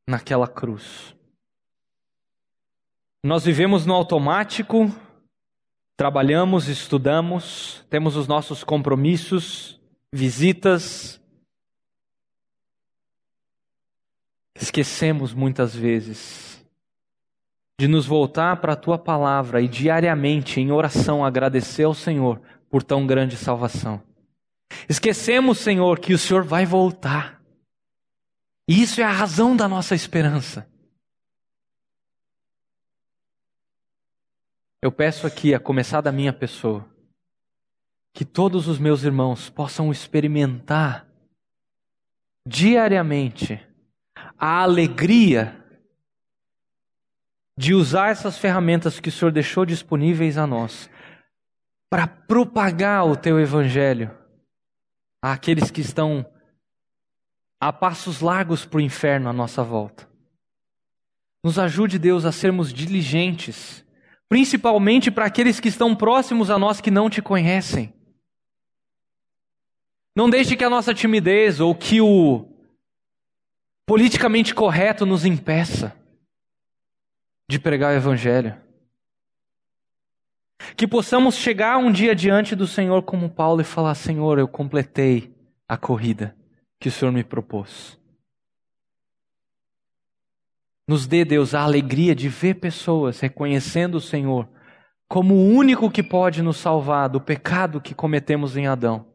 naquela 0.06 0.46
cruz. 0.46 1.16
Nós 3.22 3.46
vivemos 3.46 3.86
no 3.86 3.94
automático, 3.94 4.94
Trabalhamos, 5.96 6.68
estudamos, 6.68 7.84
temos 7.88 8.16
os 8.16 8.26
nossos 8.26 8.62
compromissos, 8.62 9.80
visitas. 10.12 11.20
Esquecemos 14.54 15.32
muitas 15.32 15.74
vezes 15.74 16.64
de 17.78 17.86
nos 17.88 18.06
voltar 18.06 18.56
para 18.56 18.72
a 18.72 18.76
tua 18.76 18.98
palavra 18.98 19.60
e 19.60 19.68
diariamente, 19.68 20.60
em 20.60 20.72
oração, 20.72 21.24
agradecer 21.24 21.84
ao 21.84 21.94
Senhor 21.94 22.40
por 22.70 22.82
tão 22.82 23.06
grande 23.06 23.36
salvação. 23.36 24.02
Esquecemos, 24.88 25.58
Senhor, 25.58 25.98
que 25.98 26.14
o 26.14 26.18
Senhor 26.18 26.42
vai 26.42 26.64
voltar. 26.64 27.40
E 28.68 28.82
isso 28.82 29.00
é 29.00 29.04
a 29.04 29.10
razão 29.12 29.54
da 29.54 29.68
nossa 29.68 29.94
esperança. 29.94 30.66
Eu 34.82 34.92
peço 34.92 35.26
aqui, 35.26 35.54
a 35.54 35.60
começar 35.60 36.00
da 36.00 36.12
minha 36.12 36.32
pessoa, 36.32 36.86
que 38.12 38.24
todos 38.24 38.68
os 38.68 38.78
meus 38.78 39.02
irmãos 39.02 39.48
possam 39.48 39.90
experimentar 39.90 41.06
diariamente 42.46 43.60
a 44.38 44.62
alegria 44.62 45.64
de 47.56 47.72
usar 47.72 48.10
essas 48.10 48.36
ferramentas 48.36 49.00
que 49.00 49.08
o 49.08 49.12
Senhor 49.12 49.30
deixou 49.30 49.64
disponíveis 49.64 50.36
a 50.36 50.46
nós 50.46 50.90
para 51.88 52.06
propagar 52.06 53.06
o 53.06 53.16
teu 53.16 53.40
evangelho 53.40 54.10
àqueles 55.22 55.70
que 55.70 55.80
estão 55.80 56.24
a 57.58 57.72
passos 57.72 58.20
largos 58.20 58.66
para 58.66 58.78
o 58.78 58.82
inferno 58.82 59.28
à 59.28 59.32
nossa 59.32 59.62
volta. 59.62 60.06
Nos 61.42 61.58
ajude, 61.58 61.98
Deus, 61.98 62.24
a 62.24 62.32
sermos 62.32 62.72
diligentes, 62.72 63.85
principalmente 64.28 65.10
para 65.10 65.26
aqueles 65.26 65.60
que 65.60 65.68
estão 65.68 65.94
próximos 65.94 66.50
a 66.50 66.58
nós 66.58 66.80
que 66.80 66.90
não 66.90 67.08
te 67.08 67.22
conhecem. 67.22 67.92
Não 70.14 70.30
deixe 70.30 70.56
que 70.56 70.64
a 70.64 70.70
nossa 70.70 70.94
timidez 70.94 71.60
ou 71.60 71.74
que 71.74 72.00
o 72.00 72.48
politicamente 73.84 74.54
correto 74.54 75.04
nos 75.04 75.24
impeça 75.24 75.94
de 77.48 77.58
pregar 77.58 77.92
o 77.92 77.96
Evangelho. 77.96 78.56
Que 80.74 80.88
possamos 80.88 81.36
chegar 81.36 81.76
um 81.76 81.92
dia 81.92 82.14
diante 82.14 82.56
do 82.56 82.66
Senhor 82.66 83.02
como 83.02 83.30
Paulo 83.30 83.60
e 83.60 83.64
falar: 83.64 83.94
Senhor, 83.94 84.38
eu 84.38 84.48
completei 84.48 85.32
a 85.68 85.76
corrida 85.76 86.34
que 86.80 86.88
o 86.88 86.92
Senhor 86.92 87.12
me 87.12 87.22
propôs. 87.22 87.98
Nos 90.88 91.06
dê, 91.06 91.24
Deus, 91.24 91.54
a 91.54 91.62
alegria 91.62 92.14
de 92.14 92.28
ver 92.28 92.54
pessoas 92.54 93.20
reconhecendo 93.20 93.96
o 93.96 94.00
Senhor 94.00 94.48
como 95.08 95.34
o 95.34 95.48
único 95.48 95.90
que 95.90 96.02
pode 96.02 96.42
nos 96.42 96.56
salvar 96.56 97.08
do 97.08 97.20
pecado 97.20 97.80
que 97.80 97.94
cometemos 97.94 98.56
em 98.56 98.66
Adão 98.66 99.06